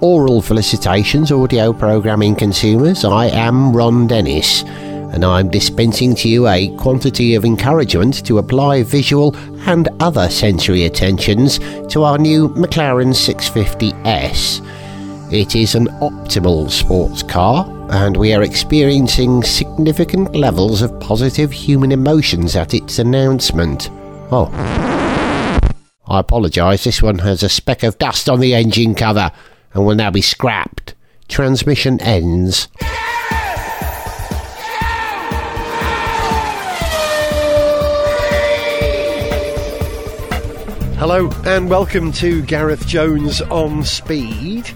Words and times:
oral 0.00 0.40
felicitations, 0.40 1.30
audio 1.30 1.72
programming 1.72 2.34
consumers. 2.34 3.04
I 3.04 3.26
am 3.26 3.76
Ron 3.76 4.06
Dennis, 4.06 4.62
and 4.62 5.24
I'm 5.24 5.50
dispensing 5.50 6.14
to 6.16 6.28
you 6.28 6.48
a 6.48 6.74
quantity 6.76 7.34
of 7.34 7.44
encouragement 7.44 8.24
to 8.26 8.38
apply 8.38 8.82
visual 8.82 9.36
and 9.66 9.88
other 10.00 10.28
sensory 10.30 10.84
attentions 10.84 11.58
to 11.92 12.04
our 12.04 12.18
new 12.18 12.48
McLaren 12.50 13.12
650S. 13.12 14.66
It 15.32 15.54
is 15.54 15.74
an 15.74 15.86
optimal 16.00 16.70
sports 16.70 17.22
car, 17.22 17.66
and 17.90 18.16
we 18.16 18.32
are 18.32 18.42
experiencing 18.42 19.42
significant 19.42 20.34
levels 20.34 20.82
of 20.82 20.98
positive 21.00 21.52
human 21.52 21.92
emotions 21.92 22.56
at 22.56 22.74
its 22.74 22.98
announcement. 22.98 23.90
Oh. 24.32 24.50
I 26.06 26.18
apologise, 26.18 26.82
this 26.82 27.02
one 27.02 27.18
has 27.18 27.44
a 27.44 27.48
speck 27.48 27.84
of 27.84 27.98
dust 27.98 28.28
on 28.28 28.40
the 28.40 28.54
engine 28.54 28.96
cover 28.96 29.30
and 29.72 29.84
will 29.86 29.94
now 29.94 30.10
be 30.10 30.20
scrapped. 30.20 30.94
Transmission 31.28 32.00
ends. 32.00 32.68
Hello 41.00 41.30
and 41.46 41.70
welcome 41.70 42.12
to 42.12 42.42
Gareth 42.42 42.86
Jones 42.86 43.40
on 43.42 43.84
Speed. 43.84 44.70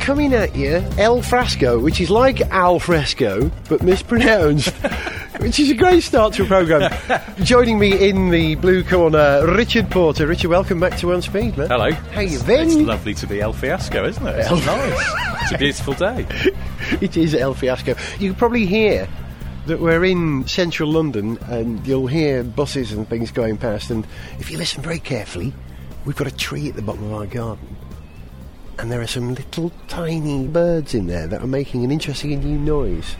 Coming 0.00 0.32
at 0.34 0.56
you, 0.56 0.76
El 0.98 1.20
Frasco, 1.22 1.80
which 1.80 2.00
is 2.00 2.10
like 2.10 2.40
Al 2.50 2.78
Fresco 2.80 3.50
but 3.68 3.82
mispronounced, 3.82 4.70
which 5.38 5.60
is 5.60 5.70
a 5.70 5.74
great 5.74 6.02
start 6.02 6.32
to 6.34 6.42
a 6.42 6.46
programme. 6.46 6.90
Joining 7.44 7.78
me 7.78 8.08
in 8.08 8.30
the 8.30 8.56
blue 8.56 8.82
corner, 8.82 9.46
Richard 9.54 9.88
Porter. 9.90 10.26
Richard, 10.26 10.48
welcome 10.48 10.80
back 10.80 10.96
to 10.98 11.12
On 11.12 11.22
Speed, 11.22 11.56
man. 11.56 11.68
Hello. 11.68 11.90
How 11.92 12.22
you 12.22 12.38
It's- 12.38 12.42
been? 12.42 12.66
It's 12.66 12.74
lovely 12.76 13.14
to 13.14 13.26
be 13.26 13.40
El 13.40 13.52
Fiasco, 13.52 14.04
isn't 14.06 14.26
it? 14.26 14.38
It's 14.40 14.48
El- 14.50 14.56
nice. 14.56 15.12
It's 15.42 15.52
a 15.52 15.58
beautiful 15.58 15.94
day. 15.94 16.26
It 17.00 17.16
is 17.16 17.34
El 17.34 17.54
Fiasco. 17.54 17.94
You 18.18 18.30
can 18.30 18.34
probably 18.38 18.66
hear 18.66 19.06
that 19.66 19.78
we're 19.80 20.04
in 20.04 20.46
central 20.48 20.90
London 20.90 21.38
and 21.46 21.86
you'll 21.86 22.08
hear 22.08 22.42
buses 22.42 22.90
and 22.90 23.06
things 23.08 23.30
going 23.30 23.58
past. 23.58 23.90
And 23.90 24.04
if 24.40 24.50
you 24.50 24.56
listen 24.58 24.82
very 24.82 24.98
carefully, 24.98 25.52
we've 26.04 26.16
got 26.16 26.26
a 26.26 26.34
tree 26.34 26.68
at 26.68 26.74
the 26.74 26.82
bottom 26.82 27.04
of 27.04 27.12
our 27.12 27.26
garden. 27.26 27.76
And 28.80 28.90
there 28.90 29.00
are 29.00 29.06
some 29.06 29.34
little 29.34 29.70
tiny 29.88 30.46
birds 30.46 30.94
in 30.94 31.06
there 31.06 31.26
that 31.26 31.42
are 31.42 31.46
making 31.46 31.84
an 31.84 31.90
interesting 31.90 32.38
new 32.40 32.58
noise 32.58 33.14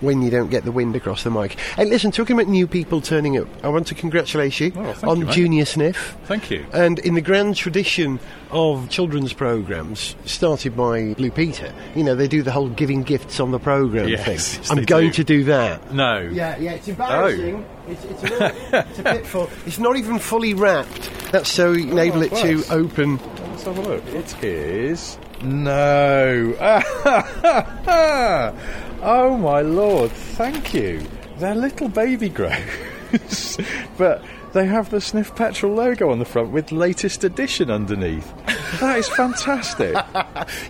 when 0.00 0.20
you 0.20 0.30
don't 0.30 0.50
get 0.50 0.64
the 0.64 0.72
wind 0.72 0.96
across 0.96 1.22
the 1.22 1.30
mic. 1.30 1.56
And 1.78 1.88
listen, 1.88 2.10
talking 2.10 2.34
about 2.34 2.48
new 2.50 2.66
people 2.66 3.00
turning 3.00 3.38
up, 3.38 3.46
I 3.62 3.68
want 3.68 3.86
to 3.86 3.94
congratulate 3.94 4.58
you 4.58 4.72
Oh, 4.74 4.96
on 5.04 5.20
you. 5.20 5.26
Junior 5.26 5.64
Sniff. 5.64 6.16
Thank 6.24 6.50
you. 6.50 6.66
And 6.72 6.98
in 6.98 7.14
the 7.14 7.20
grand 7.20 7.54
tradition 7.54 8.18
of 8.50 8.88
children's 8.90 9.32
programmes 9.32 10.16
started 10.24 10.76
by 10.76 11.14
Blue 11.14 11.30
Peter, 11.30 11.72
you 11.94 12.02
know, 12.02 12.16
they 12.16 12.26
do 12.26 12.42
the 12.42 12.50
whole 12.50 12.68
giving 12.68 13.04
gifts 13.04 13.38
on 13.38 13.52
the 13.52 13.60
programme 13.60 14.08
Yes, 14.08 14.24
thing. 14.24 14.34
yes, 14.34 14.70
I'm 14.70 14.78
they 14.78 14.84
going 14.86 15.08
do. 15.10 15.12
to 15.14 15.24
do 15.24 15.44
that. 15.44 15.94
No. 15.94 16.18
Yeah, 16.18 16.56
yeah, 16.58 16.72
it's 16.72 16.88
oh. 16.88 16.92
embarrassing. 16.92 17.64
It's, 17.86 18.04
it's, 18.04 18.22
a 18.22 18.26
little, 18.26 18.48
it's 18.90 18.98
a 18.98 19.02
bit 19.04 19.26
full. 19.26 19.50
It's 19.66 19.78
not 19.78 19.96
even 19.96 20.18
fully 20.18 20.54
wrapped. 20.54 21.10
That's 21.30 21.48
so 21.50 21.70
you 21.72 21.84
can 21.84 21.92
enable 21.98 22.22
it 22.22 22.32
to 22.42 22.64
open. 22.72 23.20
Let's 23.52 23.64
have 23.64 23.76
a 23.76 23.82
look. 23.82 24.06
It 24.06 24.42
is. 24.42 25.18
No. 25.42 26.56
oh 29.02 29.36
my 29.36 29.60
lord, 29.60 30.10
thank 30.10 30.72
you. 30.72 31.06
They're 31.36 31.54
little 31.54 31.90
baby 31.90 32.30
grows. 32.30 33.58
but 33.98 34.24
they 34.54 34.64
have 34.64 34.88
the 34.88 35.02
Sniff 35.02 35.36
Petrol 35.36 35.74
logo 35.74 36.10
on 36.10 36.18
the 36.18 36.24
front 36.24 36.50
with 36.50 36.72
latest 36.72 37.24
edition 37.24 37.70
underneath. 37.70 38.32
That 38.80 38.98
is 38.98 39.08
fantastic. 39.08 39.96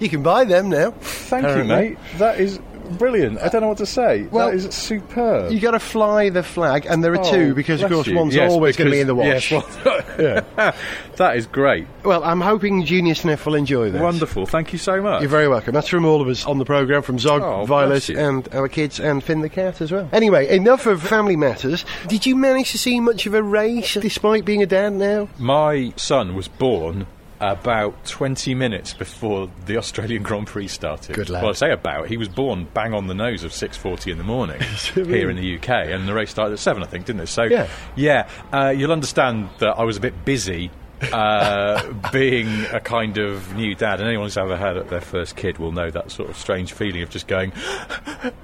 You 0.00 0.08
can 0.08 0.22
buy 0.22 0.44
them 0.44 0.68
now. 0.68 0.90
Thank 0.90 1.56
you, 1.56 1.64
mate. 1.64 1.98
That 2.18 2.40
is 2.40 2.58
brilliant. 2.92 3.38
I 3.40 3.48
don't 3.48 3.60
know 3.62 3.68
what 3.68 3.78
to 3.78 3.86
say. 3.86 4.28
Well, 4.30 4.48
that 4.48 4.54
is 4.54 4.72
superb. 4.74 5.50
You 5.52 5.60
got 5.60 5.72
to 5.72 5.80
fly 5.80 6.28
the 6.30 6.42
flag, 6.42 6.86
and 6.88 7.02
there 7.02 7.12
are 7.12 7.24
two 7.24 7.50
Oh, 7.50 7.54
because, 7.54 7.82
of 7.82 7.88
bless 7.88 7.96
course, 7.98 8.06
you. 8.08 8.16
one's 8.16 8.34
Yes, 8.34 8.50
always 8.52 8.76
going 8.76 8.86
to 8.90 8.92
be 8.92 9.00
in 9.00 9.06
the 9.06 9.14
wash. 9.14 9.50
Yes, 9.50 9.84
well, 9.84 10.44
that 11.16 11.36
is 11.36 11.46
great. 11.46 11.86
Well, 12.04 12.22
I'm 12.24 12.40
hoping 12.40 12.84
Junior 12.84 13.14
Sniff 13.14 13.44
will 13.46 13.54
enjoy 13.54 13.90
this. 13.90 14.00
Wonderful. 14.00 14.46
Thank 14.46 14.72
you 14.72 14.78
so 14.78 15.00
much. 15.02 15.22
You're 15.22 15.30
very 15.30 15.48
welcome. 15.48 15.74
That's 15.74 15.88
from 15.88 16.04
all 16.04 16.20
of 16.20 16.28
us 16.28 16.44
on 16.46 16.58
the 16.58 16.64
programme, 16.64 17.02
from 17.02 17.18
Zog, 17.18 17.42
Oh, 17.42 17.64
Violet, 17.64 17.88
bless 17.88 18.08
you. 18.08 18.18
and 18.18 18.48
our 18.54 18.68
kids, 18.68 19.00
and 19.00 19.22
Finn 19.22 19.40
the 19.40 19.48
cat 19.48 19.80
as 19.80 19.90
well. 19.92 20.08
Anyway, 20.12 20.48
enough 20.54 20.86
of 20.86 21.02
family 21.02 21.36
matters. 21.36 21.84
Did 22.08 22.26
you 22.26 22.36
manage 22.36 22.72
to 22.72 22.78
see 22.78 23.00
much 23.00 23.26
of 23.26 23.34
a 23.34 23.42
race, 23.42 23.94
despite 23.94 24.44
being 24.44 24.62
a 24.62 24.66
dad 24.66 24.92
now? 24.94 25.28
My 25.38 25.92
son 25.96 26.34
was 26.34 26.48
born 26.48 27.06
about 27.42 28.04
20 28.06 28.54
minutes 28.54 28.94
before 28.94 29.50
the 29.66 29.76
Australian 29.76 30.22
Grand 30.28 30.46
Prix 30.46 30.68
started. 30.68 31.16
Good 31.16 31.28
lad. 31.28 31.42
Well, 31.42 31.50
I 31.50 31.54
say 31.54 31.72
about. 31.72 32.06
He 32.06 32.16
was 32.16 32.28
born 32.28 32.68
bang 32.72 32.94
on 32.94 33.08
the 33.08 33.14
nose 33.14 33.42
of 33.42 33.50
6.40 33.50 34.12
in 34.12 34.18
the 34.18 34.24
morning 34.24 34.60
here 34.94 35.28
in 35.28 35.36
the 35.36 35.56
UK, 35.56 35.68
and 35.68 36.06
the 36.06 36.14
race 36.14 36.30
started 36.30 36.52
at 36.52 36.60
7, 36.60 36.82
I 36.82 36.86
think, 36.86 37.04
didn't 37.04 37.22
it? 37.22 37.26
So, 37.26 37.42
Yeah. 37.42 37.68
yeah 37.96 38.28
uh, 38.52 38.68
you'll 38.68 38.92
understand 38.92 39.50
that 39.58 39.76
I 39.76 39.82
was 39.82 39.96
a 39.96 40.00
bit 40.00 40.24
busy 40.24 40.70
uh, 41.12 41.92
being 42.12 42.48
a 42.72 42.80
kind 42.80 43.18
of 43.18 43.54
new 43.56 43.74
dad, 43.74 44.00
and 44.00 44.08
anyone 44.08 44.26
who's 44.26 44.36
ever 44.36 44.56
had 44.56 44.88
their 44.88 45.00
first 45.00 45.36
kid 45.36 45.58
will 45.58 45.72
know 45.72 45.90
that 45.90 46.10
sort 46.10 46.30
of 46.30 46.36
strange 46.36 46.72
feeling 46.72 47.02
of 47.02 47.10
just 47.10 47.26
going, 47.26 47.52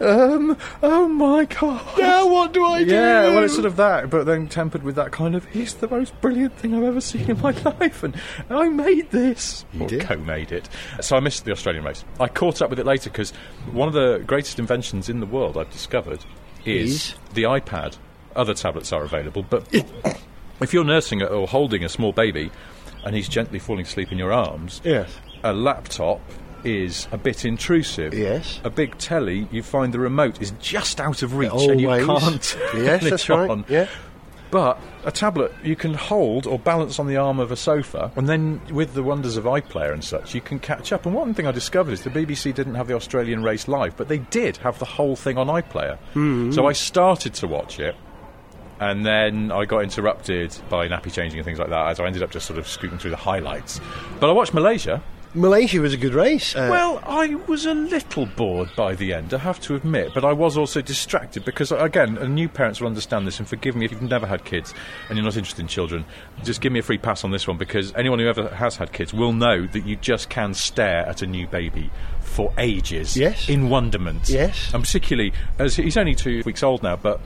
um, 0.01 0.57
oh 0.83 1.09
my 1.09 1.45
god. 1.45 1.99
Now 1.99 2.29
what 2.29 2.53
do 2.53 2.65
I 2.65 2.85
do? 2.85 2.91
Yeah, 2.95 3.29
well, 3.35 3.45
it's 3.45 3.55
sort 3.55 3.67
of 3.67 3.77
that, 3.77 4.11
but 4.11 4.25
then 4.25 4.49
tempered 4.49 4.83
with 4.83 4.97
that 4.97 5.13
kind 5.13 5.35
of, 5.35 5.45
he's 5.47 5.75
the 5.75 5.89
most 5.89 6.19
brilliant 6.21 6.57
thing 6.57 6.75
I've 6.75 6.85
ever 6.85 7.01
seen 7.01 7.31
in 7.31 7.41
my 7.41 7.51
life, 7.81 8.03
and 8.03 8.15
I 8.51 8.69
made 8.69 9.11
this. 9.11 9.65
You 9.73 9.85
or 9.85 10.01
co-made 10.01 10.53
it. 10.53 10.69
So 11.01 11.17
I 11.17 11.21
missed 11.21 11.45
the 11.45 11.53
Australian 11.53 11.85
race. 11.85 12.05
I 12.19 12.29
caught 12.29 12.63
up 12.63 12.71
with 12.71 12.79
it 12.79 12.87
later 12.87 13.11
because 13.11 13.33
one 13.73 13.89
of 13.89 13.95
the 13.95 14.23
greatest 14.27 14.59
inventions 14.59 15.09
in 15.09 15.21
the 15.21 15.27
world 15.27 15.57
I've 15.57 15.71
discovered 15.71 16.25
is, 16.65 16.93
Is? 16.93 17.15
the 17.35 17.45
iPad. 17.45 17.97
Other 18.37 18.55
tablets 18.55 18.93
are 18.93 19.03
available, 19.03 19.43
but 19.43 19.67
if 20.61 20.73
you're 20.73 20.85
nursing 20.85 21.23
or 21.23 21.47
holding 21.49 21.85
a 21.85 21.89
small 21.89 22.13
baby 22.13 22.51
and 23.05 23.15
he's 23.15 23.29
gently 23.29 23.59
falling 23.59 23.83
asleep 23.87 24.11
in 24.13 24.19
your 24.19 24.33
arms, 24.33 24.81
Yes. 24.85 25.11
a 25.45 25.53
laptop 25.53 26.21
is 26.65 27.07
a 27.13 27.17
bit 27.19 27.45
intrusive. 27.45 28.13
Yes. 28.13 28.61
A 28.65 28.71
big 28.71 28.99
telly, 28.99 29.47
you 29.53 29.63
find 29.63 29.95
the 29.95 30.01
remote 30.01 30.43
is 30.43 30.51
just 30.61 31.01
out 31.01 31.23
of 31.23 31.37
reach 31.37 31.53
and 31.53 31.81
you 31.81 31.89
can't. 31.89 32.59
Yes, 32.75 33.09
that's 33.09 33.29
right. 33.29 33.49
on. 33.49 33.65
Yeah. 33.69 33.87
But 34.51 34.81
a 35.05 35.13
tablet 35.13 35.53
you 35.63 35.77
can 35.77 35.93
hold 35.93 36.47
or 36.47 36.59
balance 36.59 36.99
on 36.99 37.07
the 37.07 37.19
arm 37.19 37.39
of 37.39 37.53
a 37.53 37.57
sofa, 37.57 38.11
and 38.17 38.27
then 38.27 38.63
with 38.73 38.95
the 38.95 39.03
wonders 39.03 39.37
of 39.37 39.45
iPlayer 39.45 39.93
and 39.93 40.03
such, 40.03 40.35
you 40.35 40.41
can 40.41 40.59
catch 40.59 40.91
up. 40.91 41.05
And 41.05 41.15
one 41.15 41.35
thing 41.35 41.47
I 41.47 41.53
discovered 41.53 41.93
is 41.93 42.03
the 42.03 42.09
BBC 42.11 42.55
didn't 42.55 42.75
have 42.77 42.89
the 42.89 42.95
Australian 42.95 43.43
race 43.43 43.69
live, 43.69 43.95
but 43.99 44.09
they 44.09 44.19
did 44.19 44.57
have 44.59 44.79
the 44.79 44.87
whole 44.87 45.17
thing 45.17 45.37
on 45.37 45.49
iPlayer. 45.49 45.99
Hmm. 46.15 46.51
So 46.53 46.67
I 46.67 46.73
started 46.73 47.35
to 47.35 47.47
watch 47.47 47.79
it. 47.79 47.95
And 48.81 49.05
then 49.05 49.51
I 49.51 49.65
got 49.65 49.83
interrupted 49.83 50.57
by 50.69 50.89
nappy 50.89 51.13
changing 51.13 51.39
and 51.39 51.45
things 51.45 51.59
like 51.59 51.71
that, 51.71 51.89
as 51.89 52.01
I 52.01 52.07
ended 52.07 52.23
up 52.23 52.31
just 52.31 52.47
sort 52.47 52.59
of 52.59 52.69
scooping 52.69 52.99
through 52.99 53.11
the 53.11 53.17
highlights. 53.17 53.81
But 54.21 54.31
I 54.31 54.33
watched 54.33 54.55
Malaysia, 54.55 55.03
Malaysia 55.35 55.79
was 55.81 55.93
a 55.93 55.99
good 55.99 56.15
race. 56.15 56.57
Uh, 56.57 56.69
well, 56.71 57.03
I 57.05 57.35
was 57.47 57.67
a 57.67 57.75
little 57.75 58.25
bored 58.25 58.71
by 58.77 58.95
the 58.95 59.13
end, 59.13 59.35
I 59.35 59.39
have 59.39 59.61
to 59.63 59.75
admit, 59.75 60.13
but 60.15 60.25
I 60.25 60.33
was 60.33 60.57
also 60.57 60.81
distracted 60.81 61.45
because, 61.45 61.71
again, 61.71 62.15
new 62.35 62.49
parents 62.49 62.81
will 62.81 62.87
understand 62.89 63.27
this, 63.27 63.39
and 63.39 63.47
forgive 63.47 63.77
me 63.77 63.85
if 63.85 63.93
you've 63.93 64.01
never 64.01 64.27
had 64.27 64.45
kids 64.45 64.73
and 65.09 65.19
you're 65.19 65.25
not 65.25 65.37
interested 65.37 65.61
in 65.61 65.69
children, 65.69 66.07
just 66.45 66.61
give 66.63 66.73
me 66.73 66.79
a 66.79 66.83
free 66.83 66.97
pass 66.99 67.25
on 67.25 67.31
this 67.31 67.47
one 67.47 67.59
because 67.59 67.93
anyone 67.95 68.19
who 68.21 68.27
ever 68.27 68.49
has 68.49 68.77
had 68.77 68.93
kids 68.93 69.13
will 69.13 69.33
know 69.35 69.67
that 69.67 69.85
you 69.85 69.97
just 69.97 70.31
can 70.31 70.55
stare 70.55 71.05
at 71.07 71.21
a 71.21 71.27
new 71.27 71.47
baby 71.47 71.91
for 72.21 72.51
ages 72.57 73.15
Yes. 73.17 73.49
in 73.51 73.69
wonderment. 73.69 74.29
Yes. 74.31 74.73
And 74.73 74.83
particularly, 74.83 75.35
as 75.59 75.77
he's 75.77 75.97
only 75.99 76.15
two 76.15 76.43
weeks 76.47 76.63
old 76.63 76.83
now, 76.83 76.97
but 76.97 77.21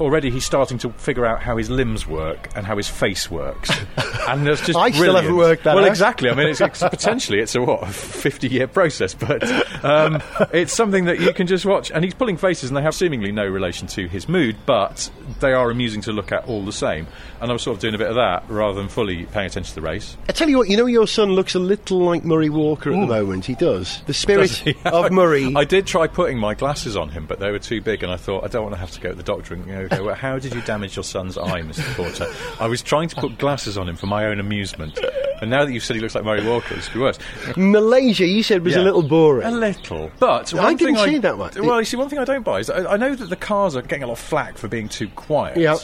already 0.00 0.30
he's 0.30 0.44
starting 0.44 0.78
to 0.78 0.90
figure 0.90 1.24
out 1.26 1.40
how 1.42 1.56
his 1.56 1.70
limbs 1.70 2.06
work 2.06 2.48
and 2.56 2.66
how 2.66 2.76
his 2.76 2.88
face 2.88 3.30
works. 3.30 3.70
and 4.28 4.46
there's 4.46 4.60
just 4.60 4.78
I 4.78 4.90
still 4.90 5.14
haven't 5.16 5.36
worked 5.36 5.64
that 5.64 5.74
Well, 5.74 5.84
out. 5.84 5.90
exactly. 5.90 6.30
I 6.30 6.34
mean, 6.34 6.48
it's, 6.48 6.60
it's 6.60 6.80
potentially 6.80 7.40
it's 7.40 7.54
a 7.54 7.62
what 7.62 7.82
a 7.82 7.86
fifty-year 7.86 8.68
process, 8.68 9.14
but 9.14 9.42
um, 9.84 10.22
it's 10.52 10.72
something 10.72 11.04
that 11.06 11.20
you 11.20 11.32
can 11.32 11.46
just 11.46 11.64
watch. 11.64 11.90
And 11.90 12.04
he's 12.04 12.14
pulling 12.14 12.36
faces, 12.36 12.70
and 12.70 12.76
they 12.76 12.82
have 12.82 12.94
seemingly 12.94 13.32
no 13.32 13.46
relation 13.46 13.86
to 13.88 14.08
his 14.08 14.28
mood, 14.28 14.56
but 14.66 15.10
they 15.40 15.52
are 15.52 15.70
amusing 15.70 16.00
to 16.02 16.12
look 16.12 16.32
at 16.32 16.46
all 16.46 16.64
the 16.64 16.72
same. 16.72 17.06
And 17.40 17.50
I 17.50 17.52
was 17.52 17.62
sort 17.62 17.76
of 17.76 17.80
doing 17.80 17.94
a 17.94 17.98
bit 17.98 18.08
of 18.08 18.14
that 18.16 18.44
rather 18.48 18.74
than 18.78 18.88
fully 18.88 19.24
paying 19.26 19.46
attention 19.46 19.74
to 19.74 19.80
the 19.80 19.86
race. 19.86 20.16
I 20.28 20.32
tell 20.32 20.48
you 20.48 20.58
what, 20.58 20.68
you 20.68 20.76
know 20.76 20.86
your 20.86 21.06
son 21.06 21.32
looks 21.32 21.54
a 21.54 21.58
little 21.58 21.98
like 21.98 22.24
Murray 22.24 22.48
Walker 22.48 22.90
at 22.92 22.98
the 23.00 23.06
moment. 23.06 23.44
He 23.44 23.54
does. 23.54 24.02
The 24.06 24.14
spirit 24.14 24.62
Does 24.64 24.74
of 24.86 25.12
Murray. 25.12 25.52
I 25.54 25.64
did 25.64 25.86
try 25.86 26.06
putting 26.06 26.38
my 26.38 26.54
glasses 26.54 26.96
on 26.96 27.10
him, 27.10 27.26
but 27.26 27.38
they 27.40 27.50
were 27.50 27.58
too 27.58 27.80
big, 27.80 28.02
and 28.02 28.10
I 28.10 28.16
thought 28.16 28.44
I 28.44 28.48
don't 28.48 28.62
want 28.62 28.74
to 28.74 28.80
have 28.80 28.90
to 28.92 29.00
go 29.00 29.10
to 29.10 29.14
the 29.14 29.22
doctor 29.22 29.54
and 29.54 29.66
you 29.66 29.72
know, 29.72 29.83
go, 29.88 30.04
well, 30.04 30.14
how 30.14 30.38
did 30.38 30.54
you 30.54 30.60
damage 30.62 30.96
your 30.96 31.04
son's 31.04 31.36
eye, 31.38 31.62
Mr. 31.62 31.94
Porter? 31.94 32.26
I 32.60 32.66
was 32.66 32.82
trying 32.82 33.08
to 33.08 33.16
put 33.16 33.38
glasses 33.38 33.76
on 33.78 33.88
him 33.88 33.96
for 33.96 34.06
my 34.06 34.26
own 34.26 34.40
amusement, 34.40 34.98
and 35.40 35.50
now 35.50 35.64
that 35.64 35.72
you've 35.72 35.84
said 35.84 35.96
he 35.96 36.02
looks 36.02 36.14
like 36.14 36.24
Murray 36.24 36.44
Walker, 36.46 36.74
it's 36.74 36.94
worse. 36.94 37.18
Malaysia, 37.56 38.26
you 38.26 38.42
said, 38.42 38.64
was 38.64 38.76
a 38.76 38.82
little 38.82 39.02
boring. 39.02 39.46
A 39.46 39.50
little, 39.50 40.10
but 40.18 40.54
I 40.54 40.74
didn't 40.74 40.96
see 40.98 41.18
that 41.18 41.36
much. 41.36 41.56
Well, 41.58 41.80
you 41.80 41.84
see, 41.84 41.96
one 41.96 42.08
thing 42.08 42.18
I 42.18 42.24
don't 42.24 42.44
buy 42.44 42.60
is 42.60 42.70
I, 42.70 42.92
I 42.92 42.96
know 42.96 43.14
that 43.14 43.26
the 43.26 43.36
cars 43.36 43.76
are 43.76 43.82
getting 43.82 44.02
a 44.04 44.06
lot 44.06 44.14
of 44.14 44.18
flack 44.18 44.58
for 44.58 44.68
being 44.68 44.88
too 44.88 45.08
quiet. 45.08 45.56
Yeah. 45.56 45.76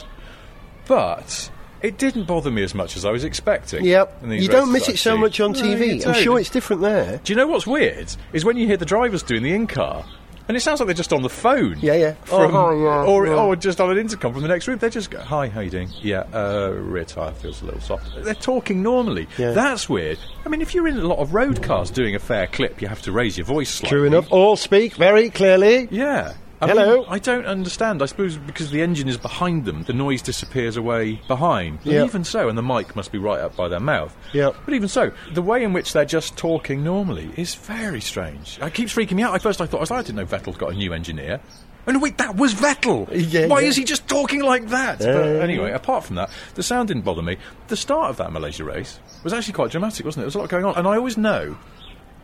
But 0.87 1.49
It 1.81 1.97
didn't 1.97 2.25
bother 2.25 2.51
me 2.51 2.63
as 2.63 2.75
much 2.75 2.95
as 2.95 3.05
I 3.05 3.11
was 3.11 3.23
expecting. 3.23 3.83
Yep. 3.85 4.23
You 4.27 4.47
don't 4.47 4.71
miss 4.71 4.87
it 4.87 4.97
so 4.99 5.17
much 5.17 5.39
on 5.39 5.53
TV. 5.53 6.01
you 6.03 6.11
I'm 6.11 6.21
sure 6.21 6.39
it's 6.39 6.49
different 6.49 6.81
there. 6.81 7.19
Do 7.23 7.33
you 7.33 7.37
know 7.37 7.47
what's 7.47 7.65
weird? 7.65 8.13
Is 8.33 8.45
when 8.45 8.57
you 8.57 8.67
hear 8.67 8.77
the 8.77 8.85
drivers 8.85 9.23
doing 9.23 9.43
the 9.43 9.53
in 9.53 9.67
car. 9.67 10.05
And 10.51 10.57
it 10.57 10.59
sounds 10.59 10.81
like 10.81 10.87
they're 10.87 10.93
just 10.93 11.13
on 11.13 11.21
the 11.21 11.29
phone. 11.29 11.77
Yeah, 11.79 11.93
yeah. 11.93 12.13
From, 12.25 12.53
Oh, 12.53 12.71
yeah, 12.71 13.05
or, 13.05 13.25
yeah. 13.25 13.35
or 13.35 13.55
just 13.55 13.79
on 13.79 13.89
an 13.89 13.97
intercom 13.97 14.33
from 14.33 14.41
the 14.41 14.49
next 14.49 14.67
room. 14.67 14.77
They're 14.79 14.89
just 14.89 15.09
go, 15.09 15.21
Hi, 15.21 15.47
how 15.47 15.61
you 15.61 15.69
doing? 15.69 15.87
Yeah, 16.01 16.25
uh, 16.33 16.73
rear 16.75 17.05
tyre 17.05 17.31
feels 17.31 17.61
a 17.61 17.65
little 17.67 17.79
soft. 17.79 18.09
They're 18.21 18.33
talking 18.33 18.83
normally. 18.83 19.29
Yeah. 19.37 19.51
That's 19.51 19.87
weird. 19.87 20.19
I 20.45 20.49
mean, 20.49 20.61
if 20.61 20.75
you're 20.75 20.89
in 20.89 20.97
a 20.97 21.07
lot 21.07 21.19
of 21.19 21.33
road 21.33 21.63
cars 21.63 21.89
doing 21.89 22.15
a 22.15 22.19
fair 22.19 22.47
clip, 22.47 22.81
you 22.81 22.89
have 22.89 23.01
to 23.03 23.13
raise 23.13 23.37
your 23.37 23.45
voice 23.45 23.69
slightly. 23.69 23.97
True 23.97 24.03
enough. 24.07 24.29
All 24.29 24.57
speak 24.57 24.95
very 24.95 25.29
clearly. 25.29 25.87
Yeah. 25.89 26.33
I 26.61 26.67
Hello. 26.67 26.97
mean, 26.97 27.05
I 27.09 27.17
don't 27.17 27.45
understand. 27.47 28.03
I 28.03 28.05
suppose 28.05 28.37
because 28.37 28.69
the 28.69 28.81
engine 28.83 29.07
is 29.09 29.17
behind 29.17 29.65
them, 29.65 29.83
the 29.83 29.93
noise 29.93 30.21
disappears 30.21 30.77
away 30.77 31.19
behind. 31.27 31.79
But 31.83 31.93
Yep. 31.93 32.05
even 32.05 32.23
so, 32.23 32.49
and 32.49 32.57
the 32.57 32.61
mic 32.61 32.95
must 32.95 33.11
be 33.11 33.17
right 33.17 33.39
up 33.39 33.55
by 33.55 33.67
their 33.67 33.79
mouth. 33.79 34.15
Yep. 34.33 34.55
But 34.65 34.73
even 34.75 34.87
so, 34.87 35.11
the 35.33 35.41
way 35.41 35.63
in 35.63 35.73
which 35.73 35.91
they're 35.93 36.05
just 36.05 36.37
talking 36.37 36.83
normally 36.83 37.31
is 37.35 37.55
very 37.55 37.99
strange. 38.01 38.59
It 38.61 38.73
keeps 38.75 38.93
freaking 38.93 39.13
me 39.13 39.23
out. 39.23 39.33
At 39.33 39.41
first, 39.41 39.59
I 39.59 39.65
thought, 39.65 39.77
I, 39.77 39.81
was 39.81 39.91
like, 39.91 39.99
I 40.01 40.03
didn't 40.03 40.17
know 40.17 40.25
Vettel's 40.25 40.57
got 40.57 40.71
a 40.71 40.75
new 40.75 40.93
engineer. 40.93 41.39
Oh 41.87 41.91
no, 41.93 41.97
wait, 41.99 42.19
that 42.19 42.35
was 42.35 42.53
Vettel! 42.53 43.07
Yeah, 43.11 43.47
Why 43.47 43.61
yeah. 43.61 43.67
is 43.69 43.75
he 43.75 43.83
just 43.83 44.07
talking 44.07 44.43
like 44.43 44.67
that? 44.67 44.99
but 44.99 45.07
Uh, 45.09 45.39
anyway, 45.41 45.71
apart 45.71 46.03
from 46.03 46.15
that, 46.17 46.29
the 46.53 46.61
sound 46.61 46.89
didn't 46.89 47.03
bother 47.05 47.23
me. 47.23 47.37
The 47.69 47.75
start 47.75 48.11
of 48.11 48.17
that 48.17 48.31
Malaysia 48.31 48.63
race 48.63 48.99
was 49.23 49.33
actually 49.33 49.53
quite 49.53 49.71
dramatic, 49.71 50.05
wasn't 50.05 50.19
it? 50.21 50.25
There 50.25 50.27
was 50.27 50.35
a 50.35 50.39
lot 50.41 50.49
going 50.49 50.63
on. 50.65 50.75
And 50.75 50.87
I 50.87 50.95
always 50.97 51.17
know 51.17 51.57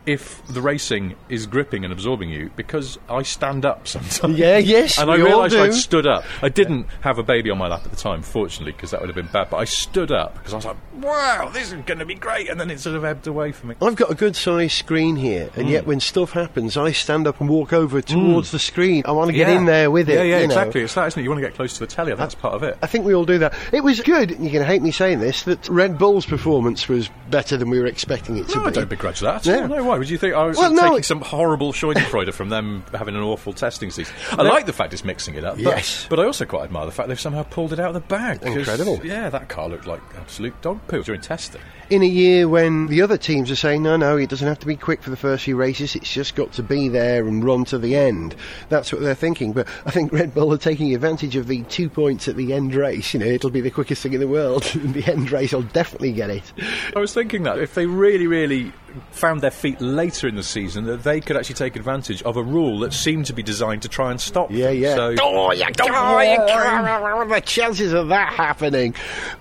if 0.08 0.42
the 0.46 0.62
racing 0.62 1.14
is 1.28 1.46
gripping 1.46 1.84
and 1.84 1.92
absorbing 1.92 2.30
you 2.30 2.50
because 2.56 2.98
I 3.10 3.22
stand 3.22 3.66
up 3.66 3.86
sometimes. 3.86 4.38
Yeah, 4.38 4.56
yes, 4.56 4.98
And 4.98 5.10
I 5.10 5.16
realised. 5.16 5.54
I'd 5.54 5.74
stood 5.74 6.06
up. 6.06 6.24
I 6.42 6.48
didn't 6.48 6.86
have 7.02 7.18
a 7.18 7.22
baby 7.22 7.50
on 7.50 7.58
my 7.58 7.68
lap 7.68 7.84
at 7.84 7.90
the 7.90 7.96
time, 7.96 8.22
fortunately, 8.22 8.72
because 8.72 8.92
that 8.92 9.00
would 9.00 9.08
have 9.08 9.16
been 9.16 9.26
bad. 9.26 9.50
But 9.50 9.58
I 9.58 9.64
stood 9.64 10.10
up 10.10 10.34
because 10.34 10.54
I 10.54 10.56
was 10.56 10.64
like, 10.64 10.76
"Wow, 10.94 11.50
this 11.52 11.72
is 11.72 11.82
going 11.84 11.98
to 11.98 12.06
be 12.06 12.14
great!" 12.14 12.48
And 12.48 12.58
then 12.58 12.70
it 12.70 12.80
sort 12.80 12.96
of 12.96 13.04
ebbed 13.04 13.26
away 13.26 13.52
from 13.52 13.70
me. 13.70 13.76
I've 13.82 13.96
got 13.96 14.10
a 14.10 14.14
good 14.14 14.34
sized 14.34 14.72
screen 14.72 15.16
here, 15.16 15.50
and 15.56 15.68
yet 15.68 15.84
mm. 15.84 15.88
when 15.88 16.00
stuff 16.00 16.32
happens, 16.32 16.76
I 16.76 16.92
stand 16.92 17.26
up 17.26 17.40
and 17.40 17.50
walk 17.50 17.72
over 17.74 18.00
towards 18.00 18.48
mm. 18.48 18.52
the 18.52 18.58
screen. 18.58 19.02
I 19.04 19.12
want 19.12 19.30
to 19.30 19.36
get 19.36 19.50
in 19.50 19.66
there 19.66 19.90
with 19.90 20.08
it. 20.08 20.14
Yeah, 20.14 20.22
yeah, 20.22 20.40
you 20.40 20.46
know. 20.46 20.54
exactly. 20.54 20.82
It's 20.82 20.94
that, 20.94 21.08
isn't 21.08 21.20
it? 21.20 21.24
You 21.24 21.30
want 21.30 21.42
to 21.42 21.46
get 21.46 21.54
close 21.54 21.74
to 21.74 21.80
the 21.80 21.86
telly. 21.86 22.14
That's 22.14 22.34
part 22.34 22.54
of 22.54 22.62
it. 22.62 22.78
I 22.80 22.86
think 22.86 23.04
we 23.04 23.14
all 23.14 23.26
do 23.26 23.38
that. 23.38 23.54
It 23.72 23.84
was 23.84 24.00
good. 24.00 24.30
You're 24.30 24.38
going 24.38 24.52
to 24.52 24.64
hate 24.64 24.82
me 24.82 24.90
saying 24.90 25.20
this. 25.20 25.42
That 25.42 25.68
Red 25.68 25.98
Bull's 25.98 26.24
performance 26.24 26.88
was 26.88 27.10
better 27.28 27.56
than 27.56 27.68
we 27.68 27.78
were 27.78 27.86
expecting 27.86 28.38
it 28.38 28.48
to 28.48 28.56
No, 28.56 28.62
be. 28.62 28.68
I 28.68 28.70
don't 28.70 28.88
begrudge 28.88 29.20
that. 29.20 29.44
Yeah. 29.44 29.66
No, 29.66 29.84
why 29.84 29.97
would 29.98 30.10
you 30.10 30.18
think 30.18 30.34
I 30.34 30.44
was 30.44 30.56
Well, 30.56 30.72
no, 30.72 30.88
taking 30.90 31.02
some 31.02 31.20
horrible 31.20 31.72
Schadenfreude 31.72 32.32
from 32.32 32.48
them 32.48 32.84
having 32.94 33.14
an 33.16 33.22
awful 33.22 33.52
testing 33.52 33.90
season? 33.90 34.14
I 34.32 34.42
like 34.42 34.66
the 34.66 34.72
fact 34.72 34.92
it's 34.92 35.04
mixing 35.04 35.34
it 35.34 35.44
up. 35.44 35.56
But, 35.56 35.62
Yes. 35.62 36.06
but 36.08 36.18
I 36.20 36.24
also 36.24 36.44
quite 36.44 36.64
admire 36.64 36.86
the 36.86 36.92
fact 36.92 37.08
they've 37.08 37.20
somehow 37.20 37.42
pulled 37.44 37.72
it 37.72 37.80
out 37.80 37.88
of 37.88 37.94
the 37.94 38.00
bag. 38.00 38.42
Incredible. 38.42 39.00
Yeah, 39.04 39.30
that 39.30 39.48
car 39.48 39.68
looked 39.68 39.86
like 39.86 40.00
absolute 40.16 40.60
dog 40.62 40.80
poo 40.88 41.02
during 41.02 41.20
testing. 41.20 41.60
in 41.90 42.02
a 42.02 42.06
year 42.06 42.46
when 42.48 42.86
the 42.88 43.00
other 43.00 43.16
teams 43.16 43.50
are 43.50 43.56
saying, 43.56 43.82
no, 43.82 43.96
no, 43.96 44.16
it 44.18 44.28
doesn't 44.28 44.46
have 44.46 44.58
to 44.58 44.66
be 44.66 44.76
quick 44.76 45.02
for 45.02 45.08
the 45.10 45.16
first 45.16 45.44
few 45.44 45.56
races, 45.56 45.96
it's 45.96 46.12
just 46.12 46.34
got 46.34 46.52
to 46.52 46.62
be 46.62 46.88
there 46.88 47.26
and 47.26 47.42
run 47.42 47.64
to 47.64 47.78
the 47.78 47.96
end. 47.96 48.34
That's 48.68 48.92
what 48.92 49.00
they're 49.00 49.14
thinking. 49.14 49.52
But 49.54 49.66
I 49.86 49.90
think 49.90 50.12
Red 50.12 50.34
Bull 50.34 50.52
are 50.52 50.58
taking 50.58 50.94
advantage 50.94 51.34
of 51.36 51.46
the 51.46 51.62
two 51.64 51.88
points 51.88 52.28
at 52.28 52.36
the 52.36 52.52
end 52.52 52.74
race. 52.74 53.14
You 53.14 53.20
know, 53.20 53.26
it'll 53.26 53.48
be 53.50 53.62
the 53.62 53.70
quickest 53.70 54.02
thing 54.02 54.12
in 54.12 54.20
the 54.20 54.28
world. 54.28 54.62
the 54.74 55.04
end 55.10 55.30
race, 55.32 55.54
I'll 55.54 55.62
definitely 55.62 56.12
get 56.12 56.28
it. 56.30 56.52
I 56.94 56.98
was 56.98 57.14
thinking 57.14 57.44
that 57.44 57.58
if 57.58 57.74
they 57.74 57.86
really, 57.86 58.26
really 58.26 58.72
found 59.12 59.40
their 59.40 59.50
feet 59.50 59.80
later 59.96 60.28
in 60.28 60.36
the 60.36 60.42
season, 60.42 60.84
that 60.86 61.02
they 61.04 61.20
could 61.20 61.36
actually 61.36 61.54
take 61.56 61.76
advantage 61.76 62.22
of 62.22 62.36
a 62.36 62.42
rule 62.42 62.78
that 62.80 62.92
seemed 62.92 63.26
to 63.26 63.32
be 63.32 63.42
designed 63.42 63.82
to 63.82 63.88
try 63.88 64.10
and 64.10 64.20
stop. 64.20 64.50
Yeah, 64.50 64.66
them. 64.66 64.76
yeah. 64.78 64.94
So, 64.94 65.14
Oh, 65.20 65.52
you 65.52 65.64
oh, 65.64 66.20
you 66.20 66.36
can't. 66.36 67.28
The 67.30 67.40
chances 67.44 67.92
of 67.92 68.08
that 68.08 68.32
happening. 68.32 68.94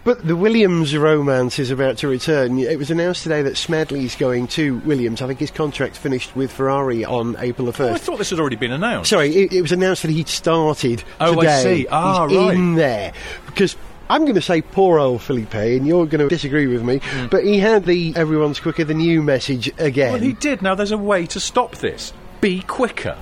But 0.04 0.26
the 0.28 0.36
Williams 0.36 0.96
romance 0.96 1.60
is 1.60 1.72
about 1.72 1.98
to 2.00 2.08
return. 2.08 2.60
It 2.60 2.78
was 2.78 2.92
announced 2.92 3.24
today 3.24 3.42
that 3.44 3.58
Smedley's 3.58 4.16
going 4.16 4.48
to 4.48 4.80
Williams. 4.80 5.22
I 5.22 5.28
think 5.28 5.40
his 5.40 5.52
contract 5.52 5.98
finished 5.98 6.36
with 6.36 6.52
Ferrari 6.52 7.06
on 7.06 7.36
April 7.40 7.66
the 7.66 7.74
1st. 7.74 7.90
Oh, 7.90 7.94
I 7.94 7.98
thought 7.98 8.18
this 8.18 8.30
had 8.30 8.40
already 8.40 8.56
been 8.56 8.72
announced. 8.72 9.10
Sorry, 9.10 9.36
it, 9.36 9.54
it 9.54 9.62
was 9.62 9.72
announced 9.72 10.02
that 10.04 10.12
he'd 10.12 10.28
started 10.28 11.04
Oh, 11.20 11.40
I 11.42 11.64
see. 11.64 11.88
Ah, 11.90 12.28
He's 12.28 12.38
right. 12.38 12.54
in 12.56 12.76
there 12.76 13.14
because. 13.46 13.76
I'm 14.10 14.24
going 14.24 14.36
to 14.36 14.42
say 14.42 14.62
poor 14.62 15.00
old 15.00 15.22
Felipe, 15.22 15.54
and 15.54 15.88
you're 15.88 16.06
going 16.06 16.22
to 16.22 16.28
disagree 16.28 16.68
with 16.68 16.84
me, 16.84 17.00
hmm. 17.02 17.28
but 17.28 17.44
he 17.44 17.60
had 17.60 17.86
the 17.86 18.14
everyone's 18.16 18.60
quicker 18.60 18.84
than 18.84 19.00
you 19.00 19.22
message 19.22 19.72
again. 19.78 20.14
Well, 20.14 20.22
he 20.22 20.34
did. 20.34 20.62
Now, 20.62 20.76
there's 20.76 20.92
a 20.92 20.98
way 20.98 21.26
to 21.28 21.40
stop 21.40 21.76
this. 21.78 22.14
Be 22.40 22.62
quicker. 22.62 23.18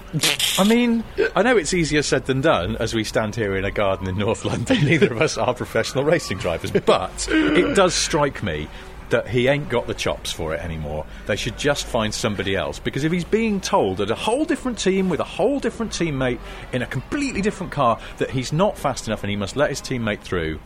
I 0.59 0.65
mean, 0.65 1.03
I 1.35 1.41
know 1.41 1.55
it's 1.55 1.73
easier 1.73 2.03
said 2.03 2.25
than 2.25 2.41
done 2.41 2.75
as 2.77 2.93
we 2.93 3.05
stand 3.05 3.35
here 3.35 3.55
in 3.55 3.63
a 3.63 3.71
garden 3.71 4.07
in 4.07 4.17
North 4.17 4.43
London. 4.43 4.77
Neither 4.85 5.13
of 5.13 5.21
us 5.21 5.37
are 5.37 5.53
professional 5.53 6.03
racing 6.03 6.37
drivers, 6.37 6.71
but 6.71 7.27
it 7.31 7.75
does 7.75 7.93
strike 7.93 8.43
me 8.43 8.67
that 9.09 9.27
he 9.27 9.47
ain't 9.47 9.69
got 9.69 9.87
the 9.87 9.93
chops 9.93 10.31
for 10.31 10.53
it 10.53 10.59
anymore. 10.61 11.05
They 11.27 11.35
should 11.35 11.57
just 11.57 11.85
find 11.85 12.13
somebody 12.13 12.55
else 12.55 12.79
because 12.79 13.03
if 13.03 13.11
he's 13.11 13.23
being 13.23 13.61
told 13.61 13.97
that 13.97 14.11
a 14.11 14.15
whole 14.15 14.45
different 14.45 14.79
team 14.79 15.09
with 15.09 15.19
a 15.19 15.25
whole 15.25 15.59
different 15.59 15.91
teammate 15.91 16.39
in 16.73 16.81
a 16.81 16.87
completely 16.87 17.41
different 17.41 17.71
car 17.71 17.99
that 18.17 18.31
he's 18.31 18.51
not 18.51 18.77
fast 18.77 19.07
enough 19.07 19.23
and 19.23 19.29
he 19.29 19.35
must 19.35 19.55
let 19.55 19.69
his 19.69 19.81
teammate 19.81 20.21
through. 20.21 20.59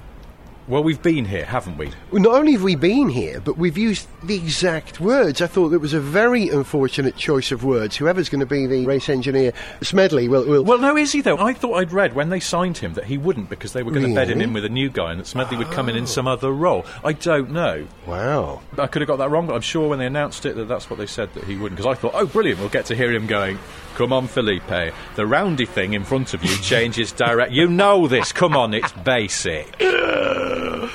Well, 0.70 0.84
we've 0.84 1.02
been 1.02 1.26
here, 1.26 1.46
haven't 1.46 1.80
we? 1.80 1.90
Well, 2.12 2.22
Not 2.22 2.36
only 2.36 2.52
have 2.52 2.62
we 2.62 2.76
been 2.76 3.10
here, 3.10 3.40
but 3.40 3.58
we've 3.58 3.76
used 3.76 4.08
the 4.22 4.36
exact 4.36 5.00
words. 5.00 5.42
I 5.42 5.48
thought 5.48 5.74
it 5.74 5.80
was 5.80 5.94
a 5.94 6.00
very 6.00 6.50
unfortunate 6.50 7.16
choice 7.16 7.52
of 7.52 7.64
words. 7.64 7.98
Whoever's 7.98 8.30
going 8.30 8.42
to 8.42 8.46
be 8.46 8.68
the 8.68 8.86
race 8.86 9.10
engineer, 9.10 9.52
Smedley, 9.82 10.28
will. 10.28 10.46
will 10.46 10.64
Well, 10.64 10.78
no, 10.78 10.96
is 10.96 11.12
he 11.12 11.22
though? 11.22 11.40
I 11.40 11.54
thought 11.54 11.74
I'd 11.74 11.92
read 11.92 12.14
when 12.14 12.30
they 12.30 12.40
signed 12.40 12.78
him 12.78 12.94
that 12.94 13.06
he 13.06 13.18
wouldn't 13.18 13.50
because 13.50 13.74
they 13.74 13.82
were 13.82 13.92
going 13.92 14.10
to 14.10 14.14
bed 14.14 14.30
him 14.30 14.42
in 14.42 14.54
with 14.54 14.64
a 14.64 14.70
new 14.70 14.92
guy 14.92 15.10
and 15.10 15.20
that 15.20 15.26
Smedley 15.26 15.58
would 15.58 15.72
come 15.72 15.90
in 15.90 15.96
in 15.96 16.06
some 16.06 16.28
other 16.28 16.52
role. 16.52 16.86
I 17.04 17.14
don't 17.14 17.50
know. 17.50 17.88
wow. 18.06 18.62
I 18.78 18.86
could 18.86 19.02
have 19.02 19.08
got 19.08 19.18
that 19.18 19.32
wrong, 19.32 19.48
but 19.48 19.56
I'm 19.56 19.62
sure 19.62 19.90
when 19.90 19.98
they 19.98 20.06
announced 20.06 20.46
it 20.46 20.56
that 20.56 20.68
that's 20.68 20.88
what 20.88 21.00
they 21.00 21.08
said 21.08 21.34
that 21.34 21.46
he 21.46 21.56
wouldn't. 21.56 21.80
Because 21.80 21.92
I 21.92 22.00
thought, 22.00 22.12
oh, 22.14 22.28
brilliant, 22.28 22.60
we'll 22.60 22.70
get 22.70 22.86
to 22.86 22.96
hear 22.96 23.12
him 23.12 23.26
going. 23.26 23.58
Come 24.00 24.14
on, 24.14 24.28
Felipe. 24.28 24.94
The 25.16 25.28
roundy 25.28 25.66
thing 25.66 25.92
in 25.92 26.06
front 26.06 26.34
of 26.34 26.42
you 26.42 26.56
changes 26.60 27.12
direct. 27.12 27.52
You 27.52 27.68
know 27.68 28.08
this. 28.08 28.32
Come 28.32 28.56
on, 28.56 28.74
it's 28.74 28.94
basic. 28.94 29.76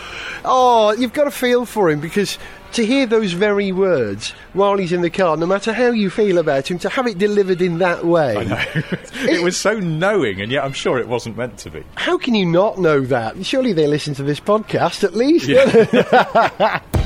Oh, 0.46 0.92
you've 0.92 1.14
got 1.14 1.24
to 1.24 1.30
feel 1.30 1.64
for 1.64 1.88
him 1.88 2.00
because 2.00 2.36
to 2.72 2.84
hear 2.84 3.06
those 3.06 3.32
very 3.32 3.72
words 3.72 4.34
while 4.52 4.76
he's 4.76 4.92
in 4.92 5.00
the 5.00 5.08
car, 5.08 5.38
no 5.38 5.46
matter 5.46 5.72
how 5.72 5.90
you 5.90 6.10
feel 6.10 6.36
about 6.36 6.70
him, 6.70 6.78
to 6.80 6.90
have 6.90 7.06
it 7.06 7.16
delivered 7.16 7.62
in 7.62 7.78
that 7.78 8.04
way. 8.04 8.34
it 9.14 9.42
was 9.42 9.56
so 9.56 9.80
knowing, 9.80 10.42
and 10.42 10.52
yet 10.52 10.62
I'm 10.62 10.74
sure 10.74 10.98
it 10.98 11.08
wasn't 11.08 11.38
meant 11.38 11.56
to 11.58 11.70
be. 11.70 11.82
How 11.94 12.18
can 12.18 12.34
you 12.34 12.44
not 12.44 12.76
know 12.76 13.00
that? 13.00 13.46
Surely 13.46 13.72
they 13.72 13.86
listen 13.86 14.12
to 14.16 14.22
this 14.22 14.38
podcast 14.38 15.02
at 15.02 15.14
least. 15.14 15.46
He's 15.46 15.56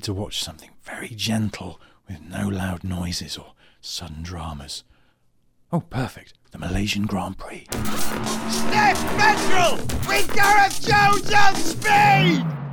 need 0.00 0.04
to 0.04 0.14
watch 0.14 0.42
something 0.42 0.70
very 0.82 1.10
gentle 1.10 1.78
with 2.08 2.22
no 2.22 2.48
loud 2.48 2.82
noises 2.82 3.36
or 3.36 3.52
sudden 3.82 4.22
dramas. 4.22 4.82
Oh, 5.70 5.80
perfect. 5.80 6.32
The 6.52 6.58
Malaysian 6.58 7.04
Grand 7.04 7.36
Prix. 7.36 7.66
Petrol! 9.18 9.76
We 10.08 10.26
got 10.34 10.72
a 10.72 10.80
Jones 10.80 11.30
on 11.34 11.54
speed! 11.54 12.69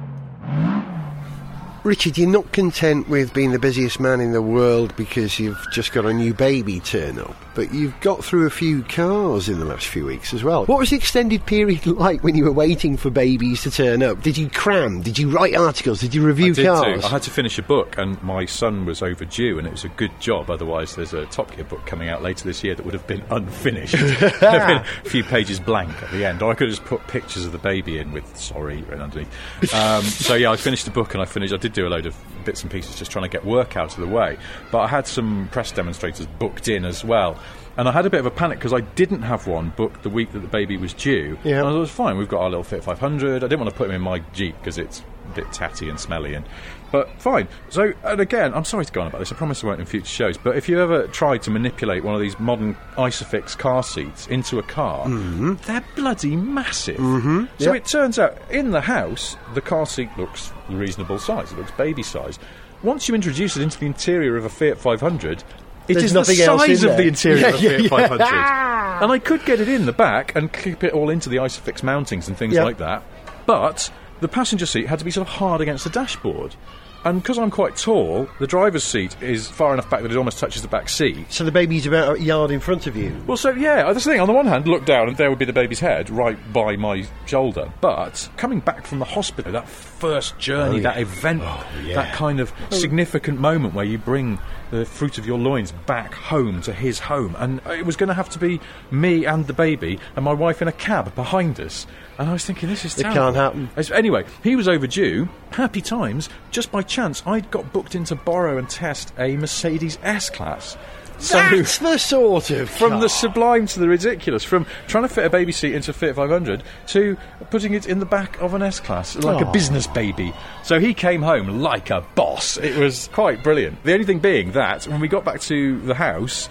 Richard, 1.87 2.17
you're 2.17 2.29
not 2.29 2.51
content 2.51 3.07
with 3.07 3.33
being 3.33 3.51
the 3.51 3.59
busiest 3.59 3.97
man 3.97 4.19
in 4.19 4.33
the 4.33 4.41
world 4.41 4.93
because 4.97 5.39
you've 5.39 5.57
just 5.71 5.93
got 5.93 6.05
a 6.05 6.11
new 6.11 6.33
baby 6.33 6.81
turn 6.81 7.17
up, 7.17 7.33
but 7.55 7.73
you've 7.73 7.97
got 8.01 8.25
through 8.25 8.45
a 8.45 8.49
few 8.49 8.83
cars 8.83 9.47
in 9.47 9.57
the 9.57 9.63
last 9.63 9.87
few 9.87 10.05
weeks 10.05 10.33
as 10.33 10.43
well. 10.43 10.65
What 10.65 10.79
was 10.79 10.89
the 10.89 10.97
extended 10.97 11.45
period 11.45 11.85
like 11.87 12.25
when 12.25 12.35
you 12.35 12.43
were 12.43 12.51
waiting 12.51 12.97
for 12.97 13.09
babies 13.09 13.63
to 13.63 13.71
turn 13.71 14.03
up? 14.03 14.21
Did 14.21 14.37
you 14.37 14.49
cram? 14.49 15.01
Did 15.01 15.17
you 15.17 15.29
write 15.29 15.55
articles? 15.55 16.01
Did 16.01 16.13
you 16.13 16.25
review 16.25 16.51
I 16.51 16.55
did 16.55 16.65
cars? 16.65 17.01
too. 17.01 17.07
I 17.07 17.09
had 17.09 17.21
to 17.21 17.31
finish 17.31 17.57
a 17.57 17.63
book, 17.63 17.97
and 17.97 18.21
my 18.21 18.43
son 18.43 18.85
was 18.85 19.01
overdue, 19.01 19.57
and 19.57 19.65
it 19.65 19.71
was 19.71 19.85
a 19.85 19.89
good 19.89 20.11
job. 20.19 20.49
Otherwise, 20.49 20.93
there's 20.97 21.13
a 21.13 21.25
Top 21.27 21.55
Gear 21.55 21.63
book 21.63 21.85
coming 21.85 22.09
out 22.09 22.21
later 22.21 22.43
this 22.43 22.65
year 22.65 22.75
that 22.75 22.83
would 22.83 22.95
have 22.95 23.07
been 23.07 23.23
unfinished. 23.29 23.93
Been 24.41 24.43
a 24.43 24.83
few 25.05 25.23
pages 25.23 25.57
blank 25.61 26.03
at 26.03 26.11
the 26.11 26.25
end. 26.25 26.41
Or 26.41 26.51
I 26.51 26.53
could 26.53 26.67
have 26.67 26.75
just 26.77 26.85
put 26.85 27.07
pictures 27.07 27.45
of 27.45 27.53
the 27.53 27.57
baby 27.57 27.97
in 27.97 28.11
with 28.11 28.35
"sorry" 28.35 28.83
underneath. 28.91 29.29
Um, 29.73 30.03
so 30.03 30.35
yeah, 30.35 30.51
I 30.51 30.57
finished 30.57 30.83
the 30.83 30.91
book, 30.91 31.13
and 31.13 31.21
I 31.21 31.25
finished. 31.25 31.53
I 31.53 31.57
did 31.57 31.76
do 31.77 31.87
a 31.87 31.89
load 31.89 32.05
of 32.05 32.15
bits 32.43 32.63
and 32.63 32.71
pieces, 32.71 32.95
just 32.95 33.11
trying 33.11 33.23
to 33.23 33.29
get 33.29 33.45
work 33.45 33.77
out 33.77 33.93
of 33.93 33.99
the 33.99 34.07
way. 34.07 34.37
But 34.71 34.79
I 34.79 34.87
had 34.87 35.07
some 35.07 35.47
press 35.51 35.71
demonstrators 35.71 36.25
booked 36.39 36.67
in 36.67 36.85
as 36.85 37.05
well. 37.05 37.39
And 37.77 37.87
I 37.87 37.91
had 37.91 38.07
a 38.07 38.09
bit 38.09 38.19
of 38.19 38.25
a 38.25 38.31
panic 38.31 38.57
because 38.57 38.73
I 38.73 38.81
didn't 38.81 39.21
have 39.21 39.45
one 39.45 39.71
booked 39.75 40.01
the 40.01 40.09
week 40.09 40.31
that 40.31 40.39
the 40.39 40.47
baby 40.47 40.77
was 40.77 40.93
due. 40.93 41.37
Yeah. 41.43 41.59
And 41.59 41.67
I 41.67 41.71
was 41.73 41.91
fine. 41.91 42.17
We've 42.17 42.27
got 42.27 42.41
our 42.41 42.49
little 42.49 42.63
Fiat 42.63 42.83
500. 42.83 43.43
I 43.43 43.47
didn't 43.47 43.59
want 43.59 43.71
to 43.71 43.77
put 43.77 43.89
him 43.89 43.95
in 43.95 44.01
my 44.01 44.19
Jeep 44.33 44.57
because 44.57 44.79
it's 44.79 45.03
bit 45.35 45.51
tatty 45.51 45.89
and 45.89 45.99
smelly. 45.99 46.33
And 46.33 46.45
but 46.91 47.09
fine. 47.21 47.47
So 47.69 47.93
and 48.03 48.19
again, 48.21 48.53
I'm 48.53 48.63
sorry 48.65 48.85
to 48.85 48.91
go 48.91 49.01
on 49.01 49.07
about 49.07 49.19
this. 49.19 49.31
I 49.31 49.35
promise 49.35 49.63
I 49.63 49.67
won't 49.67 49.79
in 49.79 49.85
future 49.85 50.05
shows. 50.07 50.37
But 50.37 50.55
if 50.57 50.69
you 50.69 50.81
ever 50.81 51.07
tried 51.07 51.41
to 51.43 51.51
manipulate 51.51 52.03
one 52.03 52.15
of 52.15 52.21
these 52.21 52.39
modern 52.39 52.75
Isofix 52.95 53.57
car 53.57 53.83
seats 53.83 54.27
into 54.27 54.57
a 54.59 54.63
car, 54.63 55.07
they're 55.09 55.83
bloody 55.95 56.35
massive. 56.35 56.97
Mm-hmm. 56.97 57.45
So 57.59 57.73
Yep. 57.73 57.75
it 57.75 57.85
turns 57.85 58.19
out 58.19 58.37
in 58.49 58.71
the 58.71 58.81
house 58.81 59.35
the 59.53 59.61
car 59.61 59.85
seat 59.85 60.09
looks 60.17 60.51
reasonable 60.69 61.19
size. 61.19 61.51
It 61.51 61.57
looks 61.57 61.71
baby 61.71 62.03
size. 62.03 62.39
Once 62.83 63.09
you 63.09 63.15
introduce 63.15 63.57
it 63.57 63.63
into 63.63 63.79
the 63.79 63.85
interior 63.87 64.37
of 64.37 64.45
a 64.45 64.49
Fiat 64.49 64.77
500. 64.77 65.43
It 65.89 65.93
There's 65.93 66.03
is 66.05 66.13
the 66.13 66.19
nothing 66.19 66.39
else 66.41 66.65
size 66.65 66.83
of 66.83 66.97
the 66.97 67.07
interior 67.07 67.39
Yeah, 67.41 67.47
of 67.47 67.55
a 67.55 67.83
yeah, 67.83 67.87
Fiat 67.89 68.01
yeah. 68.01 68.07
500. 68.17 68.77
And 69.03 69.11
I 69.11 69.19
could 69.19 69.45
get 69.45 69.59
it 69.61 69.67
in 69.69 69.85
the 69.85 69.93
back 69.93 70.35
and 70.35 70.51
clip 70.51 70.83
it 70.83 70.91
all 70.93 71.09
into 71.09 71.29
the 71.29 71.37
Isofix 71.37 71.81
mountings 71.81 72.27
and 72.27 72.35
things 72.37 72.55
Yeah. 72.55 72.63
like 72.63 72.77
that. 72.79 73.03
But 73.45 73.91
the 74.21 74.27
passenger 74.27 74.65
seat 74.65 74.87
had 74.87 74.99
to 74.99 75.05
be 75.05 75.11
sort 75.11 75.27
of 75.27 75.33
hard 75.33 75.61
against 75.61 75.83
the 75.83 75.89
dashboard. 75.89 76.55
And 77.03 77.21
because 77.21 77.37
I'm 77.37 77.51
quite 77.51 77.77
tall, 77.77 78.27
the 78.39 78.47
driver's 78.47 78.83
seat 78.83 79.15
is 79.21 79.47
far 79.47 79.71
enough 79.73 79.89
back 79.89 80.01
that 80.01 80.11
it 80.11 80.17
almost 80.17 80.39
touches 80.39 80.61
the 80.61 80.67
back 80.67 80.89
seat. 80.89 81.31
So 81.31 81.45
the 81.45 81.51
baby's 81.51 81.85
about 81.85 82.17
a 82.17 82.21
yard 82.21 82.51
in 82.51 82.59
front 82.59 82.85
of 82.87 82.97
you. 82.97 83.15
Well, 83.27 83.37
so 83.37 83.51
yeah, 83.51 83.83
that's 83.83 84.03
the 84.03 84.11
thing. 84.11 84.19
On 84.19 84.27
the 84.27 84.33
one 84.33 84.47
hand, 84.47 84.67
look 84.67 84.83
down 84.83 85.07
and 85.07 85.15
there 85.15 85.29
would 85.29 85.39
be 85.39 85.45
the 85.45 85.53
baby's 85.53 85.79
head 85.79 86.09
right 86.09 86.37
by 86.51 86.75
my 86.75 87.05
shoulder. 87.25 87.71
But 87.79 88.27
coming 88.35 88.59
back 88.59 88.85
from 88.85 88.99
the 88.99 89.05
hospital, 89.05 89.51
that 89.53 89.69
first 89.69 90.37
journey, 90.39 90.79
Oh, 90.79 90.81
that 90.81 90.95
oh, 90.95 90.99
yeah. 90.99 91.05
event, 91.05 91.43
yeah. 91.85 91.95
that 91.95 92.13
kind 92.13 92.39
of 92.39 92.51
oh. 92.71 92.75
significant 92.75 93.39
moment 93.39 93.73
where 93.73 93.85
you 93.85 93.99
bring 93.99 94.39
the 94.71 94.85
fruit 94.85 95.17
of 95.17 95.25
your 95.25 95.37
loins 95.37 95.71
back 95.85 96.13
home 96.13 96.61
to 96.63 96.73
his 96.73 96.99
home, 96.99 97.35
and 97.39 97.61
it 97.67 97.85
was 97.85 97.95
going 97.95 98.07
to 98.07 98.13
have 98.13 98.29
to 98.29 98.39
be 98.39 98.59
me 98.91 99.25
and 99.25 99.47
the 99.47 99.53
baby 99.53 99.99
and 100.15 100.25
my 100.25 100.33
wife 100.33 100.61
in 100.61 100.67
a 100.67 100.73
cab 100.73 101.13
behind 101.15 101.59
us. 101.59 101.87
And 102.17 102.29
I 102.29 102.33
was 102.33 102.45
thinking, 102.45 102.67
this 102.67 102.83
is 102.83 102.97
It 102.97 103.03
can't 103.03 103.35
happen. 103.35 103.69
Anyway, 103.93 104.25
he 104.43 104.55
was 104.55 104.67
overdue. 104.67 105.29
Happy 105.51 105.81
times. 105.81 106.29
Just 106.51 106.71
by 106.71 106.81
chance, 106.81 107.23
I'd 107.25 107.51
got 107.51 107.71
booked 107.71 107.95
in 107.95 108.03
to 108.05 108.15
borrow 108.15 108.57
and 108.57 108.69
test 108.69 109.13
a 109.17 109.37
Mercedes 109.37 109.97
S 110.01 110.29
Class. 110.29 110.77
So 111.19 111.37
That's 111.37 111.79
the 111.79 111.97
sort 111.97 112.51
of 112.51 112.69
from 112.69 112.91
car. 112.91 113.01
the 113.01 113.09
sublime 113.09 113.65
to 113.67 113.79
the 113.79 113.87
ridiculous, 113.87 114.43
from 114.43 114.65
trying 114.87 115.03
to 115.03 115.09
fit 115.09 115.25
a 115.25 115.29
baby 115.29 115.51
seat 115.51 115.73
into 115.73 115.91
a 115.91 115.93
Fiat 115.93 116.15
500 116.15 116.63
to 116.87 117.17
putting 117.49 117.73
it 117.73 117.87
in 117.87 117.99
the 117.99 118.05
back 118.05 118.39
of 118.39 118.53
an 118.53 118.61
S 118.61 118.79
class, 118.79 119.15
like 119.15 119.43
a 119.43 119.51
business 119.51 119.87
baby. 119.87 120.33
So 120.63 120.79
he 120.79 120.93
came 120.93 121.21
home 121.23 121.61
like 121.61 121.89
a 121.89 122.01
boss. 122.15 122.57
It 122.57 122.77
was 122.77 123.09
quite 123.13 123.43
brilliant. 123.43 123.83
The 123.83 123.93
only 123.93 124.05
thing 124.05 124.19
being 124.19 124.51
that 124.51 124.85
when 124.85 124.99
we 124.99 125.07
got 125.07 125.25
back 125.25 125.41
to 125.41 125.79
the 125.81 125.95
house, 125.95 126.49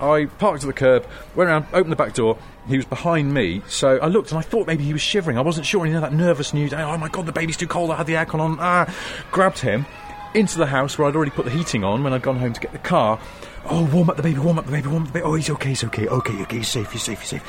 I 0.00 0.26
parked 0.26 0.62
at 0.64 0.66
the 0.66 0.72
curb, 0.72 1.06
went 1.34 1.48
around, 1.48 1.66
opened 1.72 1.92
the 1.92 1.96
back 1.96 2.12
door. 2.14 2.36
He 2.68 2.76
was 2.76 2.86
behind 2.86 3.32
me, 3.32 3.62
so 3.66 3.98
I 3.98 4.06
looked 4.06 4.30
and 4.30 4.38
I 4.38 4.42
thought 4.42 4.66
maybe 4.68 4.84
he 4.84 4.92
was 4.92 5.02
shivering. 5.02 5.36
I 5.38 5.40
wasn't 5.40 5.66
sure. 5.66 5.84
You 5.86 5.94
know 5.94 6.00
that 6.00 6.12
nervous 6.12 6.52
news. 6.54 6.72
Oh 6.72 6.96
my 6.98 7.08
god, 7.08 7.26
the 7.26 7.32
baby's 7.32 7.56
too 7.56 7.66
cold. 7.66 7.90
I 7.90 7.96
had 7.96 8.06
the 8.06 8.14
aircon 8.14 8.38
on. 8.40 8.56
Ah, 8.60 8.92
grabbed 9.32 9.58
him 9.58 9.84
into 10.34 10.58
the 10.58 10.66
house 10.66 10.98
where 10.98 11.08
I'd 11.08 11.16
already 11.16 11.30
put 11.30 11.44
the 11.44 11.50
heating 11.50 11.84
on 11.84 12.02
when 12.02 12.12
I'd 12.12 12.22
gone 12.22 12.38
home 12.38 12.52
to 12.52 12.60
get 12.60 12.72
the 12.72 12.78
car. 12.78 13.20
Oh, 13.64 13.84
warm 13.92 14.10
up 14.10 14.16
the 14.16 14.22
baby, 14.22 14.38
warm 14.38 14.58
up 14.58 14.66
the 14.66 14.72
baby, 14.72 14.88
warm 14.88 15.02
up 15.02 15.08
the 15.08 15.14
baby. 15.14 15.24
Oh, 15.24 15.34
he's 15.34 15.50
okay, 15.50 15.70
he's 15.70 15.84
okay, 15.84 16.08
okay, 16.08 16.42
okay, 16.42 16.58
he's 16.58 16.68
safe, 16.68 16.90
he's 16.90 17.02
safe, 17.02 17.20
he's 17.20 17.28
safe. 17.28 17.42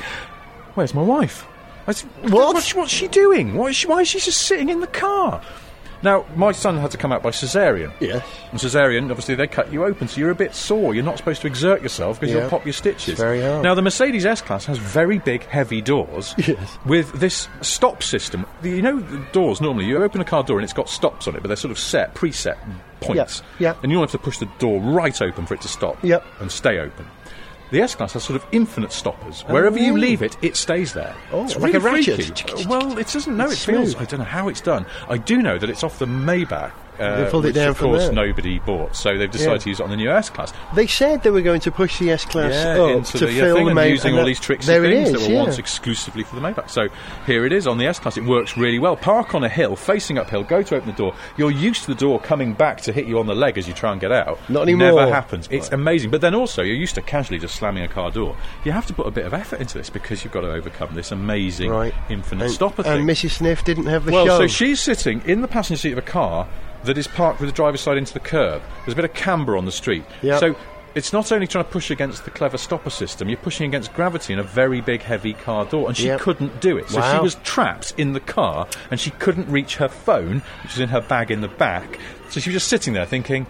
Where's 0.74 0.94
my 0.94 1.02
wife? 1.02 1.46
I 1.86 1.92
said, 1.92 2.08
What? 2.30 2.54
What's, 2.54 2.74
what's 2.74 2.92
she 2.92 3.08
doing? 3.08 3.54
Why 3.54 3.68
is 3.68 3.76
she, 3.76 3.86
why 3.86 4.00
is 4.00 4.08
she 4.08 4.20
just 4.20 4.42
sitting 4.42 4.68
in 4.68 4.80
the 4.80 4.86
car? 4.86 5.42
Now, 6.04 6.24
my 6.36 6.52
son 6.52 6.76
had 6.78 6.90
to 6.92 6.98
come 6.98 7.10
out 7.12 7.22
by 7.22 7.30
cesarean. 7.30 7.92
Yes. 7.98 8.24
And 8.52 8.60
cesarean, 8.60 9.10
obviously, 9.10 9.34
they 9.34 9.46
cut 9.46 9.72
you 9.72 9.84
open, 9.84 10.06
so 10.06 10.20
you're 10.20 10.30
a 10.30 10.34
bit 10.34 10.54
sore. 10.54 10.94
You're 10.94 11.02
not 11.02 11.16
supposed 11.18 11.40
to 11.40 11.46
exert 11.48 11.82
yourself 11.82 12.20
because 12.20 12.34
Yeah. 12.34 12.42
you'll 12.42 12.50
pop 12.50 12.64
your 12.66 12.74
stitches. 12.74 13.14
It's 13.14 13.20
very 13.20 13.40
hard. 13.40 13.62
Now, 13.62 13.74
the 13.74 13.82
Mercedes 13.82 14.26
S 14.26 14.40
Class 14.42 14.66
has 14.66 14.76
very 14.78 15.18
big, 15.18 15.44
heavy 15.46 15.80
doors 15.80 16.34
Yes. 16.46 16.78
with 16.84 17.10
this 17.14 17.48
stop 17.62 18.02
system. 18.02 18.44
You 18.62 18.82
know, 18.82 19.00
the 19.00 19.24
doors 19.32 19.60
normally, 19.60 19.86
you 19.86 19.96
open 20.02 20.20
a 20.20 20.24
car 20.24 20.42
door 20.44 20.58
and 20.58 20.64
it's 20.64 20.72
got 20.74 20.88
stops 20.90 21.26
on 21.26 21.34
it, 21.36 21.40
but 21.42 21.48
they're 21.48 21.56
sort 21.56 21.72
of 21.72 21.78
set, 21.78 22.14
preset 22.14 22.56
points. 23.00 23.42
Yeah, 23.58 23.70
yeah. 23.70 23.74
And 23.82 23.90
you 23.90 23.96
only 23.98 24.04
have 24.06 24.12
to 24.12 24.18
push 24.18 24.38
the 24.38 24.48
door 24.58 24.80
right 24.80 25.20
open 25.22 25.46
for 25.46 25.54
it 25.54 25.62
to 25.62 25.68
stop 25.68 25.96
Yep. 26.04 26.22
and 26.40 26.52
stay 26.52 26.78
open. 26.78 27.06
The 27.74 27.80
S 27.82 27.96
Class 27.96 28.12
has 28.12 28.22
sort 28.22 28.36
of 28.40 28.46
infinite 28.52 28.92
stoppers. 28.92 29.42
Wherever 29.48 29.76
you 29.80 29.94
Oh. 29.94 29.96
leave 29.96 30.22
it, 30.22 30.36
it 30.42 30.54
stays 30.54 30.92
there. 30.92 31.12
Oh, 31.32 31.42
it's 31.42 31.56
like 31.56 31.72
really 31.72 31.76
a 31.78 31.80
ratchet. 31.80 32.38
freaky. 32.38 32.66
Well, 32.66 32.96
it 32.98 33.08
doesn't 33.08 33.36
know. 33.36 33.46
It 33.46 33.54
It's 33.54 33.64
feels. 33.64 33.96
I 33.96 34.04
don't 34.04 34.20
know 34.20 34.24
how 34.24 34.46
it's 34.48 34.60
done. 34.60 34.86
I 35.08 35.18
do 35.18 35.42
know 35.42 35.58
that 35.58 35.68
it's 35.68 35.82
off 35.82 35.98
the 35.98 36.06
Maybach. 36.06 36.70
Uh, 36.98 37.24
They 37.24 37.30
pulled 37.30 37.44
it 37.44 37.48
which 37.48 37.54
down 37.56 37.68
of 37.68 37.78
course 37.78 38.10
nobody 38.10 38.58
bought, 38.60 38.94
so 38.94 39.16
they've 39.18 39.30
decided 39.30 39.52
Yeah. 39.54 39.58
to 39.58 39.68
use 39.70 39.80
it 39.80 39.82
on 39.82 39.90
the 39.90 39.96
new 39.96 40.10
S 40.10 40.30
Class. 40.30 40.52
They 40.74 40.86
said 40.86 41.22
they 41.22 41.30
were 41.30 41.40
going 41.42 41.60
to 41.60 41.70
push 41.72 41.98
the 41.98 42.10
S 42.12 42.24
class 42.24 42.52
Yeah, 42.52 42.82
up 42.82 42.90
into 42.96 43.18
to 43.18 43.26
the 43.26 43.32
fill 43.32 43.56
thing 43.56 43.66
the 43.66 43.80
and 43.80 43.90
using 43.90 44.10
and 44.12 44.20
all 44.20 44.26
these 44.26 44.38
tricks 44.40 44.68
and 44.68 44.82
things 44.84 45.08
is, 45.08 45.12
that 45.14 45.20
were 45.28 45.34
yeah. 45.34 45.42
once 45.42 45.58
exclusively 45.58 46.22
for 46.22 46.36
the 46.36 46.40
Maybach. 46.42 46.70
So 46.70 46.88
here 47.26 47.44
it 47.44 47.52
is 47.52 47.66
on 47.66 47.78
the 47.78 47.86
S 47.86 47.98
Class. 47.98 48.16
It 48.16 48.24
works 48.24 48.56
really 48.56 48.78
well. 48.78 48.96
Park 48.96 49.34
on 49.34 49.42
a 49.42 49.48
hill, 49.48 49.74
facing 49.76 50.18
uphill. 50.18 50.44
Go 50.44 50.62
to 50.62 50.76
open 50.76 50.88
the 50.90 50.96
door. 50.96 51.14
You're 51.36 51.50
used 51.50 51.82
to 51.84 51.88
the 51.88 51.98
door 51.98 52.20
coming 52.20 52.52
back 52.52 52.80
to 52.82 52.92
hit 52.92 53.06
you 53.06 53.18
on 53.18 53.26
the 53.26 53.34
leg 53.34 53.58
as 53.58 53.66
you 53.66 53.74
try 53.74 53.90
and 53.92 54.00
get 54.00 54.12
out. 54.12 54.38
Not 54.48 54.62
anymore. 54.62 54.92
Never 55.00 55.12
happens. 55.12 55.48
It's 55.50 55.70
amazing. 55.72 56.10
But 56.10 56.20
then 56.20 56.34
also, 56.34 56.62
you're 56.62 56.76
used 56.76 56.94
to 56.94 57.02
casually 57.02 57.38
just 57.38 57.56
slamming 57.56 57.82
a 57.82 57.88
car 57.88 58.10
door. 58.10 58.36
You 58.64 58.72
have 58.72 58.86
to 58.86 58.92
put 58.92 59.06
a 59.06 59.10
bit 59.10 59.26
of 59.26 59.34
effort 59.34 59.60
into 59.60 59.78
this 59.78 59.90
because 59.90 60.22
you've 60.22 60.32
got 60.32 60.42
to 60.42 60.52
overcome 60.52 60.94
this 60.94 61.10
amazing 61.12 61.70
Right. 61.70 61.94
infinite 62.08 62.44
and, 62.44 62.52
stopper 62.52 62.82
and 62.86 63.06
thing. 63.06 63.06
Mrs. 63.06 63.30
Sniff 63.38 63.64
didn't 63.64 63.86
have 63.86 64.04
the 64.04 64.12
Well, 64.12 64.26
show. 64.26 64.38
so 64.38 64.46
she's 64.46 64.80
sitting 64.80 65.22
in 65.26 65.40
the 65.40 65.48
passenger 65.48 65.80
seat 65.80 65.92
of 65.92 65.98
a 65.98 66.02
car 66.02 66.46
that 66.84 66.96
is 66.98 67.06
parked 67.08 67.40
with 67.40 67.48
the 67.48 67.54
driver's 67.54 67.80
side 67.80 67.96
into 67.98 68.12
the 68.12 68.20
curb. 68.20 68.62
There's 68.84 68.92
a 68.92 68.96
bit 68.96 69.04
of 69.04 69.14
camber 69.14 69.56
on 69.56 69.64
the 69.64 69.72
street. 69.72 70.04
Yep. 70.22 70.40
So 70.40 70.56
it's 70.94 71.12
not 71.12 71.32
only 71.32 71.46
trying 71.46 71.64
to 71.64 71.70
push 71.70 71.90
against 71.90 72.24
the 72.24 72.30
clever 72.30 72.56
stopper 72.56 72.90
system, 72.90 73.28
you're 73.28 73.36
pushing 73.38 73.66
against 73.68 73.92
gravity 73.94 74.32
in 74.32 74.38
a 74.38 74.44
very 74.44 74.80
big, 74.80 75.02
heavy 75.02 75.32
car 75.32 75.64
door, 75.64 75.88
and 75.88 75.96
she 75.96 76.06
Yep. 76.06 76.20
couldn't 76.20 76.60
do 76.60 76.76
it. 76.78 76.88
So 76.88 77.00
she 77.02 77.18
was 77.18 77.34
trapped 77.42 77.94
in 77.96 78.12
the 78.12 78.20
car, 78.20 78.68
and 78.90 79.00
she 79.00 79.10
couldn't 79.10 79.48
reach 79.48 79.76
her 79.76 79.88
phone, 79.88 80.42
which 80.62 80.72
was 80.74 80.80
in 80.80 80.90
her 80.90 81.00
bag 81.00 81.30
in 81.30 81.40
the 81.40 81.48
back. 81.48 81.98
So 82.30 82.38
she 82.40 82.50
was 82.50 82.54
just 82.54 82.68
sitting 82.68 82.92
there 82.94 83.06
thinking, 83.06 83.46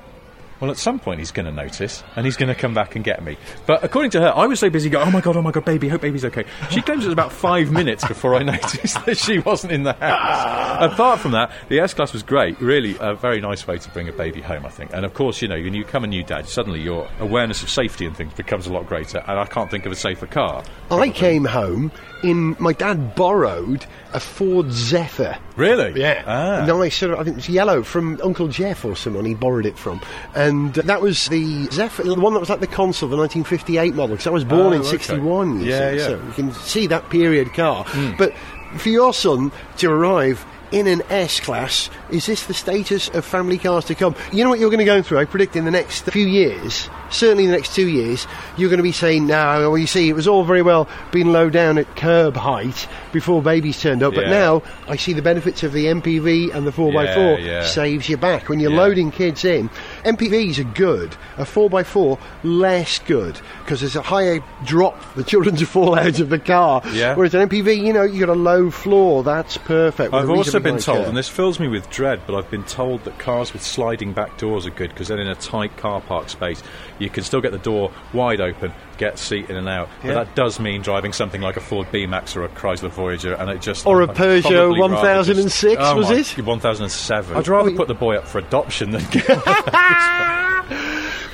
well, 0.61 0.70
at 0.70 0.76
some 0.76 0.99
point 0.99 1.18
he's 1.18 1.30
going 1.30 1.46
to 1.46 1.52
notice, 1.52 2.02
and 2.16 2.25
he's 2.25 2.37
going 2.37 2.49
to 2.49 2.54
come 2.54 2.75
back 2.75 2.94
and 2.94 3.04
get 3.04 3.23
me. 3.23 3.37
But 3.66 3.84
according 3.84 4.12
to 4.12 4.20
her, 4.20 4.32
I 4.34 4.46
was 4.46 4.61
so 4.61 4.70
busy 4.70 4.88
going, 4.88 5.08
oh 5.08 5.11
my 5.11 5.20
god, 5.20 5.37
oh 5.37 5.42
my 5.42 5.50
god, 5.50 5.64
baby, 5.64 5.88
hope 5.88 6.02
baby's 6.02 6.25
okay. 6.25 6.44
She 6.70 6.80
claims 6.82 7.04
it 7.04 7.08
was 7.08 7.12
about 7.12 7.32
five 7.32 7.70
minutes 7.70 8.06
before 8.06 8.34
I 8.34 8.42
noticed 8.44 9.04
that 9.06 9.18
she 9.18 9.38
wasn't 9.38 9.73
in 9.73 9.82
the 9.82 9.92
house. 9.94 10.92
Apart 10.92 11.20
from 11.20 11.32
that, 11.32 11.52
the 11.68 11.80
S 11.80 11.94
Class 11.94 12.12
was 12.12 12.23
great. 12.23 12.61
Really, 12.61 12.96
a 13.00 13.14
very 13.14 13.40
nice 13.40 13.66
way 13.66 13.78
to 13.78 13.90
bring 13.90 14.08
a 14.08 14.12
baby 14.12 14.40
home, 14.40 14.64
I 14.64 14.70
think. 14.70 14.92
And 14.92 15.04
of 15.04 15.14
course, 15.14 15.42
you 15.42 15.49
know, 15.49 15.56
when 15.56 15.75
you 15.75 15.84
become 15.84 16.04
a 16.04 16.08
new 16.08 16.23
dad, 16.23 16.49
suddenly 16.49 16.80
your 16.80 17.08
awareness 17.18 17.62
of 17.62 17.70
safety 17.70 18.06
and 18.06 18.16
things 18.16 18.32
becomes 18.34 18.66
a 18.66 18.73
lot 18.73 18.87
greater, 18.87 19.18
and 19.26 19.38
I 19.38 19.46
can't 19.46 19.70
think 19.70 19.87
of 19.87 19.92
a 19.92 19.96
safer 19.96 20.26
car. 20.26 20.64
I 20.90 21.11
came 21.11 21.44
home 21.44 21.92
in. 22.23 22.56
My 22.58 22.73
dad 22.73 23.14
borrowed 23.14 23.87
a 24.14 24.21
Ford 24.21 24.71
Zephyr. 24.73 25.37
Really? 25.56 26.00
Yeah, 26.00 26.23
Ah. 26.26 26.64
nice. 26.66 26.97
Sort 26.97 27.12
of, 27.12 27.21
I 27.21 27.25
think 27.25 27.35
it 27.35 27.37
was 27.37 27.49
yellow 27.49 27.83
from 27.83 28.18
Uncle 28.23 28.49
Jeff 28.49 28.85
or 28.85 28.97
someone. 28.97 29.25
He 29.25 29.35
borrowed 29.35 29.66
it 29.66 29.76
from, 29.78 30.00
and 30.35 30.78
uh, 30.78 30.83
that 30.83 31.00
was 31.02 31.26
the 31.28 31.66
Zephyr, 31.66 32.04
the 32.04 32.14
one 32.14 32.33
that 32.35 32.40
was 32.40 32.49
like 32.49 32.61
the 32.61 32.66
Consul, 32.66 33.09
the 33.09 33.16
1958 33.16 33.94
model. 33.94 34.14
Because 34.16 34.26
I 34.26 34.30
was 34.30 34.44
born 34.44 34.68
Oh, 34.68 34.73
in 34.73 34.80
okay. 34.80 34.88
'61. 34.90 35.61
you 35.61 35.66
Yeah, 35.66 35.90
see, 35.90 35.97
yeah. 35.99 36.06
So 36.06 36.11
you 36.26 36.33
can 36.35 36.52
see 36.52 36.87
that 36.87 37.11
period 37.11 37.52
car. 37.54 37.85
Hmm. 37.85 38.12
But 38.16 38.33
for 38.78 38.88
your 38.88 39.12
son 39.14 39.52
to 39.78 39.90
arrive. 39.90 40.45
In 40.73 40.88
an 40.88 41.02
S 41.09 41.38
class, 41.38 41.88
is 42.11 42.26
this 42.26 42.47
the 42.47 42.54
status 42.54 43.09
of 43.11 43.25
family 43.25 43.59
cars 43.59 43.85
to 43.85 43.95
come? 43.95 44.16
You 44.33 44.43
know 44.43 44.50
what 44.50 44.59
you're 44.59 44.71
going 44.71 44.81
to 44.81 44.85
go 44.85 45.02
through? 45.02 45.19
I 45.19 45.25
predict 45.25 45.54
in 45.54 45.64
the 45.64 45.71
next 45.71 46.00
few 46.11 46.26
years, 46.26 46.88
certainly 47.11 47.45
in 47.45 47.50
the 47.50 47.57
next 47.57 47.76
two 47.76 47.87
years, 47.87 48.26
you're 48.57 48.71
going 48.71 48.78
to 48.78 48.83
be 48.83 48.90
saying, 48.90 49.25
"Now, 49.28 49.61
well, 49.61 49.78
you 49.78 49.87
see, 49.87 50.09
it 50.09 50.14
was 50.14 50.26
all 50.26 50.43
very 50.43 50.62
well 50.62 50.88
being 51.12 51.31
low 51.31 51.49
down 51.49 51.78
at 51.78 51.95
curb 51.95 52.35
height 52.35 52.88
before 53.12 53.40
babies 53.40 53.81
turned 53.81 54.02
up, 54.02 54.14
but 54.16 54.26
now 54.26 54.64
I 54.88 54.97
see 54.97 55.12
the 55.12 55.23
benefits 55.23 55.62
of 55.62 55.73
the 55.73 55.87
MPV 55.87 56.52
and 56.52 56.66
the 56.66 56.73
4x4 56.73 57.38
Yeah, 57.38 57.45
yeah. 57.45 57.64
saves 57.66 58.09
you 58.09 58.16
back. 58.16 58.49
When 58.49 58.59
you're 58.59 58.73
Yeah. 58.73 58.78
loading 58.81 59.12
kids 59.12 59.45
in, 59.45 59.71
MPVs 60.04 60.58
are 60.58 60.75
good, 60.75 61.16
a 61.38 61.44
4x4 61.44 62.18
less 62.42 62.99
good 63.00 63.40
because 63.61 63.80
there's 63.80 63.96
a 63.96 64.02
higher 64.02 64.44
drop 64.64 64.99
the 65.14 65.25
children 65.25 65.56
to 65.56 65.66
fall 65.66 65.99
out 65.99 66.20
of 66.20 66.28
the 66.28 66.38
car. 66.38 66.82
Yeah. 66.92 67.14
Whereas 67.14 67.34
an 67.34 67.49
MPV, 67.49 67.78
you 67.78 67.92
know, 67.92 68.02
you 68.02 68.20
have 68.20 68.28
got 68.28 68.32
a 68.37 68.40
low 68.40 68.70
floor, 68.70 69.23
that's 69.23 69.56
perfect. 69.58 70.12
I've 70.12 70.30
also 70.30 70.61
been 70.61 70.78
told, 70.78 70.99
curb. 70.99 71.08
and 71.08 71.16
this 71.16 71.28
fills 71.28 71.58
me 71.58 71.68
with 71.68 71.88
dread, 71.90 72.23
but 72.26 72.37
I've 72.37 72.50
been 72.50 72.64
told 72.64 73.04
that 73.04 73.18
cars 73.18 73.52
with 73.52 73.62
sliding 73.62 74.12
back 74.12 74.37
doors 74.38 74.66
are 74.66 74.70
good 74.70 74.90
because 74.90 75.08
then 75.08 75.18
in 75.18 75.28
a 75.28 75.34
tight 75.34 75.76
car 75.76 76.00
park 76.00 76.28
space, 76.28 76.62
you 76.99 77.11
can 77.11 77.25
still 77.25 77.40
get 77.40 77.52
the 77.52 77.58
door 77.58 77.90
wide 78.12 78.40
open, 78.40 78.73
get 79.04 79.18
seat 79.18 79.50
in 79.50 79.56
and 79.56 79.68
out. 79.68 79.88
Yeah. 80.02 80.14
But 80.14 80.25
that 80.25 80.34
does 80.34 80.58
mean 80.61 80.82
driving 80.82 81.12
something 81.12 81.40
like 81.40 81.56
a 81.56 81.61
Ford 81.61 81.87
B-Max 81.92 82.37
or 82.37 82.44
a 82.44 82.49
Chrysler 82.49 82.90
Voyager, 82.90 83.34
and 83.34 83.50
it 83.50 83.61
just 83.61 83.87
Or 83.87 84.00
a 84.02 84.08
I'd 84.11 84.16
Peugeot 84.16 84.78
1006, 84.78 85.75
just- 85.75 85.80
oh 85.80 85.96
was 85.96 86.08
my- 86.11 86.16
it? 86.16 86.46
1007. 86.46 87.37
I'd 87.37 87.49
rather 87.49 87.70
put 87.73 87.88
the 87.88 87.94
boy 87.94 88.16
up 88.16 88.26
for 88.26 88.38
adoption 88.38 88.90
than 88.90 89.04
get. 89.11 89.26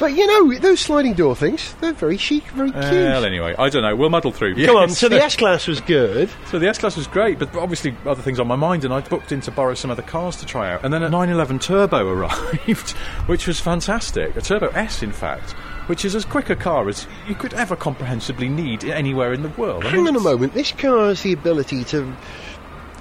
But 0.01 0.15
you 0.17 0.27
know, 0.27 0.59
those 0.59 0.81
sliding 0.81 1.13
door 1.13 1.37
things, 1.37 1.75
they're 1.83 1.93
very 1.93 2.17
chic, 2.17 2.43
very 2.53 2.71
cute. 2.71 2.83
well, 2.85 3.23
anyway, 3.23 3.55
I 3.59 3.69
don't 3.69 3.83
know. 3.83 3.95
We'll 3.95 4.09
muddle 4.09 4.33
through. 4.33 4.55
Come 4.65 4.77
on, 4.77 4.89
so 4.89 5.11
the 5.11 5.23
S 5.23 5.37
Class 5.37 5.67
was 5.67 5.83
good. 5.83 6.31
So 6.47 6.59
the 6.59 6.69
S 6.69 6.79
Class 6.79 6.97
was 6.97 7.07
great, 7.07 7.39
but 7.39 7.55
obviously 7.55 7.95
other 8.07 8.23
things 8.23 8.41
on 8.41 8.49
my 8.49 8.57
mind, 8.57 8.87
and 8.87 8.95
I 8.95 9.01
booked 9.03 9.31
in 9.31 9.43
to 9.43 9.51
borrow 9.51 9.75
some 9.75 9.91
other 9.91 10.01
cars 10.03 10.37
to 10.37 10.47
try 10.47 10.73
out. 10.73 10.85
And 10.85 10.93
then 10.93 11.03
a 11.03 11.11
911 11.11 11.59
Turbo 11.59 12.09
arrived, 12.09 12.93
which 13.27 13.47
was 13.47 13.61
fantastic. 13.61 14.35
A 14.37 14.41
Turbo 14.41 14.69
S, 14.69 15.03
in 15.03 15.13
fact, 15.13 15.55
which 15.91 16.05
is 16.05 16.15
as 16.15 16.25
quick 16.25 16.49
a 16.49 16.55
car 16.55 16.89
as 16.89 17.09
you 17.27 17.35
could 17.35 17.53
ever 17.55 17.75
comprehensively 17.75 18.49
need 18.49 18.85
anywhere 18.85 19.33
in 19.33 19.43
the 19.43 19.49
world. 19.51 19.85
I 19.85 19.89
Hang 19.89 20.07
on 20.07 20.15
a 20.15 20.21
moment, 20.21 20.55
this 20.55 20.71
car 20.71 21.09
has 21.09 21.23
the 21.25 21.33
ability 21.33 21.83
to 21.87 22.15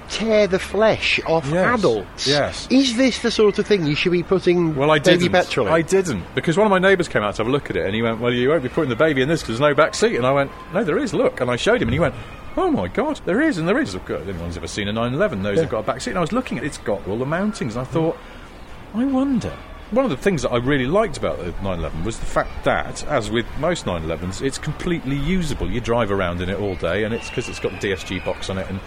tear 0.08 0.48
the 0.48 0.58
flesh 0.58 1.20
off 1.24 1.46
Yes, 1.46 1.78
adults. 1.78 2.26
yes. 2.26 2.66
Is 2.68 2.96
this 2.96 3.20
the 3.22 3.30
sort 3.30 3.60
of 3.60 3.66
thing 3.68 3.86
you 3.86 3.94
should 3.94 4.10
be 4.10 4.24
putting 4.24 4.74
Well, 4.74 4.90
I 4.90 4.98
baby 4.98 5.18
didn't. 5.28 5.32
petrol 5.34 5.68
in? 5.68 5.72
I 5.72 5.82
didn't 5.82 6.24
because 6.34 6.56
one 6.56 6.66
of 6.66 6.70
my 6.72 6.80
neighbours 6.80 7.06
came 7.06 7.22
out 7.22 7.36
to 7.36 7.42
have 7.42 7.46
a 7.46 7.50
look 7.52 7.70
at 7.70 7.76
it, 7.76 7.86
and 7.86 7.94
he 7.94 8.02
went, 8.02 8.18
"Well, 8.18 8.32
you 8.32 8.48
won't 8.48 8.64
be 8.64 8.68
putting 8.68 8.90
the 8.90 8.96
baby 8.96 9.22
in 9.22 9.28
this 9.28 9.40
because 9.42 9.60
there's 9.60 9.70
no 9.70 9.72
back 9.72 9.94
seat." 9.94 10.16
And 10.16 10.26
I 10.26 10.32
went, 10.32 10.50
"No, 10.74 10.82
there 10.82 10.98
is. 10.98 11.14
Look." 11.14 11.40
And 11.40 11.48
I 11.48 11.54
showed 11.54 11.80
him, 11.80 11.86
and 11.86 11.92
he 11.94 12.00
went, 12.00 12.16
"Oh 12.56 12.72
my 12.72 12.88
God, 12.88 13.20
there 13.24 13.40
is, 13.40 13.56
and 13.56 13.68
there 13.68 13.78
is." 13.78 13.94
Of 13.94 14.04
course, 14.04 14.22
anyone's 14.28 14.56
ever 14.56 14.66
seen 14.66 14.88
a 14.88 14.92
911 14.92 15.42
knows 15.44 15.54
Yeah. 15.54 15.62
they've 15.62 15.70
got 15.70 15.78
a 15.78 15.82
back 15.84 16.00
seat. 16.00 16.10
And 16.10 16.18
I 16.18 16.22
was 16.22 16.32
looking 16.32 16.58
at 16.58 16.64
it; 16.64 16.66
it's 16.66 16.78
got 16.78 17.06
all 17.06 17.18
the 17.18 17.24
mountings, 17.24 17.76
and 17.76 17.82
I 17.82 17.84
thought, 17.84 18.18
I 18.96 19.04
wonder. 19.04 19.52
One 19.90 20.04
of 20.04 20.10
the 20.12 20.16
things 20.16 20.42
that 20.42 20.50
I 20.52 20.58
really 20.58 20.86
liked 20.86 21.16
about 21.16 21.38
the 21.38 21.46
911 21.46 22.04
was 22.04 22.16
the 22.16 22.24
fact 22.24 22.64
that, 22.64 23.04
as 23.08 23.28
with 23.28 23.44
most 23.58 23.86
911s, 23.86 24.40
it's 24.40 24.56
completely 24.56 25.16
usable. 25.16 25.68
You 25.68 25.80
drive 25.80 26.12
around 26.12 26.40
in 26.40 26.48
it 26.48 26.60
all 26.60 26.76
day, 26.76 27.02
and 27.02 27.12
it's 27.12 27.28
because 27.28 27.48
it's 27.48 27.58
got 27.58 27.72
the 27.72 27.88
DSG 27.88 28.24
box 28.24 28.48
on 28.48 28.58
it, 28.58 28.70
and 28.70 28.78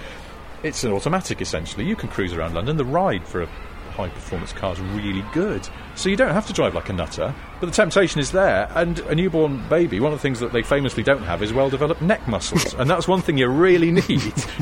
it's 0.64 0.86
an 0.86 0.94
automatic 0.94 1.42
essentially. 1.42 1.84
You 1.84 1.98
can 1.98 2.08
cruise 2.08 2.32
around 2.32 2.54
London. 2.54 2.78
The 2.78 2.86
ride 2.86 3.28
for 3.28 3.42
a 3.42 3.48
high 3.92 4.08
performance 4.08 4.54
car 4.54 4.72
is 4.72 4.80
really 4.80 5.26
good. 5.34 5.68
So 5.96 6.10
you 6.10 6.16
don't 6.16 6.34
have 6.34 6.48
to 6.48 6.54
drive 6.54 6.74
like 6.74 6.90
a 6.90 6.94
nutter, 6.94 7.34
but 7.60 7.68
the 7.68 7.72
temptation 7.72 8.20
is 8.20 8.32
there. 8.32 8.70
And 8.76 9.00
a 9.02 9.16
newborn 9.16 9.68
baby, 9.70 10.00
one 10.00 10.12
of 10.12 10.20
the 10.20 10.22
things 10.22 10.40
that 10.40 10.52
they 10.52 10.64
famously 10.64 11.04
don't 11.04 11.24
have 11.24 11.44
is 11.44 11.54
well 11.54 11.70
developed 11.70 12.02
neck 12.02 12.28
muscles. 12.28 12.74
and 12.74 12.90
that's 12.90 13.08
one 13.08 13.22
thing 13.22 13.38
you 13.38 13.48
really 13.48 13.92
need 14.02 14.04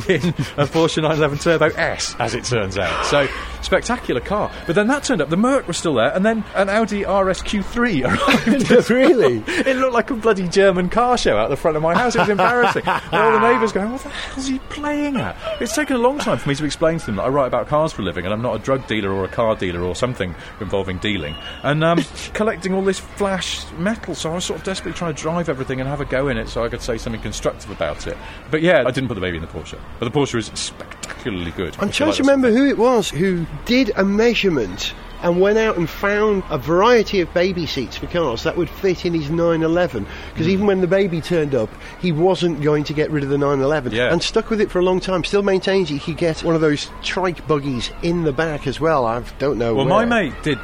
in 0.09 0.29
a 0.57 0.67
Porsche 0.67 1.01
911 1.01 1.39
Turbo 1.39 1.69
S, 1.69 2.15
as 2.19 2.35
it 2.35 2.43
turns 2.43 2.77
out. 2.77 3.05
So 3.05 3.27
spectacular 3.61 4.21
car. 4.21 4.51
But 4.67 4.75
then 4.75 4.87
that 4.87 5.03
turned 5.03 5.21
up, 5.21 5.29
the 5.29 5.37
Merc 5.37 5.67
was 5.67 5.77
still 5.77 5.95
there, 5.95 6.13
and 6.13 6.25
then 6.25 6.43
an 6.55 6.69
Audi 6.69 7.01
RS 7.01 7.41
Q3 7.41 8.05
arrived. 8.69 8.89
Really? 8.89 9.43
It 9.47 9.77
looked 9.77 9.93
like 9.93 10.09
a 10.11 10.15
bloody 10.15 10.47
German 10.47 10.89
car 10.89 11.17
show 11.17 11.37
out 11.37 11.49
the 11.49 11.55
front 11.55 11.77
of 11.77 11.83
my 11.83 11.95
house. 11.95 12.15
It 12.15 12.19
was 12.19 12.29
embarrassing. 12.29 12.83
and 12.85 13.13
all 13.13 13.31
the 13.31 13.39
neighbours 13.39 13.71
going, 13.71 13.91
"What 13.91 14.01
the 14.01 14.09
hell's 14.09 14.47
he 14.47 14.59
playing 14.69 15.15
at?" 15.17 15.37
It's 15.61 15.75
taken 15.75 15.95
a 15.95 15.99
long 15.99 16.19
time 16.19 16.37
for 16.37 16.49
me 16.49 16.55
to 16.55 16.65
explain 16.65 16.99
to 16.99 17.05
them 17.05 17.15
that 17.15 17.23
I 17.23 17.29
write 17.29 17.47
about 17.47 17.67
cars 17.67 17.93
for 17.93 18.01
a 18.01 18.05
living, 18.05 18.25
and 18.25 18.33
I'm 18.33 18.41
not 18.41 18.55
a 18.55 18.59
drug 18.59 18.85
dealer 18.87 19.11
or 19.11 19.23
a 19.23 19.29
car 19.29 19.55
dealer 19.55 19.81
or 19.81 19.95
something 19.95 20.35
involving 20.59 20.97
dealing, 20.97 21.20
and 21.63 21.83
um, 21.83 21.99
collecting 22.33 22.73
all 22.73 22.81
this 22.81 22.99
flash 22.99 23.63
metal. 23.73 24.15
So 24.15 24.31
I 24.31 24.35
was 24.35 24.45
sort 24.45 24.59
of 24.59 24.65
desperately 24.65 24.97
trying 24.97 25.15
to 25.15 25.21
drive 25.21 25.49
everything 25.49 25.79
and 25.79 25.87
have 25.89 26.01
a 26.01 26.05
go 26.05 26.27
in 26.27 26.37
it, 26.37 26.49
so 26.49 26.63
I 26.63 26.69
could 26.69 26.81
say 26.81 26.97
something 26.97 27.21
constructive 27.21 27.69
about 27.71 28.07
it. 28.07 28.17
But 28.49 28.61
yeah, 28.61 28.83
I 28.85 28.91
didn't 28.91 29.07
put 29.07 29.15
the 29.15 29.21
baby 29.21 29.37
in 29.37 29.41
the 29.43 29.49
Porsche, 29.49 29.77
but 29.99 30.11
the 30.11 30.19
Porsche 30.19 30.35
is 30.39 30.51
spectacularly 30.59 31.51
good. 31.51 31.75
I'm 31.79 31.91
trying 31.91 32.09
like 32.09 32.17
to 32.17 32.23
remember 32.23 32.51
who 32.51 32.65
it 32.67 32.77
was 32.77 33.09
who 33.09 33.45
did 33.65 33.91
a 33.95 34.03
measurement 34.05 34.93
and 35.23 35.39
went 35.39 35.55
out 35.59 35.77
and 35.77 35.87
found 35.87 36.41
a 36.49 36.57
variety 36.57 37.21
of 37.21 37.31
baby 37.31 37.67
seats 37.67 37.95
for 37.95 38.07
cars 38.07 38.41
that 38.41 38.57
would 38.57 38.67
fit 38.67 39.05
in 39.05 39.13
his 39.13 39.29
911. 39.29 40.07
Because 40.33 40.47
Hmm. 40.47 40.51
even 40.51 40.65
when 40.65 40.81
the 40.81 40.87
baby 40.87 41.21
turned 41.21 41.53
up, 41.53 41.69
he 41.99 42.11
wasn't 42.11 42.59
going 42.63 42.83
to 42.85 42.93
get 42.93 43.11
rid 43.11 43.23
of 43.23 43.29
the 43.29 43.37
911 43.37 43.91
Yeah. 43.93 44.11
and 44.11 44.23
stuck 44.23 44.49
with 44.49 44.59
it 44.59 44.71
for 44.71 44.79
a 44.79 44.83
long 44.83 44.99
time. 44.99 45.23
Still 45.23 45.43
maintains 45.43 45.89
he 45.89 45.99
could 45.99 46.17
get 46.17 46.43
one 46.43 46.55
of 46.55 46.61
those 46.61 46.89
trike 47.03 47.45
buggies 47.47 47.91
in 48.01 48.23
the 48.23 48.33
back 48.33 48.65
as 48.65 48.79
well. 48.79 49.05
I 49.05 49.21
don't 49.37 49.59
know. 49.59 49.75
Well, 49.75 49.85
where. 49.85 50.05
my 50.07 50.23
mate 50.23 50.33
did 50.41 50.57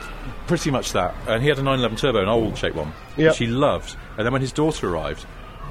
pretty 0.47 0.71
much 0.71 0.93
that, 0.93 1.13
and 1.27 1.43
he 1.43 1.49
had 1.49 1.59
a 1.59 1.63
911 1.63 1.97
Turbo, 1.97 2.21
an 2.21 2.29
old 2.29 2.57
shape 2.57 2.75
one, 2.75 2.93
Yep. 3.17 3.29
which 3.31 3.37
he 3.37 3.47
loved. 3.47 3.95
And 4.17 4.25
then 4.25 4.33
when 4.33 4.41
his 4.41 4.51
daughter 4.51 4.89
arrived, 4.89 5.25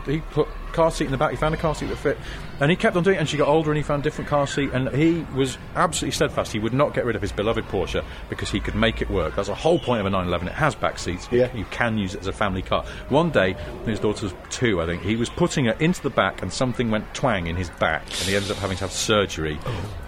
he 0.04 0.20
put 0.30 0.46
car 0.76 0.90
seat 0.90 1.06
in 1.06 1.10
the 1.10 1.16
back. 1.16 1.30
He 1.30 1.36
found 1.36 1.54
a 1.54 1.58
car 1.58 1.74
seat 1.74 1.86
that 1.86 1.96
fit, 1.96 2.18
and 2.60 2.70
he 2.70 2.76
kept 2.76 2.96
on 2.96 3.02
doing 3.02 3.16
it. 3.16 3.20
And 3.20 3.28
she 3.28 3.36
got 3.36 3.48
older, 3.48 3.70
and 3.70 3.76
he 3.76 3.82
found 3.82 4.02
a 4.02 4.04
different 4.04 4.28
car 4.28 4.46
seat. 4.46 4.70
And 4.72 4.88
he 4.94 5.26
was 5.34 5.56
absolutely 5.74 6.12
steadfast. 6.14 6.52
He 6.52 6.58
would 6.58 6.74
not 6.74 6.94
get 6.94 7.04
rid 7.04 7.16
of 7.16 7.22
his 7.22 7.32
beloved 7.32 7.64
Porsche 7.66 8.04
because 8.28 8.50
he 8.50 8.60
could 8.60 8.74
make 8.74 9.00
it 9.02 9.10
work. 9.10 9.34
That's 9.36 9.48
the 9.48 9.54
whole 9.54 9.78
point 9.78 10.00
of 10.00 10.06
a 10.06 10.10
911. 10.10 10.48
It 10.48 10.54
has 10.54 10.74
back 10.74 10.98
seats. 10.98 11.26
Yeah. 11.32 11.52
You 11.56 11.64
can 11.70 11.98
use 11.98 12.14
it 12.14 12.20
as 12.20 12.26
a 12.26 12.32
family 12.32 12.62
car. 12.62 12.84
One 13.08 13.30
day, 13.30 13.56
his 13.86 13.98
daughter 13.98 14.26
was 14.26 14.34
two, 14.50 14.80
I 14.80 14.86
think, 14.86 15.02
he 15.02 15.16
was 15.16 15.30
putting 15.30 15.64
her 15.64 15.72
into 15.80 16.02
the 16.02 16.10
back, 16.10 16.42
and 16.42 16.52
something 16.52 16.90
went 16.90 17.12
twang 17.14 17.46
in 17.46 17.56
his 17.56 17.70
back, 17.70 18.02
and 18.04 18.28
he 18.28 18.36
ended 18.36 18.50
up 18.50 18.58
having 18.58 18.76
to 18.76 18.84
have 18.84 18.92
surgery. 18.92 19.58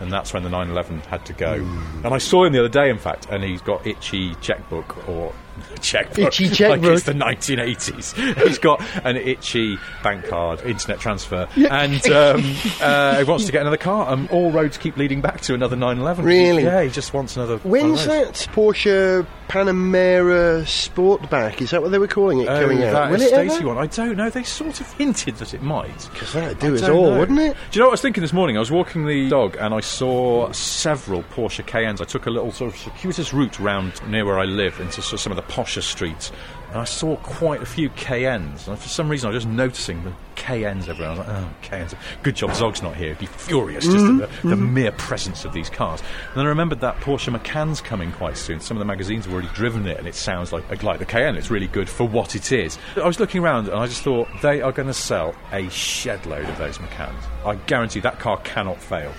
And 0.00 0.12
that's 0.12 0.32
when 0.34 0.42
the 0.42 0.50
911 0.50 1.00
had 1.08 1.24
to 1.26 1.32
go. 1.32 1.58
Hmm. 1.60 2.04
And 2.04 2.14
I 2.14 2.18
saw 2.18 2.44
him 2.44 2.52
the 2.52 2.60
other 2.60 2.68
day, 2.68 2.90
in 2.90 2.98
fact, 2.98 3.26
and 3.30 3.42
he's 3.42 3.62
got 3.62 3.86
itchy 3.86 4.34
checkbook 4.36 5.08
or 5.08 5.32
checkbook. 5.80 6.18
Itchy 6.28 6.44
Like 6.48 6.54
checkbook. 6.56 6.92
it's 6.92 7.02
the 7.04 7.12
1980s. 7.12 8.44
He's 8.46 8.58
got 8.58 8.80
an 9.04 9.16
itchy 9.16 9.78
bank 10.02 10.26
card, 10.26 10.57
internet 10.64 11.00
transfer, 11.00 11.48
and 11.56 12.04
um, 12.10 12.54
uh, 12.80 13.18
he 13.18 13.24
wants 13.24 13.46
to 13.46 13.52
get 13.52 13.60
another 13.62 13.76
car. 13.76 14.12
And 14.12 14.28
all 14.30 14.50
roads 14.50 14.78
keep 14.78 14.96
leading 14.96 15.20
back 15.20 15.40
to 15.42 15.54
another 15.54 15.76
911. 15.76 16.24
Really? 16.24 16.64
Yeah, 16.64 16.82
he 16.82 16.90
just 16.90 17.12
wants 17.14 17.36
another. 17.36 17.58
one 17.58 17.70
When's 17.70 18.02
of 18.02 18.08
those. 18.08 18.46
that 18.46 18.54
Porsche 18.54 19.26
Panamera 19.48 20.62
Sportback? 20.62 21.60
Is 21.60 21.70
that 21.70 21.82
what 21.82 21.90
they 21.90 21.98
were 21.98 22.06
calling 22.08 22.40
it 22.40 22.48
Oh, 22.48 22.60
coming 22.60 22.82
out? 22.82 22.92
that 22.92 23.10
Will 23.10 23.20
it 23.22 23.28
Stacey 23.28 23.56
ever? 23.58 23.68
one. 23.68 23.78
I 23.78 23.86
don't 23.86 24.16
know. 24.16 24.30
They 24.30 24.42
sort 24.42 24.80
of 24.80 24.92
hinted 24.94 25.36
that 25.36 25.54
it 25.54 25.62
might. 25.62 26.08
Because 26.12 26.32
that'd 26.32 26.58
do 26.58 26.72
I 26.72 26.76
us 26.76 26.82
all, 26.88 27.10
know. 27.12 27.18
wouldn't 27.18 27.38
it? 27.38 27.56
Do 27.70 27.78
you 27.78 27.80
know 27.80 27.86
what 27.86 27.92
I 27.92 27.94
was 27.94 28.02
thinking 28.02 28.20
this 28.22 28.32
morning? 28.32 28.56
I 28.56 28.60
was 28.60 28.70
walking 28.70 29.06
the 29.06 29.28
dog 29.28 29.56
and 29.58 29.74
I 29.74 29.80
saw 29.80 30.50
several 30.52 31.22
Porsche 31.24 31.64
Cayennes. 31.66 32.00
I 32.00 32.04
took 32.04 32.26
a 32.26 32.30
little 32.30 32.52
sort 32.52 32.72
of 32.72 32.78
circuitous 32.80 33.32
route 33.32 33.58
round 33.58 34.00
near 34.08 34.24
where 34.24 34.38
I 34.38 34.44
live 34.44 34.80
into 34.80 35.02
sort 35.02 35.14
of 35.14 35.20
some 35.20 35.32
of 35.32 35.36
the 35.36 35.42
posher 35.52 35.82
streets. 35.82 36.30
And 36.70 36.78
I 36.78 36.84
saw 36.84 37.16
quite 37.16 37.62
a 37.62 37.66
few 37.66 37.88
Cayennes. 37.90 38.68
And 38.68 38.78
for 38.78 38.88
some 38.88 39.08
reason, 39.08 39.30
I 39.30 39.32
was 39.34 39.42
just 39.44 39.52
noticing 39.54 40.04
the 40.04 40.12
Cayennes 40.38 40.88
everywhere. 40.88 41.08
I 41.08 41.10
was 41.10 41.18
like, 41.18 41.28
oh, 41.28 41.48
Cayennes. 41.62 41.94
Good 42.22 42.36
job 42.36 42.50
Zog's 42.54 42.82
not 42.82 42.96
here. 42.96 43.08
He'd 43.08 43.18
be 43.18 43.26
furious 43.26 43.84
just 43.84 43.96
Mm-hmm. 43.96 44.22
at 44.22 44.30
the, 44.42 44.48
the 44.50 44.56
mere 44.56 44.92
presence 44.92 45.44
of 45.44 45.52
these 45.52 45.68
cars. 45.68 46.00
And 46.28 46.36
then 46.36 46.46
I 46.46 46.48
remembered 46.48 46.80
that 46.80 46.96
Porsche 47.00 47.32
Macan's 47.32 47.80
coming 47.80 48.12
quite 48.12 48.36
soon. 48.36 48.60
Some 48.60 48.76
of 48.76 48.78
the 48.80 48.84
magazines 48.84 49.24
have 49.24 49.32
already 49.34 49.48
driven 49.54 49.86
it, 49.86 49.98
and 49.98 50.06
it 50.06 50.14
sounds 50.14 50.52
like, 50.52 50.82
like 50.82 50.98
the 50.98 51.04
Cayenne. 51.06 51.36
It's 51.36 51.50
really 51.50 51.66
good 51.68 51.88
for 51.88 52.06
what 52.06 52.34
it 52.34 52.52
is. 52.52 52.78
I 52.96 53.06
was 53.06 53.20
looking 53.20 53.42
around, 53.42 53.68
and 53.68 53.76
I 53.78 53.86
just 53.86 54.02
thought, 54.02 54.28
they 54.42 54.60
are 54.62 54.72
going 54.72 54.88
to 54.88 54.94
sell 54.94 55.34
a 55.52 55.68
shed 55.70 56.24
load 56.26 56.48
of 56.48 56.56
those 56.58 56.78
Macans. 56.78 57.22
I 57.44 57.56
guarantee 57.66 58.00
that 58.00 58.18
car 58.18 58.38
cannot 58.38 58.80
fail. 58.80 59.12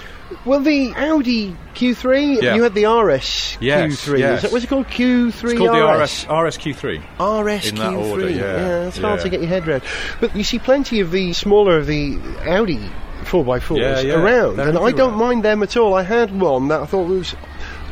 Well, 0.45 0.59
the 0.59 0.93
Audi 0.95 1.55
Q3, 1.73 2.39
Yeah. 2.41 2.53
you 2.53 2.61
had 2.61 2.75
the 2.75 2.85
RS 2.85 3.57
Yes, 3.59 4.05
Q3. 4.05 4.19
yes. 4.19 4.41
That, 4.43 4.51
what's 4.51 4.63
it 4.63 4.67
called? 4.67 4.85
Q3 4.85 5.31
It's 5.43 5.53
called 5.57 5.71
the 5.75 5.83
RS. 6.03 6.25
RS, 6.25 6.25
RSQ3. 6.25 6.99
RS 7.19 7.69
In 7.69 7.75
that 7.77 7.93
Q3. 7.93 8.09
order, 8.11 8.29
yeah. 8.29 8.87
it's 8.87 8.99
hard 8.99 9.17
Yeah. 9.19 9.23
to 9.23 9.29
get 9.29 9.39
your 9.39 9.49
head 9.49 9.67
around. 9.67 9.81
But 10.19 10.35
you 10.35 10.43
see 10.43 10.59
plenty 10.59 10.99
of 10.99 11.08
the 11.11 11.33
smaller 11.33 11.77
of 11.77 11.87
the 11.87 12.17
Audi 12.47 12.79
4x4s 13.23 13.77
Yeah, 13.79 13.99
yeah. 13.99 14.13
around, 14.15 14.57
They're 14.57 14.69
and 14.69 14.77
I 14.77 14.91
don't 14.91 15.17
mind 15.17 15.43
them 15.43 15.61
at 15.63 15.75
all. 15.77 15.93
I 15.93 16.03
had 16.03 16.39
one 16.39 16.67
that 16.69 16.81
I 16.81 16.85
thought 16.85 17.07
was 17.07 17.35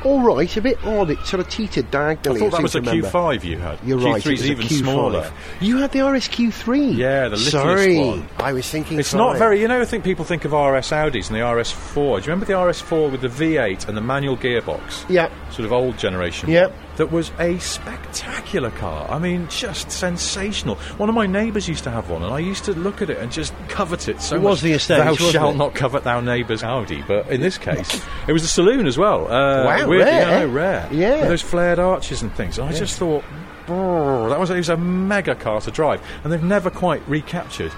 all 0.03 0.21
right, 0.21 0.55
a 0.55 0.61
bit 0.61 0.77
odd. 0.85 1.09
It 1.09 1.17
sort 1.25 1.39
of 1.41 1.49
teetered 1.49 1.87
I 1.87 1.89
diagonally. 2.15 2.39
thought 2.39 2.51
that 2.51 2.55
seem 2.57 2.63
was 2.63 2.71
to 2.73 2.77
a 2.77 2.81
remember. 2.81 3.07
Q5 3.09 3.43
you 3.43 3.57
had. 3.57 3.79
You're 3.83 3.97
right. 3.97 4.23
it 4.25 4.29
Q3's 4.29 4.31
was 4.31 4.41
a 4.43 4.51
even 4.51 4.67
Q5. 4.67 4.77
smaller. 4.79 5.31
You 5.59 5.77
had 5.77 5.91
the 5.91 5.99
RSQ3. 5.99 6.95
Yeah, 6.97 7.23
the 7.23 7.29
littlest 7.31 7.51
Sorry, 7.51 7.97
one. 7.99 8.29
I 8.37 8.53
was 8.53 8.69
thinking. 8.69 8.99
It's 8.99 9.13
not 9.15 9.37
very, 9.37 9.59
you 9.59 9.67
know, 9.67 9.81
I 9.81 9.85
think 9.85 10.03
people 10.03 10.23
think 10.23 10.45
of 10.45 10.51
RS 10.53 10.91
Audis 10.91 11.27
and 11.27 11.35
the 11.35 11.41
RS4. 11.41 11.93
Do 11.95 11.99
you 12.01 12.15
remember 12.31 12.45
the 12.45 12.53
RS4 12.53 13.11
with 13.11 13.21
the 13.21 13.27
V8 13.27 13.87
and 13.87 13.97
the 13.97 14.01
manual 14.01 14.37
gearbox? 14.37 15.09
Yeah. 15.09 15.29
Sort 15.49 15.65
of 15.65 15.73
old 15.73 15.97
generation. 15.97 16.49
Yep. 16.49 16.73
That 16.97 17.11
was 17.11 17.31
a 17.39 17.57
spectacular 17.59 18.71
car. 18.71 19.07
I 19.09 19.19
mean, 19.19 19.47
just 19.49 19.91
sensational. 19.91 20.75
One 20.97 21.09
of 21.09 21.15
my 21.15 21.27
neighbours 21.27 21.67
used 21.67 21.83
to 21.85 21.91
have 21.91 22.09
one, 22.09 22.23
and 22.23 22.33
I 22.33 22.39
used 22.39 22.65
to 22.65 22.73
look 22.73 23.01
at 23.01 23.09
it 23.09 23.17
and 23.19 23.31
just 23.31 23.53
covet 23.69 24.07
it 24.07 24.19
so 24.21 24.35
It 24.35 24.39
much. 24.39 24.49
was 24.49 24.61
the 24.61 24.71
estate, 24.73 24.97
Thou 24.97 25.13
shalt 25.15 25.55
it? 25.55 25.57
not 25.57 25.75
covet 25.75 26.03
thou 26.03 26.19
neighbour's 26.21 26.63
Audi. 26.63 27.03
But 27.07 27.27
in 27.29 27.39
this 27.39 27.57
case, 27.57 28.01
it 28.27 28.33
was 28.33 28.43
a 28.43 28.47
saloon 28.47 28.87
as 28.87 28.97
well. 28.97 29.31
Uh, 29.31 29.63
Wow, 29.65 29.87
weird- 29.87 30.05
rare. 30.05 30.21
Yeah, 30.21 30.39
no, 30.39 30.47
rare. 30.47 30.89
Yeah. 30.91 31.19
With 31.21 31.29
those 31.29 31.41
flared 31.43 31.79
arches 31.79 32.21
and 32.23 32.33
things. 32.33 32.57
And 32.57 32.67
I 32.67 32.73
just 32.73 32.97
thought, 32.97 33.23
that 33.67 34.39
was, 34.39 34.49
it 34.49 34.55
was 34.57 34.69
a 34.69 34.77
mega 34.77 35.35
car 35.35 35.61
to 35.61 35.71
drive, 35.71 36.01
and 36.23 36.33
they've 36.33 36.41
never 36.43 36.69
quite 36.69 37.07
recaptured 37.07 37.71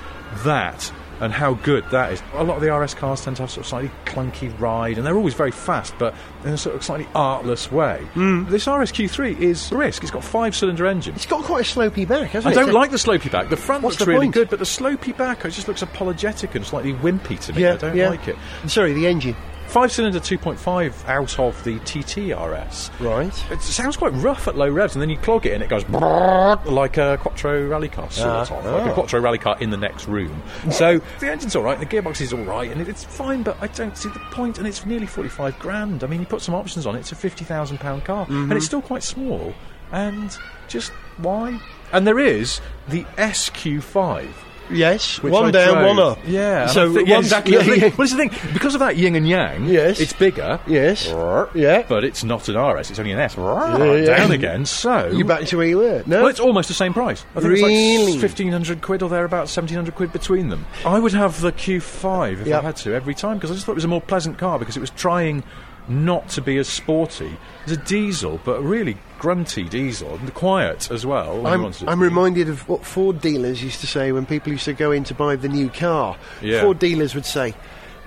that 0.43 0.91
and 1.21 1.33
how 1.33 1.53
good 1.55 1.83
that 1.91 2.13
is. 2.13 2.23
A 2.33 2.43
lot 2.43 2.55
of 2.57 2.61
the 2.61 2.73
RS 2.73 2.93
cars 2.93 3.23
tend 3.23 3.35
to 3.37 3.43
have 3.43 3.51
sort 3.51 3.65
of 3.65 3.69
slightly 3.69 3.91
clunky 4.05 4.57
ride, 4.59 4.97
and 4.97 5.05
they're 5.05 5.15
always 5.17 5.33
very 5.33 5.51
fast, 5.51 5.93
but 5.99 6.13
in 6.43 6.51
a 6.53 6.57
sort 6.57 6.75
of 6.75 6.83
slightly 6.83 7.07
artless 7.15 7.71
way. 7.71 8.01
Hmm. 8.13 8.45
This 8.49 8.65
RSQ3 8.65 9.39
is 9.39 9.71
risk. 9.71 10.01
It's 10.03 10.11
got 10.11 10.23
five-cylinder 10.23 10.85
engine. 10.85 11.15
It's 11.15 11.25
got 11.25 11.43
quite 11.43 11.61
a 11.61 11.79
slopey 11.79 12.07
back, 12.07 12.29
hasn't 12.31 12.47
I 12.47 12.51
it? 12.51 12.55
don't 12.55 12.69
It's 12.69 12.75
a- 12.75 12.79
like 12.79 12.91
the 12.91 12.97
slopey 12.97 13.31
back. 13.31 13.49
The 13.49 13.57
front 13.57 13.83
looks 13.83 13.97
the 13.97 14.05
really 14.05 14.27
point? 14.27 14.33
good, 14.33 14.49
but 14.49 14.59
the 14.59 14.65
slopey 14.65 15.15
back 15.15 15.45
it 15.45 15.51
just 15.51 15.67
looks 15.67 15.81
apologetic 15.81 16.55
and 16.55 16.65
slightly 16.65 16.93
wimpy 16.93 17.39
to 17.41 17.53
me. 17.53 17.61
Yeah, 17.63 17.73
I 17.73 17.77
don't 17.77 17.95
yeah. 17.95 18.09
like 18.09 18.27
it. 18.27 18.37
Sorry, 18.67 18.93
the 18.93 19.07
engine. 19.07 19.35
Five 19.69 19.91
cylinder 19.91 20.19
2.5 20.19 21.07
out 21.07 21.37
of 21.39 21.63
the 21.63 21.77
TT 21.81 22.33
RS. 22.35 22.89
Right. 22.99 23.51
It 23.51 23.61
sounds 23.61 23.97
quite 23.97 24.13
rough 24.13 24.47
at 24.47 24.57
low 24.57 24.67
revs, 24.67 24.95
and 24.95 25.01
then 25.01 25.11
you 25.11 25.17
clog 25.17 25.45
it 25.45 25.53
and 25.53 25.61
it 25.61 25.69
goes 25.69 25.87
like 25.87 26.97
a 26.97 27.17
Quattro 27.21 27.67
rally 27.67 27.87
car, 27.87 28.09
sort 28.09 28.27
Ah, 28.27 28.41
of. 28.41 28.49
Like 28.65 28.65
oh. 28.87 28.89
a 28.89 28.93
Quattro 28.95 29.19
rally 29.21 29.37
car 29.37 29.57
in 29.59 29.69
the 29.69 29.77
next 29.77 30.07
room. 30.07 30.41
So 30.71 30.99
the 31.19 31.29
engine's 31.29 31.55
all 31.55 31.61
right, 31.63 31.79
the 31.79 31.85
gearbox 31.85 32.19
is 32.19 32.33
all 32.33 32.43
right, 32.43 32.71
and 32.71 32.81
it's 32.81 33.03
fine, 33.03 33.43
but 33.43 33.57
I 33.61 33.67
don't 33.67 33.95
see 33.95 34.09
the 34.09 34.19
point, 34.31 34.57
and 34.57 34.65
it's 34.67 34.85
nearly 34.87 35.05
45 35.05 35.59
grand. 35.59 36.03
I 36.03 36.07
mean, 36.07 36.19
you 36.21 36.25
put 36.25 36.41
some 36.41 36.55
options 36.55 36.87
on 36.87 36.95
it, 36.95 36.99
it's 37.01 37.11
a 37.11 37.15
£50,000 37.15 38.03
car, 38.03 38.25
and 38.29 38.51
it's 38.53 38.65
still 38.65 38.81
quite 38.81 39.03
small, 39.03 39.53
and 39.91 40.35
just 40.67 40.91
why? 41.17 41.59
And 41.91 42.07
there 42.07 42.19
is 42.19 42.59
the 42.87 43.03
SQ5. 43.17 44.27
Yes, 44.71 45.21
which 45.21 45.31
one 45.33 45.45
I 45.47 45.51
down, 45.51 45.73
drove. 45.73 45.97
one 45.97 45.99
up. 45.99 46.19
Yeah, 46.27 46.67
So 46.67 46.93
think- 46.93 47.07
yeah, 47.07 47.15
one- 47.15 47.23
exactly. 47.23 47.53
yeah, 47.55 47.61
yeah. 47.61 47.91
Well, 47.97 48.07
the 48.07 48.15
thing. 48.15 48.31
Because 48.53 48.73
of 48.75 48.79
that 48.79 48.97
yin 48.97 49.15
and 49.15 49.27
yang, 49.27 49.65
Yes. 49.65 49.99
it's 49.99 50.13
bigger. 50.13 50.59
Yes. 50.67 51.07
Yeah. 51.53 51.83
But 51.87 52.03
it's 52.03 52.23
not 52.23 52.47
an 52.49 52.55
RS, 52.57 52.89
it's 52.91 52.99
only 52.99 53.11
an 53.11 53.19
S. 53.19 53.35
yeah. 53.37 54.05
Down 54.17 54.31
again, 54.31 54.65
so. 54.65 55.07
You 55.13 55.25
back 55.25 55.45
to 55.45 55.57
where 55.57 55.67
you 55.67 55.77
were? 55.79 56.03
No. 56.05 56.19
Well, 56.21 56.27
it's 56.27 56.39
almost 56.39 56.67
the 56.67 56.73
same 56.73 56.93
price. 56.93 57.25
I 57.35 57.39
think 57.41 57.53
Really? 57.53 57.95
it's 57.95 58.11
like 58.13 58.21
1500 58.21 58.81
quid 58.81 59.01
or 59.01 59.09
thereabouts, 59.09 59.51
1700 59.55 59.95
quid 59.95 60.11
between 60.13 60.49
them. 60.49 60.65
I 60.85 60.99
would 60.99 61.13
have 61.13 61.41
the 61.41 61.51
Q5 61.51 62.41
if 62.41 62.47
Yep. 62.47 62.63
I 62.63 62.65
had 62.67 62.75
to 62.77 62.93
every 62.93 63.15
time 63.15 63.37
because 63.37 63.51
I 63.51 63.53
just 63.55 63.65
thought 63.65 63.73
it 63.73 63.75
was 63.75 63.83
a 63.85 63.89
more 63.89 64.01
pleasant 64.01 64.37
car 64.37 64.59
because 64.59 64.77
it 64.77 64.81
was 64.81 64.91
trying 64.91 65.43
not 65.87 66.29
to 66.29 66.41
be 66.41 66.57
as 66.57 66.67
sporty. 66.67 67.37
It's 67.63 67.71
a 67.73 67.77
diesel, 67.77 68.39
but 68.43 68.57
a 68.59 68.61
really 68.61 68.97
grunty 69.19 69.69
diesel 69.69 70.15
and 70.15 70.33
quiet 70.33 70.89
as 70.89 71.05
well. 71.05 71.45
I'm, 71.45 71.71
I'm 71.87 72.01
reminded 72.01 72.49
of 72.49 72.67
what 72.67 72.85
Ford 72.85 73.21
dealers 73.21 73.61
used 73.61 73.81
to 73.81 73.87
say 73.87 74.11
when 74.11 74.25
people 74.25 74.51
used 74.51 74.65
to 74.65 74.73
go 74.73 74.91
in 74.91 75.03
to 75.05 75.13
buy 75.13 75.35
the 75.35 75.49
new 75.49 75.69
car. 75.69 76.17
Yeah. 76.41 76.61
Ford 76.61 76.79
dealers 76.79 77.13
would 77.13 77.25
say, 77.25 77.53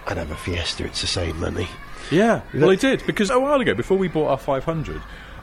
I'd 0.07 0.17
have 0.17 0.31
a 0.31 0.37
Fiesta, 0.37 0.85
it's 0.85 1.01
the 1.03 1.07
same 1.07 1.39
money. 1.39 1.69
Yeah, 2.11 2.41
well, 2.55 2.69
they 2.69 2.77
did 2.77 3.05
because 3.07 3.31
a 3.31 3.39
while 3.39 3.61
ago, 3.61 3.75
before 3.75 3.97
we 3.97 4.09
bought 4.09 4.29
our 4.29 4.39
500, 4.39 5.01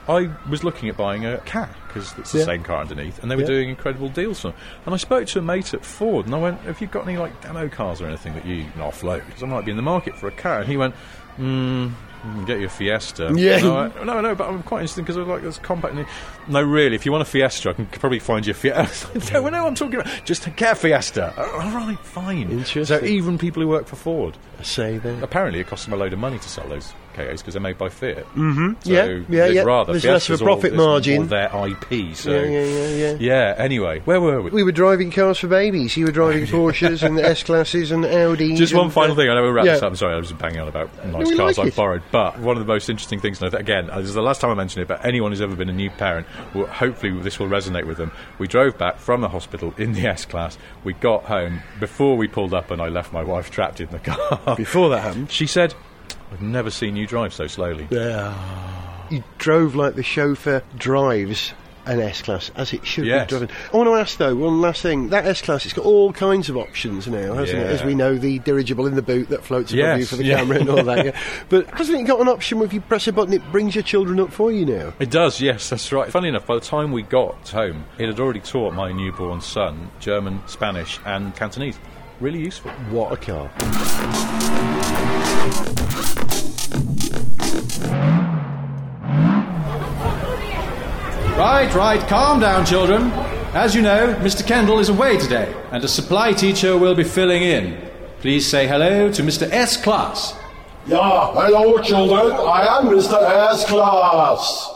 I 0.08 0.30
was 0.50 0.64
looking 0.64 0.90
at 0.90 0.98
buying 0.98 1.26
a 1.26 1.38
cat 1.40 1.70
because 1.88 2.14
it's 2.18 2.32
the 2.32 2.40
Yeah. 2.40 2.46
same 2.46 2.64
car 2.64 2.82
underneath, 2.82 3.22
and 3.22 3.30
they 3.32 3.36
were 3.36 3.42
Yeah. 3.44 3.48
doing 3.48 3.70
incredible 3.70 4.10
deals 4.10 4.42
for 4.42 4.50
them. 4.50 4.58
And 4.86 4.94
I 4.94 4.98
spoke 4.98 5.28
to 5.28 5.40
a 5.40 5.42
mate 5.42 5.74
at 5.74 5.86
Ford, 5.86 6.26
and 6.26 6.34
I 6.34 6.40
went, 6.40 6.60
"Have 6.62 6.82
you 6.82 6.88
got 6.88 7.08
any 7.08 7.18
like 7.18 7.40
demo 7.42 7.70
cars 7.70 8.02
or 8.02 8.08
anything 8.08 8.34
that 8.34 8.46
you 8.46 8.66
can 8.74 8.82
offload? 8.82 9.26
Because 9.28 9.44
I 9.44 9.46
might 9.46 9.66
be 9.66 9.72
in 9.72 9.78
the 9.78 9.84
market 9.84 10.16
for 10.18 10.28
a 10.28 10.32
car." 10.32 10.60
And 10.62 10.68
he 10.68 10.78
went, 10.78 10.96
hmm, 11.38 11.90
Get 12.46 12.60
your 12.60 12.70
Fiesta. 12.70 13.32
Yeah. 13.36 13.60
No, 13.62 13.78
I- 13.78 14.04
no, 14.04 14.22
no, 14.22 14.36
but 14.36 14.50
I'm 14.50 14.62
quite 14.64 14.80
interested 14.82 15.02
because 15.04 15.18
I 15.18 15.22
like 15.22 15.42
this 15.42 15.58
compact. 15.58 15.96
No, 16.48 16.62
really, 16.62 16.96
if 16.96 17.06
you 17.06 17.12
want 17.12 17.22
a 17.22 17.26
Fiesta, 17.26 17.70
I 17.70 17.74
can 17.74 17.86
probably 17.86 18.20
find 18.20 18.46
you 18.46 18.52
a 18.52 18.54
Fiesta. 18.54 19.08
no, 19.34 19.48
no, 19.50 19.68
I'm 19.68 19.76
talking 19.76 20.00
about 20.02 20.26
just 20.26 20.44
get 20.56 20.74
a 20.74 20.76
Fiesta. 20.76 21.34
Oh, 21.38 21.62
all 21.62 21.72
right, 21.72 22.00
fine. 22.00 22.50
Interesting. 22.52 22.86
So 23.00 23.06
even 23.06 23.38
people 23.38 23.62
who 23.62 23.70
work 23.70 23.88
for 23.88 23.96
Ford, 23.96 24.38
I 24.60 24.64
say 24.64 24.98
that. 24.98 25.24
apparently 25.24 25.60
it 25.62 25.68
costs 25.68 25.86
them 25.86 25.94
a 25.94 25.98
load 25.98 26.12
of 26.14 26.20
money 26.20 26.40
to 26.40 26.50
sell 26.50 26.68
those 26.68 26.92
KAs 27.14 27.42
because 27.42 27.54
they're 27.54 27.62
made 27.62 27.78
by 27.78 27.90
Fiat. 27.90 28.26
Mm-hmm. 28.34 28.74
So 28.82 28.92
yeah, 28.92 29.24
yeah, 29.30 29.46
yeah. 29.48 29.62
rather 29.62 29.94
There's 29.94 30.06
less 30.06 30.30
of 30.30 30.42
a 30.42 30.44
profit 30.44 30.74
more 30.74 30.88
margin. 30.88 31.28
their 31.28 31.48
IP. 31.48 32.16
So 32.16 32.32
Yeah, 32.32 32.46
yeah, 32.46 32.64
yeah, 32.64 32.88
yeah. 32.90 33.18
Yeah, 33.20 33.56
Anyway, 33.60 34.00
where 34.06 34.22
were 34.22 34.42
we? 34.42 34.50
We 34.52 34.64
were 34.64 34.72
driving 34.72 35.12
cars 35.12 35.38
for 35.38 35.48
babies. 35.48 35.96
You 35.98 36.06
were 36.06 36.12
driving 36.12 36.46
Porsches 36.48 37.04
and 37.04 37.20
S 37.20 37.44
classes 37.44 37.92
and 37.92 38.04
Audis. 38.04 38.56
Just 38.58 38.74
one 38.74 38.90
final 38.90 39.12
uh, 39.12 39.16
thing. 39.16 39.30
I 39.30 39.36
know 39.36 39.44
we'll 39.44 39.52
wrap 39.52 39.66
yeah. 39.66 39.74
this 39.74 39.84
up. 39.84 39.90
I'm 39.90 39.96
sorry, 39.96 40.16
I 40.16 40.18
was 40.18 40.32
banging 40.32 40.60
on 40.60 40.68
about 40.68 40.90
nice 41.06 41.36
cars 41.36 41.58
like 41.58 41.68
I've 41.68 41.76
borrowed. 41.76 42.04
But 42.12 42.40
one 42.40 42.58
of 42.58 42.66
the 42.66 42.72
most 42.72 42.90
interesting 42.90 43.20
things, 43.20 43.42
and 43.42 43.54
again, 43.54 43.90
uh, 43.90 44.00
this 44.00 44.08
is 44.08 44.16
the 44.16 44.22
last 44.22 44.42
time 44.42 44.50
I 44.50 44.54
mention 44.54 44.82
it, 44.82 44.88
but 44.88 45.04
anyone 45.06 45.32
who's 45.32 45.42
ever 45.42 45.56
been 45.56 45.70
a 45.70 45.74
new 45.74 45.90
parent, 45.90 46.26
will, 46.54 46.68
hopefully 46.68 47.20
this 47.22 47.38
will 47.38 47.48
resonate 47.48 47.86
with 47.86 47.98
them. 47.98 48.12
We 48.38 48.48
drove 48.48 48.78
back 48.78 48.98
from 48.98 49.22
the 49.22 49.30
hospital 49.30 49.74
in 49.78 49.94
the 49.94 50.02
S 50.08 50.26
class. 50.26 50.58
We 50.84 50.94
got 50.94 51.26
home 51.26 51.62
before 51.80 52.18
we 52.18 52.28
pulled 52.28 52.54
up, 52.54 52.72
and 52.72 52.82
I 52.82 52.88
left 52.88 53.12
my 53.14 53.24
wife 53.24 53.52
trapped 53.52 53.82
in 53.82 53.90
the 53.90 54.00
car. 54.00 54.56
Before 54.56 54.90
that 54.90 55.02
happened, 55.02 55.32
she 55.32 55.48
said, 55.48 55.76
"I've 56.32 56.42
never 56.42 56.70
seen 56.72 56.96
you 56.96 57.08
drive 57.08 57.34
so 57.34 57.48
slowly." 57.48 57.88
Yeah. 57.90 58.34
You 59.10 59.24
drove 59.38 59.76
like 59.76 59.96
the 59.96 60.04
chauffeur 60.04 60.62
drives 60.78 61.54
an 61.86 62.00
S 62.00 62.22
class 62.22 62.52
as 62.56 62.72
it 62.74 62.86
should 62.86 63.06
Yes. 63.06 63.26
be 63.26 63.30
driven. 63.30 63.50
I 63.74 63.78
want 63.78 63.90
to 63.90 63.96
ask 63.96 64.18
though, 64.18 64.36
one 64.36 64.62
last 64.62 64.84
thing. 64.84 65.10
That 65.10 65.26
S 65.26 65.42
class, 65.42 65.66
it's 65.66 65.74
got 65.74 65.86
all 65.86 66.14
kinds 66.14 66.48
of 66.48 66.58
options 66.58 67.08
now, 67.08 67.34
hasn't 67.34 67.60
it? 67.60 67.66
As 67.66 67.84
we 67.84 67.96
know, 67.96 68.16
the 68.16 68.38
dirigible 68.40 68.86
in 68.86 68.94
the 68.94 69.02
boot 69.02 69.30
that 69.30 69.44
floats 69.44 69.74
above 69.74 69.98
you 69.98 70.06
for 70.06 70.16
the 70.16 70.26
yeah. 70.26 70.38
camera 70.38 70.60
and 70.60 70.70
all 70.70 70.84
that. 70.84 71.06
Yeah. 71.06 71.20
But 71.48 71.68
hasn't 71.72 72.00
it 72.00 72.04
got 72.04 72.20
an 72.20 72.28
option 72.28 72.60
where 72.60 72.68
if 72.68 72.74
you 72.74 72.82
press 72.82 73.08
a 73.08 73.14
button, 73.14 73.34
it 73.34 73.52
brings 73.52 73.74
your 73.74 73.84
children 73.84 74.20
up 74.20 74.32
for 74.32 74.52
you 74.52 74.66
now? 74.66 74.94
It 75.00 75.10
does, 75.10 75.42
yes, 75.42 75.70
that's 75.70 75.92
right. 75.92 76.12
Funny 76.12 76.28
enough, 76.28 76.46
by 76.46 76.56
the 76.56 76.62
time 76.62 76.92
we 76.92 77.02
got 77.02 77.50
home, 77.50 77.86
it 77.98 78.06
had 78.08 78.20
already 78.20 78.42
taught 78.42 78.76
my 78.76 78.92
newborn 78.92 79.42
son 79.42 79.90
German, 80.00 80.44
Spanish, 80.46 81.00
and 81.08 81.36
Cantonese. 81.36 81.80
Really 82.20 82.40
useful. 82.40 82.72
What 82.92 83.14
a 83.14 83.18
car! 83.18 83.50
Right, 91.38 91.74
right, 91.74 92.02
calm 92.10 92.42
down, 92.42 92.66
children. 92.66 93.04
As 93.54 93.74
you 93.74 93.82
know, 93.82 94.14
Mr. 94.16 94.46
Kendall 94.46 94.80
is 94.80 94.90
away 94.90 95.18
today, 95.18 95.56
and 95.72 95.82
a 95.82 95.88
supply 95.88 96.34
teacher 96.34 96.78
will 96.78 96.94
be 96.94 97.06
filling 97.06 97.42
in. 97.42 97.90
Please 98.20 98.46
say 98.46 98.68
hello 98.68 99.10
to 99.14 99.22
Mr. 99.22 99.50
S. 99.50 99.82
Class. 99.82 100.34
Yeah, 100.88 101.32
hello 101.32 101.82
children, 101.82 102.34
I 102.34 102.80
am 102.80 102.88
Mr. 102.88 103.14
S. 103.50 103.66
Class. 103.66 104.70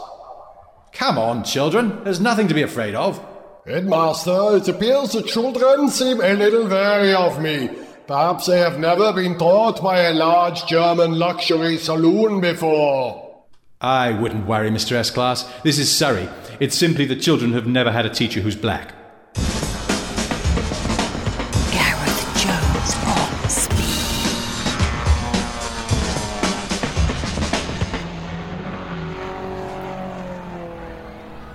Come 0.94 1.18
on, 1.18 1.44
children, 1.44 2.02
there's 2.04 2.20
nothing 2.20 2.48
to 2.48 2.54
be 2.54 2.62
afraid 2.62 2.94
of. 2.94 3.20
Headmaster, 3.66 4.58
it 4.58 4.68
appears 4.68 5.12
the 5.12 5.22
children 5.22 5.88
seem 5.88 6.20
a 6.20 6.34
little 6.34 6.68
wary 6.68 7.14
of 7.14 7.40
me. 7.40 7.70
Perhaps 8.06 8.44
they 8.44 8.58
have 8.58 8.78
never 8.78 9.10
been 9.14 9.38
taught 9.38 9.82
by 9.82 10.00
a 10.00 10.12
large 10.12 10.66
German 10.66 11.18
luxury 11.18 11.78
saloon 11.78 12.42
before. 12.42 13.42
I 13.80 14.10
wouldn't 14.12 14.46
worry, 14.46 14.68
Mr. 14.68 14.92
S. 14.92 15.10
Class. 15.10 15.50
This 15.62 15.78
is 15.78 15.90
Surrey. 15.90 16.28
It's 16.60 16.76
simply 16.76 17.06
the 17.06 17.16
children 17.16 17.54
have 17.54 17.66
never 17.66 17.90
had 17.90 18.04
a 18.04 18.10
teacher 18.10 18.42
who's 18.42 18.54
black. 18.54 18.92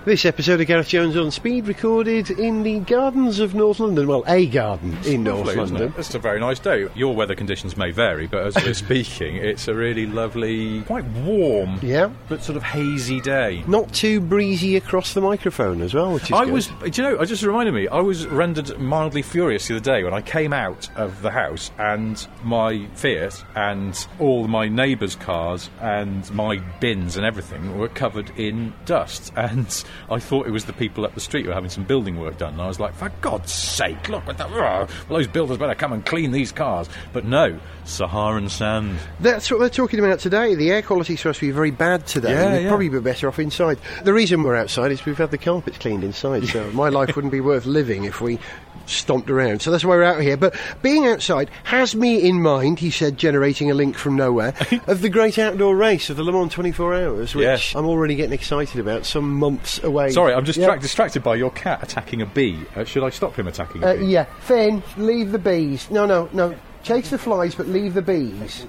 This 0.09 0.25
episode 0.25 0.59
of 0.59 0.65
Gareth 0.65 0.87
Jones 0.87 1.15
on 1.15 1.29
Speed 1.29 1.67
recorded 1.67 2.31
in 2.31 2.63
the 2.63 2.79
gardens 2.79 3.39
of 3.39 3.53
North 3.53 3.79
London. 3.79 4.07
Well, 4.07 4.23
a 4.25 4.47
garden 4.47 4.97
in 5.05 5.21
North 5.21 5.45
Lovely, 5.45 5.61
isn't 5.61 5.75
London. 5.77 5.93
it? 5.95 5.99
It's 5.99 6.15
a 6.15 6.17
very 6.17 6.39
nice 6.39 6.57
day. 6.57 6.87
Your 6.95 7.15
weather 7.15 7.35
conditions 7.35 7.77
may 7.77 7.91
vary, 7.91 8.25
but 8.25 8.43
as 8.47 8.55
we're 8.55 8.73
speaking, 8.73 9.35
it's 9.35 9.67
a 9.67 9.75
really 9.75 10.07
lovely, 10.07 10.81
quite 10.81 11.05
warm, 11.05 11.77
Yeah. 11.83 12.09
but 12.27 12.41
sort 12.43 12.55
of 12.57 12.63
hazy 12.63 13.21
day. 13.21 13.63
Not 13.67 13.93
too 13.93 14.19
breezy 14.19 14.75
across 14.77 15.13
the 15.13 15.21
microphone 15.21 15.79
as 15.83 15.93
well, 15.93 16.11
which 16.13 16.23
is 16.23 16.31
I 16.31 16.45
good. 16.45 16.53
was, 16.53 16.67
do 16.89 16.89
you 16.91 17.03
know, 17.03 17.19
I 17.19 17.25
just 17.25 17.43
reminded 17.43 17.75
me, 17.75 17.87
I 17.87 17.99
was 17.99 18.25
rendered 18.25 18.79
mildly 18.79 19.21
furious 19.21 19.67
the 19.67 19.75
other 19.75 19.83
day 19.85 20.03
when 20.03 20.15
I 20.15 20.23
came 20.23 20.53
out 20.53 20.89
of 20.95 21.21
the 21.21 21.29
house 21.29 21.69
and 21.77 22.27
my 22.43 22.83
Fiat 22.95 23.43
and 23.55 24.07
all 24.17 24.47
my 24.47 24.69
neighbours' 24.69 25.15
cars 25.15 25.69
and 25.79 26.27
my 26.33 26.57
bins 26.79 27.15
and 27.15 27.27
everything 27.27 27.77
were 27.77 27.89
covered 27.89 28.31
in 28.39 28.73
dust. 28.85 29.31
And 29.49 29.83
I 30.09 30.19
thought 30.19 30.47
it 30.47 30.51
was 30.51 30.65
the 30.65 30.73
people 30.73 31.05
up 31.05 31.13
the 31.13 31.21
street 31.21 31.43
who 31.43 31.49
were 31.49 31.55
having 31.55 31.69
some 31.69 31.83
building 31.83 32.19
work 32.19 32.37
done. 32.37 32.53
And 32.53 32.61
I 32.61 32.67
was 32.67 32.79
like, 32.79 32.93
for 32.93 33.11
God's 33.21 33.51
sake, 33.51 34.09
look 34.09 34.25
that. 34.37 34.49
Well, 34.51 34.87
those 35.09 35.27
builders 35.27 35.57
better 35.57 35.75
come 35.75 35.93
and 35.93 36.05
clean 36.05 36.31
these 36.31 36.51
cars. 36.51 36.89
But 37.13 37.25
no, 37.25 37.59
Saharan 37.85 38.49
sand. 38.49 38.97
That's 39.19 39.49
what 39.49 39.59
they're 39.59 39.69
talking 39.69 39.99
about 39.99 40.19
today. 40.19 40.55
The 40.55 40.71
air 40.71 40.81
quality 40.81 41.13
is 41.13 41.19
supposed 41.21 41.39
to 41.39 41.47
be 41.47 41.51
very 41.51 41.71
bad 41.71 42.05
today. 42.07 42.31
Yeah, 42.31 42.53
We'd 42.53 42.63
yeah. 42.63 42.69
probably 42.69 42.89
be 42.89 42.99
better 42.99 43.27
off 43.27 43.39
inside. 43.39 43.79
The 44.03 44.13
reason 44.13 44.43
we're 44.43 44.55
outside 44.55 44.91
is 44.91 45.05
we've 45.05 45.17
had 45.17 45.31
the 45.31 45.37
carpets 45.37 45.77
cleaned 45.77 46.03
inside, 46.03 46.45
so 46.47 46.71
my 46.73 46.89
life 46.89 47.15
wouldn't 47.15 47.31
be 47.31 47.41
worth 47.41 47.65
living 47.65 48.03
if 48.05 48.21
we 48.21 48.39
stomped 48.89 49.29
around. 49.29 49.61
So 49.61 49.71
that's 49.71 49.83
why 49.85 49.95
we're 49.95 50.03
out 50.03 50.21
here. 50.21 50.37
But 50.37 50.55
being 50.81 51.05
outside 51.07 51.49
has 51.63 51.95
me 51.95 52.17
in 52.27 52.41
mind, 52.41 52.79
he 52.79 52.91
said, 52.91 53.17
generating 53.17 53.69
a 53.71 53.73
link 53.73 53.97
from 53.97 54.15
nowhere, 54.15 54.53
of 54.87 55.01
the 55.01 55.09
great 55.09 55.37
outdoor 55.39 55.75
race 55.75 56.09
of 56.09 56.17
the 56.17 56.23
Le 56.23 56.31
Mans 56.31 56.51
24 56.53 56.93
Hours, 56.95 57.35
which 57.35 57.43
Yes. 57.43 57.73
I'm 57.75 57.85
already 57.85 58.15
getting 58.15 58.33
excited 58.33 58.79
about, 58.79 59.05
some 59.05 59.33
months 59.35 59.81
away. 59.83 60.09
Sorry, 60.11 60.33
I'm 60.33 60.45
just 60.45 60.59
Yeah. 60.59 60.75
distracted 60.77 61.23
by 61.23 61.35
your 61.35 61.51
cat 61.51 61.79
attacking 61.83 62.21
a 62.21 62.25
bee. 62.25 62.59
Uh, 62.75 62.83
should 62.83 63.03
I 63.03 63.09
stop 63.09 63.35
him 63.37 63.47
attacking 63.47 63.83
a 63.83 63.87
Uh, 63.87 63.95
bee? 63.97 64.05
yeah, 64.05 64.25
Finn, 64.41 64.83
leave 64.97 65.31
the 65.31 65.39
bees. 65.39 65.87
No, 65.91 66.05
no, 66.05 66.29
no. 66.33 66.55
Chase 66.81 67.09
the 67.09 67.17
flies, 67.17 67.55
but 67.55 67.67
leave 67.67 67.93
the 67.93 68.01
bees. 68.01 68.65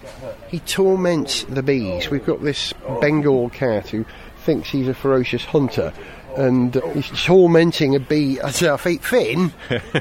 He 0.48 0.58
torments 0.58 1.44
the 1.44 1.62
bees. 1.62 2.10
We've 2.10 2.26
got 2.26 2.42
this 2.42 2.74
Bengal 3.00 3.50
cat 3.50 3.88
who 3.90 4.04
thinks 4.44 4.68
he's 4.70 4.88
a 4.88 4.94
ferocious 4.94 5.44
hunter, 5.44 5.92
and 6.36 6.76
uh, 6.76 6.86
he's 6.90 7.24
tormenting 7.24 7.94
a 7.96 8.00
bee 8.00 8.40
I 8.40 8.48
at 8.48 8.62
our 8.62 8.78
feet. 8.78 9.02
Finn, 9.02 9.52
Are 9.70 9.74
you 9.94 10.00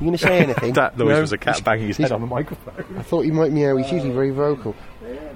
going 0.00 0.12
to 0.12 0.18
say 0.18 0.38
anything? 0.40 0.72
That 0.74 0.96
noise 0.98 1.08
No? 1.08 1.20
was 1.20 1.32
a 1.32 1.38
cat 1.38 1.62
banging 1.64 1.88
his 1.88 1.96
head 1.96 2.12
on 2.12 2.20
the 2.20 2.26
microphone. 2.26 2.96
I 2.98 3.02
thought 3.02 3.22
he 3.22 3.30
might 3.30 3.52
meow. 3.52 3.76
He's 3.76 3.90
usually 3.90 4.12
very 4.12 4.30
vocal. 4.30 4.74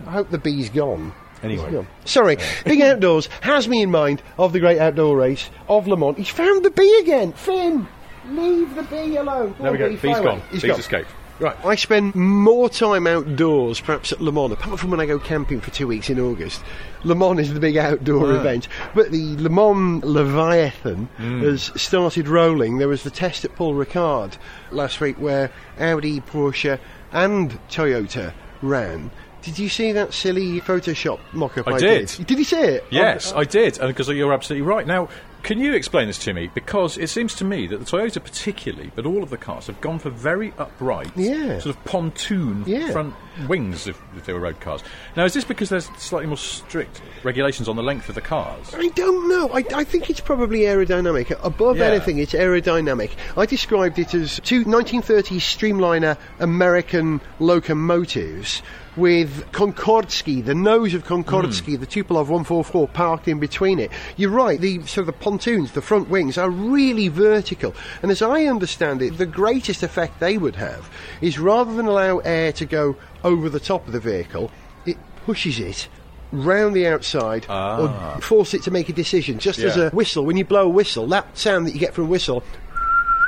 I 0.07 0.11
hope 0.11 0.31
the 0.31 0.39
bee's 0.39 0.69
gone. 0.71 1.13
Anyway. 1.43 1.65
He's 1.65 1.73
gone. 1.73 1.87
Sorry, 2.05 2.37
Big 2.67 2.81
Outdoors 2.83 3.27
has 3.41 3.67
me 3.69 3.83
in 3.83 3.91
mind 3.91 4.23
of 4.39 4.53
the 4.53 4.61
great 4.61 4.79
outdoor 4.79 5.17
race 5.17 5.49
of 5.69 5.87
Le 5.87 5.97
Mans. 5.97 6.17
He's 6.19 6.29
found 6.29 6.65
the 6.65 6.71
bee 6.71 6.99
again. 7.01 7.33
Finn, 7.33 7.89
leave 8.29 8.75
the 8.75 8.83
bee 8.83 9.17
alone. 9.17 9.55
There 9.59 9.73
we 9.73 9.79
go. 9.79 9.89
bee, 9.89 9.97
fly 9.97 10.13
Bee's 10.15 10.23
gone. 10.23 10.43
He's 10.51 10.63
Bee's 10.63 10.71
gone. 10.73 10.81
escaped. 10.81 11.09
Right, 11.41 11.57
I 11.65 11.75
spend 11.75 12.15
more 12.15 12.69
time 12.69 13.07
outdoors, 13.07 13.81
perhaps 13.81 14.13
at 14.13 14.21
Le 14.21 14.31
Mans, 14.31 14.53
apart 14.53 14.79
from 14.79 14.91
when 14.91 15.01
I 15.01 15.07
go 15.07 15.19
camping 15.19 15.63
for 15.63 15.71
two 15.71 15.87
weeks 15.87 16.11
in 16.11 16.21
August. 16.21 16.63
Le 17.03 17.15
Mans 17.15 17.41
is 17.41 17.55
the 17.55 17.61
big 17.61 17.79
outdoor 17.79 18.33
event, 18.33 18.69
but 18.95 19.11
the 19.11 19.37
Le 19.39 19.49
Mans 19.49 20.05
Leviathan 20.05 21.09
Hmm. 21.17 21.41
has 21.41 21.73
started 21.77 22.29
rolling. 22.29 22.77
There 22.77 22.89
was 22.89 23.05
the 23.05 23.11
test 23.11 23.47
at 23.47 23.57
Paul 23.57 23.73
Ricard 23.75 24.35
last 24.71 25.01
week 25.01 25.17
where 25.19 25.51
Audi, 25.79 26.21
Porsche, 26.21 26.79
and 27.11 27.59
Toyota 27.71 28.35
ran. 28.61 29.11
Did 29.43 29.59
you 29.59 29.69
see 29.69 29.93
that 29.93 30.13
silly 30.15 30.61
Photoshop 30.61 31.19
mock-up? 31.33 31.67
I 31.69 31.73
I 31.73 31.79
did. 31.79 32.09
Did 32.27 32.39
you 32.39 32.45
see 32.45 32.57
it? 32.61 32.83
Oh, 32.85 32.89
yes, 32.91 33.33
oh. 33.33 33.39
I 33.39 33.45
did, 33.45 33.79
and 33.79 33.89
because 33.89 34.09
you're 34.09 34.33
absolutely 34.33 34.67
right. 34.67 34.87
Now, 34.87 35.09
Can 35.43 35.59
you 35.59 35.73
explain 35.73 36.07
this 36.07 36.19
to 36.25 36.35
me? 36.35 36.51
Because 36.53 36.99
it 36.99 37.09
seems 37.09 37.35
to 37.37 37.47
me 37.47 37.67
that 37.69 37.79
the 37.79 37.87
Toyota, 37.87 38.23
particularly, 38.23 38.93
but 38.95 39.07
all 39.07 39.23
of 39.23 39.31
the 39.31 39.39
cars 39.39 39.69
have 39.69 39.81
gone 39.81 39.99
for 39.99 40.11
very 40.11 40.53
upright, 40.59 41.11
Yeah. 41.17 41.59
sort 41.61 41.75
of 41.75 41.83
pontoon 41.87 42.63
Yeah. 42.67 42.91
front 42.93 43.15
wings, 43.49 43.87
if, 43.87 43.99
if 44.15 44.27
they 44.27 44.35
were 44.35 44.41
road 44.41 44.61
cars. 44.61 44.83
Now, 45.17 45.25
is 45.25 45.33
this 45.33 45.45
because 45.45 45.71
there's 45.71 45.87
slightly 45.97 46.27
more 46.27 46.37
strict 46.37 47.01
regulations 47.23 47.71
on 47.71 47.77
the 47.77 47.83
length 47.83 48.11
of 48.11 48.17
the 48.17 48.21
cars? 48.21 48.75
I 48.75 48.89
don't 48.89 49.31
know. 49.31 49.49
I, 49.55 49.65
I 49.75 49.83
think 49.85 50.11
it's 50.11 50.21
probably 50.21 50.61
aerodynamic. 50.65 51.35
Above 51.43 51.79
Yeah. 51.79 51.87
anything, 51.87 52.19
it's 52.19 52.35
aerodynamic. 52.35 53.13
I 53.39 53.47
described 53.47 53.99
it 53.99 54.13
as 54.13 54.41
two 54.45 54.67
1930s 54.67 55.41
Streamliner 55.41 56.19
American 56.39 57.23
locomotives 57.39 58.61
with 58.97 59.51
Concordski, 59.53 60.45
the 60.45 60.55
nose 60.55 60.95
of 60.95 61.05
Concordski, 61.05 61.75
hmm. 61.77 61.81
the 61.81 61.87
Tupolev 61.87 62.29
144 62.29 62.89
parked 62.89 63.29
in 63.29 63.39
between 63.39 63.79
it. 63.79 63.91
You're 64.17 64.31
right, 64.31 64.61
the 64.61 64.79
sort 64.87 64.99
of 64.99 65.07
the 65.07 65.13
pontoons, 65.13 65.73
the 65.73 65.83
front 65.83 66.09
wings 66.09 66.37
are 66.37 66.51
really 66.51 67.09
vertical. 67.09 67.75
And 68.03 68.11
as 68.11 68.23
I 68.23 68.45
understand 68.45 69.03
it, 69.03 69.19
the 69.19 69.27
greatest 69.27 69.83
effect 69.83 70.21
they 70.21 70.39
would 70.39 70.57
have 70.57 70.91
is 71.21 71.39
rather 71.39 71.73
than 71.75 71.87
allow 71.87 72.19
air 72.19 72.53
to 72.53 72.67
go 72.67 72.97
over 73.25 73.49
the 73.49 73.61
top 73.61 73.87
of 73.87 73.93
the 73.93 74.01
vehicle, 74.01 74.51
it 74.87 74.97
pushes 75.25 75.59
it 75.59 75.89
round 76.33 76.77
the 76.77 76.87
outside 76.87 77.45
or 77.45 77.89
ah. 77.89 78.19
force 78.21 78.55
it 78.55 78.63
to 78.63 78.71
make 78.71 78.89
a 78.89 78.93
decision. 78.93 79.39
Just 79.39 79.59
as 79.59 79.77
a 79.77 79.91
whistle, 79.91 80.25
when 80.25 80.37
you 80.37 80.45
blow 80.45 80.67
a 80.67 80.69
whistle, 80.69 81.07
that 81.09 81.37
sound 81.37 81.67
that 81.67 81.75
you 81.75 81.81
get 81.81 81.95
from 81.95 82.05
a 82.05 82.09
whistle, 82.09 82.45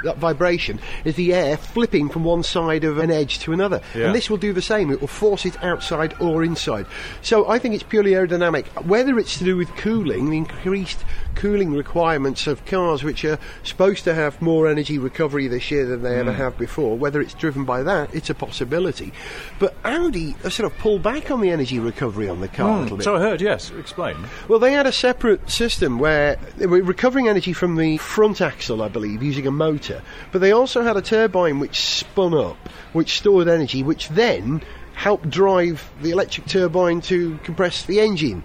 that 0.04 0.18
vibration, 0.18 0.78
is 1.04 1.16
the 1.16 1.34
air 1.34 1.56
flipping 1.56 2.08
from 2.08 2.24
one 2.24 2.42
side 2.42 2.84
of 2.84 2.98
an 2.98 3.10
edge 3.10 3.38
to 3.40 3.52
another. 3.52 3.80
Yeah. 3.94 4.06
And 4.06 4.14
this 4.14 4.28
will 4.30 4.36
do 4.36 4.52
the 4.52 4.62
same. 4.62 4.90
It 4.90 5.00
will 5.00 5.08
force 5.08 5.44
it 5.46 5.62
outside 5.62 6.14
or 6.20 6.42
inside. 6.44 6.86
So 7.22 7.48
I 7.48 7.58
think 7.58 7.74
it's 7.74 7.82
purely 7.82 8.12
aerodynamic. 8.12 8.66
Whether 8.86 9.18
it's 9.18 9.38
to 9.38 9.44
do 9.44 9.56
with 9.56 9.74
cooling, 9.76 10.30
the 10.30 10.36
increased 10.38 11.04
cooling 11.34 11.72
requirements 11.74 12.46
of 12.46 12.64
cars 12.66 13.02
which 13.02 13.24
are 13.24 13.38
supposed 13.62 14.04
to 14.04 14.14
have 14.14 14.40
more 14.42 14.68
energy 14.68 14.98
recovery 14.98 15.48
this 15.48 15.70
year 15.70 15.86
than 15.86 16.02
they 16.02 16.12
Hmm. 16.14 16.28
ever 16.28 16.32
have 16.32 16.58
before, 16.58 16.96
whether 16.96 17.20
it's 17.20 17.34
driven 17.34 17.64
by 17.64 17.82
that, 17.82 18.14
it's 18.14 18.30
a 18.30 18.34
possibility. 18.34 19.12
But 19.58 19.74
Audi 19.84 20.36
have 20.42 20.52
sort 20.52 20.70
of 20.70 20.78
pulled 20.78 21.02
back 21.02 21.30
on 21.30 21.40
the 21.40 21.50
energy 21.50 21.78
recovery 21.78 22.28
on 22.28 22.40
the 22.40 22.48
car 22.48 22.78
a 22.78 22.82
little 22.82 22.96
bit. 22.98 23.04
So 23.04 23.16
I 23.16 23.20
heard, 23.20 23.40
yes. 23.40 23.70
Explain. 23.78 24.16
Well, 24.48 24.58
they 24.58 24.72
had 24.72 24.86
a 24.86 24.92
separate 24.92 25.50
system 25.50 25.98
where 25.98 26.36
they 26.56 26.66
were 26.66 26.82
recovering 26.82 27.28
energy 27.28 27.52
from 27.52 27.76
the 27.76 27.96
front 27.96 28.40
axle, 28.40 28.82
I 28.82 28.88
believe, 28.88 29.22
using 29.22 29.46
a 29.46 29.50
motor. 29.50 29.91
But 30.30 30.40
they 30.40 30.52
also 30.52 30.82
had 30.82 30.96
a 30.96 31.02
turbine 31.02 31.58
which 31.58 31.80
spun 31.80 32.34
up, 32.34 32.68
which 32.92 33.18
stored 33.18 33.48
energy, 33.48 33.82
which 33.82 34.08
then 34.08 34.62
helped 34.94 35.28
drive 35.30 35.90
the 36.02 36.10
electric 36.10 36.46
turbine 36.46 37.00
to 37.00 37.38
compress 37.44 37.84
the 37.84 38.00
engine. 38.00 38.42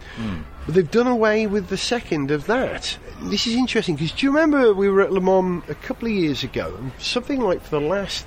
But 0.65 0.75
they've 0.75 0.91
done 0.91 1.07
away 1.07 1.47
with 1.47 1.67
the 1.67 1.77
second 1.77 2.31
of 2.31 2.47
that. 2.47 2.97
This 3.23 3.47
is 3.47 3.55
interesting 3.55 3.95
because 3.95 4.12
do 4.12 4.25
you 4.25 4.31
remember 4.31 4.73
we 4.73 4.89
were 4.89 5.01
at 5.01 5.12
Le 5.12 5.21
Mans 5.21 5.63
a 5.69 5.75
couple 5.75 6.07
of 6.07 6.13
years 6.13 6.43
ago? 6.43 6.75
and 6.77 6.91
Something 6.99 7.41
like 7.41 7.62
for 7.62 7.79
the 7.79 7.86
last 7.86 8.25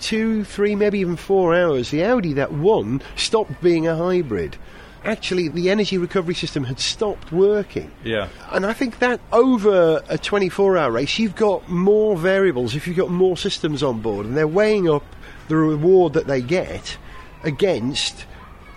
two, 0.00 0.44
three, 0.44 0.74
maybe 0.74 0.98
even 0.98 1.16
four 1.16 1.54
hours, 1.54 1.90
the 1.90 2.04
Audi 2.04 2.34
that 2.34 2.52
won 2.52 3.02
stopped 3.16 3.60
being 3.62 3.86
a 3.86 3.96
hybrid. 3.96 4.56
Actually, 5.06 5.48
the 5.48 5.70
energy 5.70 5.98
recovery 5.98 6.34
system 6.34 6.64
had 6.64 6.80
stopped 6.80 7.32
working. 7.32 7.90
Yeah. 8.04 8.28
And 8.52 8.66
I 8.66 8.72
think 8.72 8.98
that 8.98 9.20
over 9.32 10.02
a 10.08 10.18
24 10.18 10.76
hour 10.76 10.90
race, 10.90 11.18
you've 11.18 11.36
got 11.36 11.68
more 11.68 12.16
variables 12.16 12.74
if 12.74 12.86
you've 12.86 12.96
got 12.96 13.10
more 13.10 13.36
systems 13.36 13.82
on 13.82 14.00
board, 14.00 14.26
and 14.26 14.36
they're 14.36 14.48
weighing 14.48 14.88
up 14.88 15.04
the 15.48 15.56
reward 15.56 16.12
that 16.14 16.26
they 16.26 16.42
get 16.42 16.98
against 17.44 18.26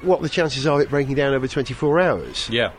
what 0.01 0.21
the 0.21 0.29
chances 0.29 0.65
are 0.65 0.79
of 0.79 0.81
it 0.85 0.89
breaking 0.89 1.15
down 1.15 1.33
over 1.33 1.47
24 1.47 1.99
hours. 1.99 2.49
Yeah. 2.49 2.71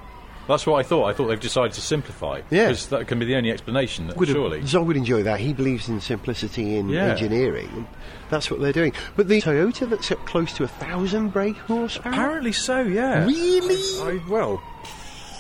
That's 0.49 0.67
what 0.67 0.77
I 0.79 0.83
thought. 0.83 1.05
I 1.05 1.13
thought 1.13 1.29
they've 1.29 1.39
decided 1.39 1.73
to 1.75 1.81
simplify. 1.81 2.41
Yeah. 2.51 2.67
Because 2.69 2.89
that 2.89 3.07
can 3.07 3.19
be 3.21 3.25
the 3.25 3.37
only 3.37 3.51
explanation, 3.53 4.09
Would 4.17 4.29
have- 4.29 4.35
surely. 4.37 4.67
Zog 4.67 4.87
would 4.89 4.97
enjoy 4.97 5.23
that. 5.23 5.39
He 5.41 5.53
believes 5.53 5.89
in 5.89 6.01
simplicity 6.01 6.77
in 6.77 6.89
Yeah. 6.89 7.07
engineering. 7.07 7.87
That's 8.31 8.51
what 8.51 8.61
they're 8.61 8.73
doing. 8.73 8.93
But 9.17 9.29
the 9.29 9.41
Toyota 9.41 9.89
that's 9.89 10.11
at 10.11 10.25
close 10.27 10.53
to 10.55 10.65
a 10.65 10.69
thousand 10.69 11.29
brake 11.29 11.57
horsepower. 11.57 12.13
Apparently 12.13 12.53
so, 12.53 12.81
yeah. 12.81 13.25
Really? 13.27 13.77
I, 14.03 14.21
well, 14.29 14.61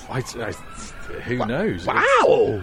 I, 0.09 0.19
I- 0.39 0.55
who 1.25 1.45
knows? 1.45 1.87
Wow! 1.87 1.95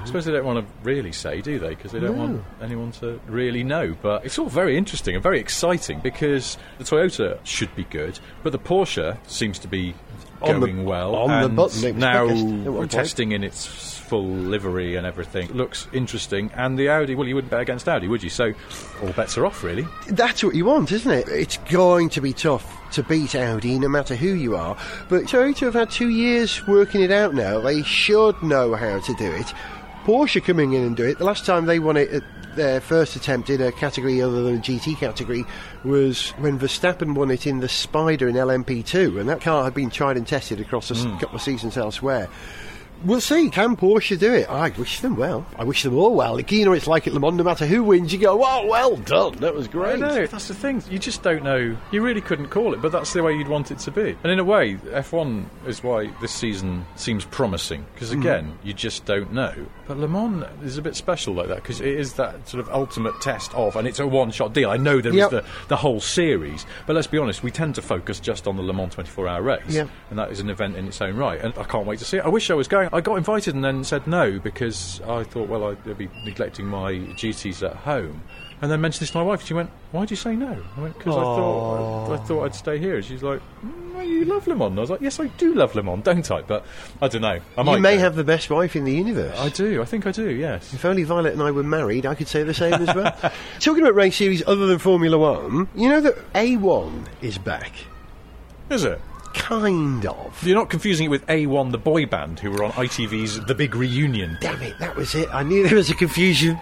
I 0.01 0.05
suppose 0.05 0.23
they 0.23 0.31
don't 0.31 0.45
want 0.45 0.65
to 0.65 0.73
really 0.83 1.11
say, 1.11 1.41
do 1.41 1.59
they? 1.59 1.69
Because 1.69 1.91
they 1.91 1.99
don't 1.99 2.17
want 2.17 2.43
anyone 2.61 2.93
to 2.93 3.19
really 3.27 3.61
know. 3.63 3.93
But 4.01 4.25
it's 4.25 4.39
all 4.39 4.47
very 4.47 4.77
interesting 4.77 5.15
and 5.15 5.21
very 5.23 5.39
exciting 5.41 5.99
because 5.99 6.57
the 6.77 6.85
Toyota 6.85 7.39
should 7.43 7.75
be 7.75 7.83
good, 7.83 8.19
but 8.43 8.53
the 8.53 8.59
Porsche 8.59 9.17
seems 9.27 9.59
to 9.59 9.67
be 9.67 9.95
On 10.41 10.59
the- 10.59 10.67
going 10.67 10.85
well. 10.85 11.15
on 11.15 11.29
the 11.29 11.45
and 11.47 11.55
button, 11.55 11.97
now 11.99 12.25
quickest 12.25 12.45
at 12.45 12.51
one 12.51 12.73
point. 12.75 12.91
testing 12.91 13.31
in 13.31 13.43
its 13.43 13.65
full 13.97 14.25
livery 14.27 14.95
and 14.95 15.05
everything 15.05 15.51
looks 15.51 15.87
interesting. 15.91 16.49
And 16.55 16.77
the 16.79 16.89
Audi, 16.89 17.15
well, 17.15 17.27
you 17.27 17.35
wouldn't 17.35 17.51
bet 17.51 17.59
against 17.61 17.89
Audi, 17.89 18.07
would 18.07 18.23
you? 18.23 18.29
So 18.29 18.53
all 19.01 19.11
bets 19.13 19.37
are 19.37 19.45
off, 19.45 19.63
really. 19.63 19.85
That's 20.09 20.43
what 20.43 20.55
you 20.55 20.63
want, 20.65 20.91
isn't 20.91 21.11
it? 21.11 21.27
It's 21.27 21.57
going 21.69 22.09
to 22.09 22.21
be 22.21 22.31
tough 22.33 22.73
to 22.93 23.03
beat 23.03 23.35
Audi, 23.35 23.77
no 23.79 23.89
matter 23.89 24.15
who 24.15 24.29
you 24.29 24.55
are. 24.55 24.77
But 25.09 25.23
Toyota 25.23 25.59
have 25.65 25.73
had 25.73 25.89
two 25.89 26.07
years 26.09 26.65
working 26.67 27.01
it 27.01 27.11
out 27.11 27.33
now. 27.33 27.59
They 27.59 27.83
should 27.83 28.41
know 28.41 28.75
how 28.75 28.99
to 28.99 29.13
do 29.15 29.29
it. 29.29 29.53
Porsche 30.07 30.41
coming 30.41 30.71
in 30.71 30.85
and 30.85 30.95
do 30.95 31.03
it. 31.03 31.17
The 31.17 31.25
last 31.25 31.45
time 31.45 31.65
they 31.65 31.79
won 31.79 31.97
it 31.97 32.09
at 32.09 32.23
their 32.55 32.79
first 32.79 33.17
attempt 33.17 33.49
in 33.49 33.61
a 33.61 33.73
category 33.73 34.21
other 34.21 34.41
than 34.41 34.55
a 34.55 34.59
GT 34.59 34.97
category 34.97 35.43
was 35.83 36.29
when 36.37 36.57
Verstappen 36.57 37.13
won 37.13 37.29
it 37.29 37.45
in 37.45 37.59
the 37.59 37.67
Spyder 37.67 38.29
in 38.29 38.35
LMP2, 38.35 39.19
and 39.19 39.27
that 39.27 39.41
car 39.41 39.65
had 39.65 39.73
been 39.73 39.89
tried 39.89 40.15
and 40.15 40.25
tested 40.25 40.61
across 40.61 40.89
a 40.91 40.93
s- 40.93 41.03
hmm. 41.03 41.17
couple 41.17 41.35
of 41.35 41.41
seasons 41.41 41.75
elsewhere. 41.75 42.29
We'll 43.05 43.21
see. 43.21 43.49
Can 43.49 43.75
Porsche 43.75 44.17
do 44.17 44.33
it? 44.33 44.49
I 44.49 44.69
wish 44.69 44.99
them 45.01 45.15
well. 45.15 45.45
I 45.57 45.63
wish 45.63 45.83
them 45.83 45.95
all 45.97 46.15
well. 46.15 46.39
You 46.39 46.65
know, 46.65 46.73
it's 46.73 46.87
like 46.87 47.07
at 47.07 47.13
Le 47.13 47.19
Mans. 47.19 47.35
No 47.37 47.43
matter 47.43 47.65
who 47.65 47.83
wins, 47.83 48.11
you 48.11 48.19
go, 48.19 48.43
"Oh, 48.43 48.65
well 48.67 48.95
done. 48.95 49.35
That 49.37 49.53
was 49.53 49.67
great." 49.67 49.93
I 49.93 49.95
know, 49.95 50.25
that's 50.25 50.47
the 50.47 50.53
thing. 50.55 50.83
You 50.89 50.97
just 50.99 51.21
don't 51.23 51.43
know. 51.43 51.77
You 51.91 52.01
really 52.01 52.21
couldn't 52.21 52.47
call 52.47 52.73
it, 52.73 52.81
but 52.81 52.91
that's 52.91 53.13
the 53.13 53.21
way 53.23 53.33
you'd 53.35 53.47
want 53.47 53.71
it 53.71 53.79
to 53.79 53.91
be. 53.91 54.17
And 54.23 54.31
in 54.31 54.39
a 54.39 54.43
way, 54.43 54.75
F1 54.75 55.45
is 55.67 55.83
why 55.83 56.09
this 56.21 56.31
season 56.31 56.85
seems 56.95 57.25
promising, 57.25 57.85
because 57.93 58.09
Mm-hmm. 58.11 58.21
again, 58.21 58.57
you 58.63 58.73
just 58.73 59.05
don't 59.05 59.31
know. 59.33 59.53
But 59.87 59.97
Le 59.99 60.07
Mans 60.07 60.45
is 60.63 60.77
a 60.77 60.81
bit 60.81 60.95
special 60.95 61.33
like 61.33 61.47
that, 61.49 61.57
because 61.57 61.79
it 61.81 61.87
is 61.93 62.13
that 62.13 62.47
sort 62.47 62.61
of 62.61 62.73
ultimate 62.73 63.19
test 63.21 63.53
of, 63.53 63.75
and 63.75 63.87
it's 63.87 63.99
a 63.99 64.07
one 64.07 64.31
shot 64.31 64.53
deal. 64.53 64.69
I 64.69 64.77
know 64.77 65.01
there 65.01 65.11
is 65.11 65.17
Yep. 65.17 65.29
the, 65.31 65.43
the 65.67 65.75
whole 65.77 65.99
series, 65.99 66.65
but 66.85 66.95
let's 66.95 67.07
be 67.07 67.17
honest, 67.17 67.43
we 67.43 67.51
tend 67.51 67.75
to 67.75 67.81
focus 67.81 68.19
just 68.19 68.47
on 68.47 68.55
the 68.57 68.63
Le 68.63 68.73
Mans 68.73 68.93
24 68.93 69.27
hour 69.27 69.41
race. 69.41 69.61
Yep. 69.69 69.89
And 70.09 70.19
that 70.19 70.31
is 70.31 70.39
an 70.39 70.49
event 70.49 70.75
in 70.77 70.87
its 70.87 71.01
own 71.01 71.15
right. 71.15 71.39
And 71.41 71.53
I 71.57 71.63
can't 71.63 71.85
wait 71.85 71.99
to 71.99 72.05
see 72.05 72.17
it. 72.17 72.25
I 72.25 72.29
wish 72.29 72.49
I 72.49 72.53
was 72.53 72.67
going. 72.67 72.86
I 72.93 73.01
got 73.01 73.15
invited 73.17 73.55
and 73.55 73.63
then 73.63 73.83
said 73.83 74.07
no, 74.07 74.39
because 74.39 75.01
I 75.07 75.23
thought, 75.23 75.49
well, 75.49 75.65
I'd 75.65 75.97
be 75.97 76.09
neglecting 76.25 76.65
my 76.65 76.97
duties 77.17 77.61
at 77.63 77.75
home. 77.75 78.21
And 78.59 78.71
then 78.71 78.81
mentioned 78.81 79.01
this 79.01 79.11
to 79.11 79.17
my 79.19 79.23
wife. 79.23 79.45
She 79.45 79.53
went, 79.53 79.69
"Why 79.91 79.99
would 79.99 80.09
you 80.09 80.15
say 80.17 80.35
no?" 80.35 80.57
I 80.77 80.81
went, 80.81 80.97
"Because 80.97 81.15
I 81.15 81.21
thought 81.21 82.11
I 82.13 82.17
thought 82.25 82.43
I'd 82.45 82.55
stay 82.55 82.79
here." 82.79 82.95
And 82.95 83.05
she's 83.05 83.21
like, 83.21 83.39
mm, 83.63 84.07
"You 84.07 84.25
love 84.25 84.47
Le 84.47 84.55
Mans." 84.55 84.71
And 84.71 84.79
I 84.79 84.81
was 84.81 84.89
like, 84.89 85.01
"Yes, 85.01 85.19
I 85.19 85.27
do 85.27 85.53
love 85.53 85.75
Le 85.75 85.83
Mans, 85.83 86.03
don't 86.03 86.31
I?" 86.31 86.41
But 86.41 86.65
I 86.99 87.07
don't 87.07 87.21
know. 87.21 87.39
I 87.55 87.61
might 87.61 87.75
You 87.75 87.81
may 87.81 87.97
go. 87.97 88.01
have 88.01 88.15
the 88.15 88.23
best 88.23 88.49
wife 88.49 88.75
in 88.75 88.83
the 88.83 88.91
universe. 88.95 89.37
I 89.39 89.49
do. 89.49 89.79
I 89.79 89.85
think 89.85 90.07
I 90.07 90.11
do. 90.11 90.31
Yes. 90.31 90.73
if 90.73 90.83
only 90.85 91.03
Violet 91.03 91.33
and 91.33 91.43
I 91.43 91.51
were 91.51 91.61
married, 91.61 92.07
I 92.07 92.15
could 92.15 92.27
say 92.27 92.41
the 92.41 92.53
same 92.55 92.73
as 92.73 92.95
well. 92.95 93.15
Talking 93.59 93.83
about 93.83 93.93
race 93.93 94.15
series 94.15 94.41
other 94.47 94.65
than 94.65 94.79
Formula 94.79 95.19
One, 95.19 95.67
you 95.75 95.87
know 95.87 96.01
that 96.01 96.15
A1 96.33 97.05
is 97.21 97.37
back. 97.37 97.73
Is 98.71 98.83
it? 98.83 98.99
Kind 99.37 100.05
of. 100.05 100.43
You're 100.45 100.57
not 100.57 100.69
confusing 100.69 101.05
it 101.05 101.09
with 101.09 101.25
A1, 101.27 101.71
the 101.71 101.77
boy 101.77 102.05
band, 102.05 102.39
who 102.39 102.51
were 102.51 102.63
on 102.63 102.71
ITV's 102.73 103.39
The 103.45 103.55
Big 103.55 103.75
Reunion. 103.75 104.37
Damn 104.41 104.61
it, 104.61 104.77
that 104.79 104.95
was 104.95 105.15
it. 105.15 105.29
I 105.33 105.43
knew 105.43 105.67
there 105.67 105.77
was 105.77 105.89
a 105.89 105.95
confusion. 105.95 106.59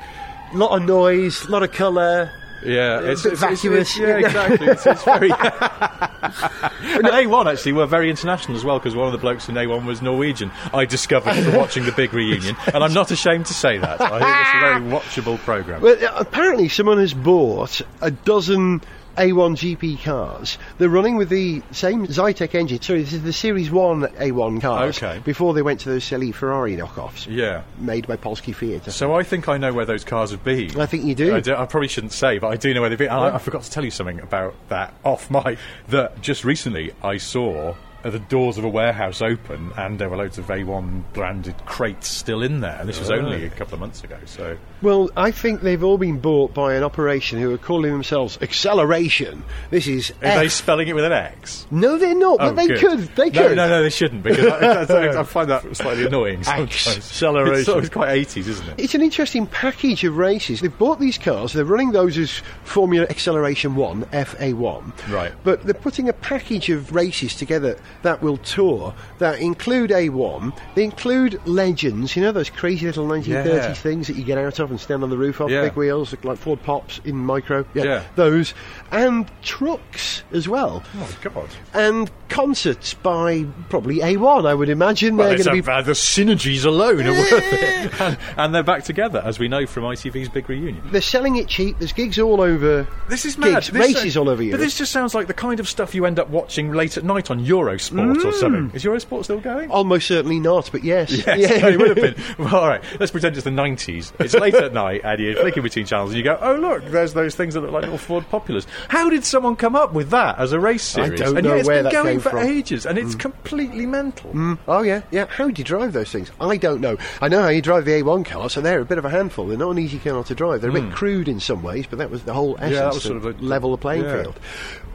A 0.53 0.57
lot 0.57 0.75
of 0.77 0.83
noise, 0.87 1.43
a 1.45 1.51
lot 1.51 1.63
of 1.63 1.71
colour. 1.71 2.31
Yeah, 2.63 2.99
A 3.01 3.11
it's, 3.11 3.23
bit 3.23 3.33
it's, 3.33 3.41
it's- 3.43 3.61
vacuous. 3.61 3.97
yeah, 3.97 4.17
exactly. 4.17 4.67
It's, 4.67 4.85
it's 4.87 5.03
very. 5.03 5.29
and 5.31 7.05
A1 7.05 7.51
actually 7.51 7.73
were 7.73 7.85
very 7.85 8.09
international 8.09 8.57
as 8.57 8.63
well 8.63 8.79
because 8.79 8.95
one 8.95 9.05
of 9.07 9.11
the 9.11 9.17
blokes 9.19 9.49
in 9.49 9.55
A1 9.55 9.85
was 9.85 10.01
Norwegian. 10.01 10.51
I 10.73 10.85
discovered 10.85 11.35
from 11.35 11.55
watching 11.55 11.85
the 11.85 11.91
big 11.91 12.13
reunion, 12.13 12.55
and 12.73 12.83
I'm 12.83 12.93
not 12.93 13.11
ashamed 13.11 13.45
to 13.47 13.53
say 13.53 13.77
that. 13.77 14.01
I 14.01 14.19
think 14.19 14.31
it's 14.39 14.49
a 14.55 14.59
very 14.61 14.99
watchable 14.99 15.37
program. 15.43 15.81
Well, 15.81 15.97
apparently 16.15 16.69
someone 16.69 16.97
has 16.97 17.13
bought 17.13 17.81
a 18.01 18.09
dozen 18.11 18.81
A1 19.15 19.55
GP 19.77 20.03
cars. 20.03 20.57
They're 20.77 20.89
running 20.89 21.15
with 21.15 21.29
the 21.29 21.61
same 21.71 22.07
Zytek 22.07 22.53
engine. 22.55 22.81
Sorry, 22.81 23.01
this 23.01 23.13
is 23.13 23.23
the 23.23 23.33
Series 23.33 23.71
1 23.71 24.01
A1 24.01 24.61
cars. 24.61 24.97
Okay. 25.01 25.19
Before 25.23 25.53
they 25.53 25.61
went 25.61 25.79
to 25.81 25.89
those 25.89 26.03
silly 26.03 26.31
Ferrari 26.31 26.75
knockoffs. 26.75 27.27
Yeah. 27.29 27.63
Made 27.77 28.07
by 28.07 28.17
Polski 28.17 28.53
Fiat. 28.53 28.91
So 28.91 29.13
I 29.15 29.23
think 29.23 29.47
I 29.47 29.57
know 29.57 29.73
where 29.73 29.85
those 29.85 30.03
cars 30.03 30.31
have 30.31 30.43
been. 30.43 30.79
I 30.79 30.85
think 30.85 31.05
you 31.05 31.15
do. 31.15 31.35
I, 31.35 31.39
do- 31.39 31.55
I 31.55 31.65
probably 31.65 31.87
shouldn't 31.87 32.13
say, 32.13 32.37
but 32.39 32.47
I 32.47 32.55
do 32.57 32.73
know 32.73 32.81
where 32.81 32.89
they've 32.89 32.99
been. 32.99 33.09
And 33.09 33.17
I, 33.19 33.35
I 33.35 33.37
forgot 33.37 33.63
to 33.63 33.71
tell 33.71 33.85
you 33.85 33.91
something 33.91 34.19
about 34.19 34.55
that 34.69 34.93
off 35.03 35.29
mic. 35.31 35.57
That 35.89 36.21
just 36.21 36.43
recently 36.43 36.93
I 37.03 37.17
saw 37.17 37.75
Uh, 38.05 38.11
the 38.11 38.19
doors 38.19 38.59
of 38.59 38.63
a 38.63 38.69
warehouse 38.69 39.19
open 39.19 39.71
and 39.77 39.97
there 39.97 40.07
were 40.09 40.17
loads 40.17 40.37
of 40.37 40.45
A1 40.45 41.01
branded 41.13 41.55
crates 41.65 42.07
still 42.07 42.43
in 42.43 42.61
there. 42.61 42.77
And 42.79 42.87
this 42.87 42.99
was 42.99 43.09
only 43.09 43.45
a 43.45 43.49
couple 43.49 43.73
of 43.73 43.79
months 43.79 44.03
ago. 44.03 44.17
So 44.25 44.57
Well, 44.83 45.09
I 45.17 45.31
think 45.31 45.61
they've 45.61 45.83
all 45.83 45.97
been 45.97 46.19
bought 46.19 46.53
by 46.53 46.75
an 46.75 46.83
operation 46.83 47.39
who 47.39 47.51
are 47.51 47.57
calling 47.57 47.91
themselves 47.91 48.37
Acceleration. 48.43 49.43
This 49.71 49.87
is 49.87 50.11
are 50.21 50.37
they 50.37 50.49
spelling 50.49 50.87
it 50.87 50.93
with 50.93 51.03
an 51.05 51.13
X? 51.13 51.65
No, 51.71 51.97
they're 51.97 52.13
not, 52.13 52.37
Oh, 52.39 52.49
but 52.49 52.55
they 52.57 52.67
good. 52.67 52.79
could. 52.79 52.99
They 53.15 53.31
no, 53.31 53.47
could. 53.47 53.57
No, 53.57 53.69
no, 53.69 53.81
they 53.81 53.89
shouldn't 53.89 54.21
because 54.21 54.45
I, 54.91 54.93
I, 54.93 55.19
I 55.21 55.23
find 55.23 55.49
that 55.49 55.75
slightly 55.75 56.05
annoying. 56.05 56.43
Sometimes. 56.43 56.87
Acceleration. 56.97 57.55
It's, 57.55 57.65
sort 57.65 57.83
of 57.83 57.91
quite 57.91 58.09
80s, 58.27 58.47
isn't 58.47 58.69
it? 58.69 58.75
It's 58.77 58.93
an 58.93 59.01
interesting 59.01 59.47
package 59.47 60.03
of 60.03 60.15
races. 60.15 60.61
They've 60.61 60.77
bought 60.77 60.99
these 60.99 61.17
cars, 61.17 61.53
they're 61.53 61.65
running 61.65 61.91
those 61.91 62.19
as 62.19 62.43
Formula 62.65 63.07
Acceleration 63.09 63.73
1, 63.73 64.05
FA1. 64.05 65.11
Right. 65.11 65.33
But 65.43 65.63
they're 65.63 65.73
putting 65.73 66.07
a 66.07 66.13
package 66.13 66.69
of 66.69 66.93
races 66.93 67.33
together 67.33 67.79
that 68.03 68.21
will 68.21 68.37
tour 68.37 68.93
that 69.19 69.39
include 69.39 69.89
A1. 69.91 70.57
They 70.75 70.83
include 70.83 71.39
legends, 71.45 72.15
you 72.15 72.21
know, 72.21 72.31
those 72.31 72.49
crazy 72.49 72.85
little 72.85 73.05
1930s 73.07 73.45
Yeah. 73.45 73.73
things 73.73 74.07
that 74.07 74.15
you 74.15 74.23
get 74.23 74.37
out 74.37 74.59
of 74.59 74.69
and 74.71 74.79
stand 74.79 75.03
on 75.03 75.09
the 75.09 75.17
roof 75.17 75.39
of, 75.39 75.49
Yeah. 75.49 75.61
big 75.63 75.73
wheels, 75.73 76.13
like 76.23 76.37
Ford 76.37 76.61
Pops 76.63 76.99
in 77.05 77.15
micro. 77.17 77.65
Yeah. 77.73 78.03
Those. 78.15 78.53
And 78.91 79.29
trucks 79.41 80.23
as 80.31 80.47
well. 80.47 80.83
Oh, 80.97 81.17
God. 81.21 81.49
And 81.73 82.09
concerts 82.29 82.93
by 82.93 83.45
probably 83.69 83.99
A1, 83.99 84.45
I 84.47 84.53
would 84.53 84.69
imagine. 84.69 85.17
Well, 85.17 85.29
they're 85.29 85.37
going 85.43 85.57
to 85.57 85.63
be. 85.63 85.71
uh, 85.71 85.81
the 85.81 85.91
synergies 85.93 86.65
alone 86.65 87.05
are 87.07 87.11
worth 87.11 87.31
it. 87.53 88.01
And, 88.01 88.17
and 88.37 88.55
they're 88.55 88.63
back 88.63 88.83
together, 88.83 89.21
as 89.23 89.39
we 89.39 89.47
know 89.47 89.65
from 89.65 89.83
ITV's 89.83 90.29
big 90.29 90.49
reunion. 90.49 90.81
They're 90.91 91.01
selling 91.01 91.35
it 91.37 91.47
cheap. 91.47 91.77
There's 91.79 91.93
gigs 91.93 92.19
all 92.19 92.41
over. 92.41 92.87
This 93.09 93.25
is 93.25 93.37
mad. 93.37 93.53
Gigs, 93.63 93.67
This, 93.71 93.95
races 93.95 94.17
all 94.17 94.29
over 94.29 94.43
But 94.51 94.59
this 94.59 94.77
just 94.77 94.91
sounds 94.91 95.13
like 95.15 95.27
the 95.27 95.33
kind 95.33 95.59
of 95.59 95.67
stuff 95.69 95.93
you 95.95 96.05
end 96.05 96.19
up 96.19 96.29
watching 96.29 96.71
late 96.73 96.97
at 96.97 97.03
night 97.03 97.29
on 97.31 97.39
Eurosport 97.77 98.25
or 98.25 98.31
something. 98.33 98.71
Is 98.73 98.83
Eurosport 98.83 99.23
still 99.25 99.39
going? 99.39 99.69
Almost 99.71 100.07
certainly 100.07 100.39
not, 100.39 100.69
but 100.71 100.83
yes. 100.83 101.11
Yes, 101.11 101.25
Yeah. 101.39 101.67
it 101.67 101.77
would 101.77 101.89
have 101.89 102.15
been. 102.15 102.15
Well, 102.37 102.55
all 102.55 102.67
right, 102.67 102.83
let's 102.99 103.11
pretend 103.11 103.35
it's 103.35 103.43
the 103.45 103.49
90s. 103.49 104.11
It's 104.19 104.33
late 104.33 104.53
at 104.55 104.73
night, 104.73 105.01
and 105.03 105.19
you're 105.19 105.35
flicking 105.35 105.63
between 105.63 105.85
channels, 105.85 106.11
and 106.11 106.17
you 106.17 106.23
go, 106.23 106.37
oh, 106.41 106.55
look, 106.55 106.83
there's 106.85 107.13
those 107.13 107.33
things 107.35 107.53
that 107.53 107.61
look 107.61 107.71
like 107.71 107.83
little 107.83 107.97
Ford 107.97 108.25
Populars. 108.29 108.65
How 108.89 109.09
did 109.09 109.23
someone 109.23 109.55
come 109.55 109.75
up 109.75 109.93
with 109.93 110.09
that 110.09 110.37
as 110.39 110.51
a 110.51 110.59
race 110.59 110.83
series? 110.83 111.21
I 111.21 111.25
don't 111.25 111.37
and 111.37 111.45
know 111.45 111.51
yet 111.53 111.59
it's 111.59 111.67
where 111.67 111.77
been 111.77 111.83
that 111.85 111.93
going 111.93 112.05
came 112.15 112.19
for 112.19 112.29
from. 112.31 112.39
Mm. 112.39 112.49
ages, 112.57 112.85
and 112.85 112.97
it's 112.97 113.15
completely 113.15 113.85
mental. 113.85 114.57
Oh, 114.67 114.81
yeah, 114.81 115.01
yeah. 115.11 115.25
How 115.27 115.47
do 115.49 115.53
you 115.59 115.63
drive 115.63 115.93
those 115.93 116.11
things? 116.11 116.31
I 116.39 116.57
don't 116.57 116.81
know. 116.81 116.97
I 117.21 117.27
know 117.29 117.41
how 117.41 117.49
you 117.49 117.61
drive 117.61 117.85
the 117.85 117.91
A1 118.01 118.25
car, 118.25 118.49
so 118.49 118.61
they're 118.61 118.81
a 118.81 118.85
bit 118.85 118.97
of 118.97 119.05
a 119.05 119.09
handful. 119.09 119.47
They're 119.47 119.57
not 119.57 119.71
an 119.71 119.79
easy 119.79 119.99
car 119.99 120.23
to 120.23 120.35
drive. 120.35 120.61
They're 120.61 120.69
a 120.69 120.73
bit 120.73 120.91
crude 120.91 121.27
in 121.27 121.39
some 121.39 121.63
ways, 121.63 121.85
but 121.87 121.99
that 121.99 122.09
was 122.11 122.23
the 122.23 122.33
whole 122.33 122.55
essence 122.57 122.75
Hmm. 122.75 122.83
that 122.83 122.93
was 122.93 123.01
to 123.03 123.07
sort 123.07 123.17
of 123.17 123.25
a- 123.25 123.43
level 123.43 123.71
the 123.71 123.77
playing 123.77 124.03
yeah. 124.03 124.21
field. 124.23 124.39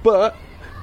But 0.02 0.36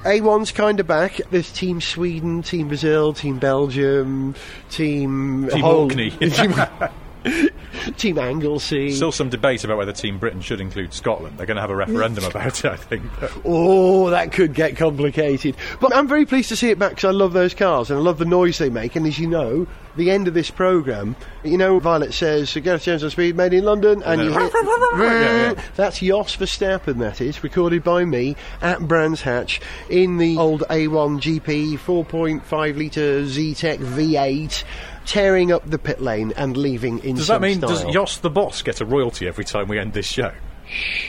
A1's 0.04 0.52
kind 0.52 0.78
of 0.80 0.86
back. 0.86 1.20
There's 1.30 1.52
Team 1.52 1.80
Sweden, 1.80 2.42
Team 2.42 2.68
Brazil, 2.68 3.12
Team 3.12 3.38
Belgium, 3.38 4.34
Team... 4.70 5.48
Team 5.48 5.64
Orkney. 5.64 6.10
team 7.96 8.18
Anglesey. 8.18 8.92
Still 8.92 9.12
some 9.12 9.28
debate 9.28 9.64
about 9.64 9.78
whether 9.78 9.92
Team 9.92 10.18
Britain 10.18 10.40
should 10.40 10.60
include 10.60 10.92
Scotland. 10.92 11.38
They're 11.38 11.46
going 11.46 11.56
to 11.56 11.60
have 11.60 11.70
a 11.70 11.76
referendum 11.76 12.24
about 12.24 12.64
it, 12.64 12.70
I 12.70 12.76
think. 12.76 13.02
But 13.20 13.32
Oh, 13.44 14.10
that 14.10 14.32
could 14.32 14.54
get 14.54 14.76
complicated. 14.76 15.56
But 15.80 15.94
I'm 15.94 16.08
very 16.08 16.26
pleased 16.26 16.48
to 16.50 16.56
see 16.56 16.70
it 16.70 16.78
back 16.78 16.90
because 16.90 17.04
I 17.04 17.10
love 17.10 17.32
those 17.32 17.54
cars 17.54 17.90
and 17.90 17.98
I 17.98 18.02
love 18.02 18.18
the 18.18 18.24
noise 18.24 18.58
they 18.58 18.70
make. 18.70 18.96
And 18.96 19.06
as 19.06 19.18
you 19.18 19.26
know, 19.26 19.66
the 19.98 20.10
end 20.10 20.26
of 20.28 20.34
this 20.34 20.50
programme, 20.50 21.14
you 21.44 21.58
know, 21.58 21.78
Violet 21.78 22.14
says, 22.14 22.54
Gareth 22.54 22.84
Jones 22.84 23.04
on 23.04 23.10
Speed, 23.10 23.36
made 23.36 23.52
in 23.52 23.64
London, 23.64 24.02
and, 24.04 24.22
you 24.22 24.30
hear, 24.30 24.40
Yeah, 24.96 25.52
yeah. 25.52 25.62
that's 25.76 25.98
Jos 26.00 26.36
Verstappen, 26.36 26.98
that 26.98 27.20
is, 27.20 27.42
recorded 27.42 27.84
by 27.84 28.04
me 28.04 28.36
at 28.62 28.80
Brands 28.88 29.20
Hatch 29.20 29.60
in 29.90 30.16
the 30.16 30.36
old 30.38 30.62
A1 30.70 31.20
GP 31.20 31.74
4.5 31.78 32.76
litre 32.76 33.22
Zytek 33.24 33.78
V8. 33.78 34.64
Tearing 35.06 35.52
up 35.52 35.64
the 35.68 35.78
pit 35.78 36.02
lane 36.02 36.34
and 36.36 36.54
leaving 36.54 36.98
in 36.98 37.16
Does 37.16 37.28
that 37.28 37.40
mean 37.40 37.56
style. 37.58 37.70
does 37.70 37.84
Jos 37.84 38.18
the 38.18 38.28
boss 38.28 38.60
get 38.60 38.82
a 38.82 38.84
royalty 38.84 39.26
every 39.26 39.44
time 39.44 39.66
we 39.66 39.78
end 39.78 39.94
this 39.94 40.06
show? 40.06 40.32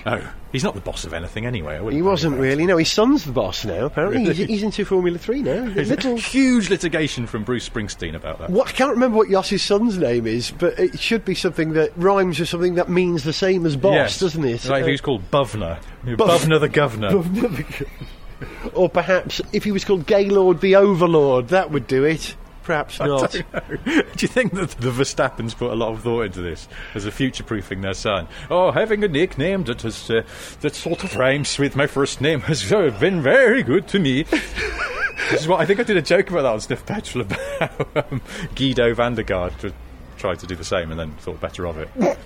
Oh, 0.05 0.33
he's 0.51 0.63
not 0.63 0.73
the 0.75 0.81
boss 0.81 1.03
of 1.05 1.13
anything 1.13 1.45
anyway. 1.45 1.79
He 1.91 2.01
wasn't 2.01 2.37
really. 2.39 2.65
No, 2.65 2.77
his 2.77 2.91
son's 2.91 3.25
the 3.25 3.31
boss 3.31 3.65
now. 3.65 3.85
Apparently, 3.85 4.21
Really? 4.21 4.33
he's, 4.33 4.47
he's 4.47 4.63
into 4.63 4.85
Formula 4.85 5.17
Three 5.17 5.41
now. 5.41 5.69
There's 5.69 5.89
Little 5.89 6.15
huge 6.17 6.69
litigation 6.69 7.27
from 7.27 7.43
Bruce 7.43 7.67
Springsteen 7.67 8.15
about 8.15 8.39
that. 8.39 8.49
What 8.49 8.69
I 8.69 8.71
can't 8.71 8.91
remember 8.91 9.17
what 9.17 9.29
Jos's 9.29 9.61
son's 9.61 9.97
name 9.97 10.25
is, 10.27 10.51
but 10.51 10.79
it 10.79 10.99
should 10.99 11.25
be 11.25 11.35
something 11.35 11.73
that 11.73 11.91
rhymes 11.97 12.39
with 12.39 12.49
something 12.49 12.75
that 12.75 12.89
means 12.89 13.23
the 13.23 13.33
same 13.33 13.65
as 13.65 13.75
boss, 13.75 13.93
yes. 13.93 14.19
doesn't 14.19 14.45
it? 14.45 14.65
Like 14.65 14.83
Uh, 14.83 14.85
he 14.87 14.91
was 14.93 15.01
called 15.01 15.29
Buvner. 15.31 15.79
Buff- 16.17 16.43
Buvner 16.45 16.59
the 16.59 16.69
governor. 16.69 17.09
or 18.73 18.89
perhaps 18.89 19.41
if 19.51 19.63
he 19.63 19.71
was 19.71 19.83
called 19.83 20.05
Gaylord 20.05 20.61
the 20.61 20.75
Overlord, 20.77 21.49
that 21.49 21.71
would 21.71 21.87
do 21.87 22.03
it. 22.05 22.35
Perhaps 22.69 22.99
not. 22.99 23.31
Do 23.31 23.41
you 24.19 24.27
think 24.27 24.53
that 24.53 24.69
the 24.69 24.91
Verstappens 24.91 25.57
put 25.57 25.71
a 25.71 25.75
lot 25.75 25.89
of 25.89 26.03
thought 26.03 26.27
into 26.27 26.41
this 26.41 26.67
as 26.93 27.07
a 27.07 27.11
future-proofing 27.11 27.81
their 27.81 27.95
son? 27.95 28.27
Oh, 28.51 28.69
having 28.69 29.03
a 29.03 29.07
nickname 29.07 29.63
that 29.63 29.81
has 29.81 30.07
uh, 30.11 30.21
that 30.61 30.75
sort 30.75 31.03
of 31.03 31.15
rhymes 31.15 31.57
with 31.57 31.75
my 31.75 31.87
first 31.87 32.21
name 32.21 32.41
has 32.41 32.71
uh, 32.71 32.95
been 32.99 33.23
very 33.23 33.63
good 33.63 33.87
to 33.87 33.97
me. 33.97 34.21
this 35.31 35.41
is 35.41 35.47
what 35.47 35.59
I 35.59 35.65
think 35.65 35.79
I 35.79 35.83
did 35.83 35.97
a 35.97 36.01
joke 36.03 36.29
about 36.29 36.43
that 36.43 36.53
on 36.53 36.61
Sniff 36.61 36.85
Petrol 36.85 37.23
about 37.23 37.71
um, 38.11 38.21
Giedo 38.53 38.95
van 38.95 39.15
der 39.15 39.23
Garde 39.23 39.73
tried 40.19 40.37
to 40.39 40.45
do 40.47 40.55
the 40.55 40.63
same 40.63 40.91
and 40.91 40.99
then 40.99 41.11
thought 41.13 41.39
better 41.41 41.65
of 41.65 41.77
it. 41.79 41.89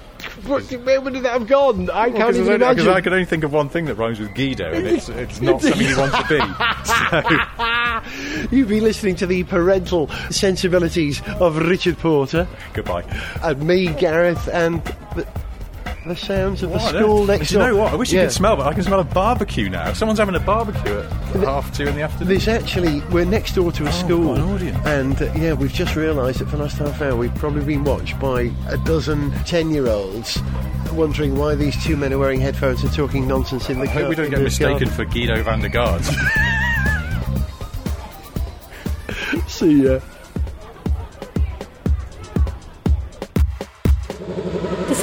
What- 0.45 0.63
Where 0.71 1.01
would 1.01 1.15
that 1.15 1.33
have 1.33 1.47
gone? 1.47 1.89
I 1.89 2.05
can't 2.05 2.15
Because 2.15 2.39
even 2.39 2.63
I, 2.63 2.71
imagine. 2.71 2.87
I 2.89 3.01
can 3.01 3.11
only 3.13 3.25
think 3.25 3.43
of 3.43 3.51
one 3.51 3.67
thing 3.69 3.85
that 3.85 3.95
rhymes 3.95 4.19
with 4.19 4.29
Giedo, 4.29 4.73
and 4.73 4.87
it's, 4.87 5.09
it's 5.09 5.41
not 5.41 5.61
something 5.61 5.81
you 5.85 5.97
want 5.97 6.13
to 6.13 6.23
be. 6.29 6.39
So, 6.85 8.47
You've 8.55 8.69
been 8.69 8.83
listening 8.83 9.15
to 9.17 9.27
the 9.27 9.43
parental 9.43 10.07
sensibilities 10.29 11.21
of 11.39 11.57
Richard 11.57 11.97
Porter 11.97 12.47
goodbye. 12.73 13.03
and 13.43 13.61
me, 13.67 13.87
Gareth, 13.93 14.47
and 14.51 14.81
the, 15.15 15.27
the 16.05 16.15
sounds 16.15 16.61
of 16.63 16.69
the 16.71 16.77
What, 16.77 16.95
school 16.95 17.25
next 17.25 17.49
Do 17.49 17.53
you 17.55 17.59
door. 17.61 17.67
know 17.71 17.77
what? 17.77 17.93
I 17.93 17.95
wish 17.95 18.11
you 18.11 18.19
Yeah. 18.19 18.25
could 18.25 18.33
smell, 18.33 18.55
but 18.57 18.67
I 18.67 18.73
can 18.73 18.83
smell 18.83 18.99
a 18.99 19.03
barbecue 19.05 19.69
now. 19.69 19.93
Someone's 19.93 20.19
having 20.19 20.35
a 20.35 20.39
barbecue 20.39 20.99
at 20.99 21.09
half 21.43 21.71
two 21.75 21.85
in 21.87 21.95
the 21.95 22.01
afternoon. 22.01 22.27
There's 22.29 22.47
actually 22.47 23.01
we're 23.11 23.25
next 23.25 23.55
door 23.55 23.71
to 23.71 23.85
a 23.85 23.91
school, 23.91 24.35
got 24.35 24.43
an 24.43 24.51
audience. 24.53 24.85
and 24.85 25.21
uh, 25.21 25.31
yeah, 25.35 25.53
we've 25.53 25.71
just 25.73 25.95
realised 25.95 26.39
that 26.39 26.49
for 26.49 26.57
the 26.57 26.63
last 26.63 26.77
half 26.77 27.01
hour 27.01 27.15
we've 27.15 27.33
probably 27.35 27.63
been 27.63 27.83
watched 27.83 28.19
by 28.19 28.51
a 28.67 28.77
dozen 28.79 29.31
ten-year-olds, 29.45 30.39
wondering 30.91 31.37
why 31.37 31.55
these 31.55 31.81
two 31.83 31.95
men 31.95 32.11
are 32.13 32.17
wearing 32.19 32.41
headphones 32.41 32.83
and 32.83 32.93
talking 32.93 33.27
nonsense 33.27 33.69
in 33.69 33.77
the 33.79 33.83
I 33.83 33.87
car. 33.87 33.95
hope 34.01 34.09
we 34.09 34.15
don't 34.15 34.29
get 34.29 34.37
the 34.37 34.43
mistaken 34.43 34.89
for 34.89 35.05
Giedo 35.05 35.41
van 35.43 35.61
der 35.61 35.69
Garde. 35.69 36.03
See 39.47 39.83
ya. 39.85 39.99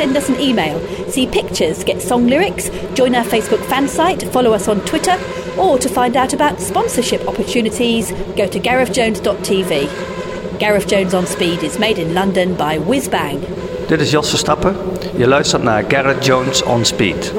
Send 0.00 0.16
us 0.16 0.30
an 0.30 0.40
email, 0.40 0.80
see 1.10 1.26
pictures, 1.26 1.84
get 1.84 2.00
song 2.00 2.26
lyrics, 2.26 2.70
join 2.94 3.14
our 3.14 3.22
Facebook 3.22 3.62
fan 3.66 3.86
site, 3.86 4.22
follow 4.32 4.54
us 4.54 4.66
on 4.66 4.80
Twitter, 4.86 5.14
or 5.58 5.76
to 5.76 5.90
find 5.90 6.16
out 6.16 6.32
about 6.32 6.58
sponsorship 6.58 7.28
opportunities, 7.28 8.10
go 8.34 8.46
to 8.46 8.58
garethjones.tv. 8.58 10.58
Gareth 10.58 10.88
Jones 10.88 11.12
on 11.12 11.26
Speed 11.26 11.62
is 11.62 11.78
made 11.78 11.98
in 11.98 12.14
London 12.14 12.54
by 12.54 12.78
Whizbang. 12.78 13.44
Dit 13.88 14.00
is 14.00 14.10
Jos 14.10 14.30
Verstappen. 14.30 14.74
Je 15.16 15.26
luistert 15.26 15.62
naar 15.62 15.84
Gareth 15.88 16.24
Jones 16.24 16.62
on 16.62 16.84
Speed. 16.84 17.32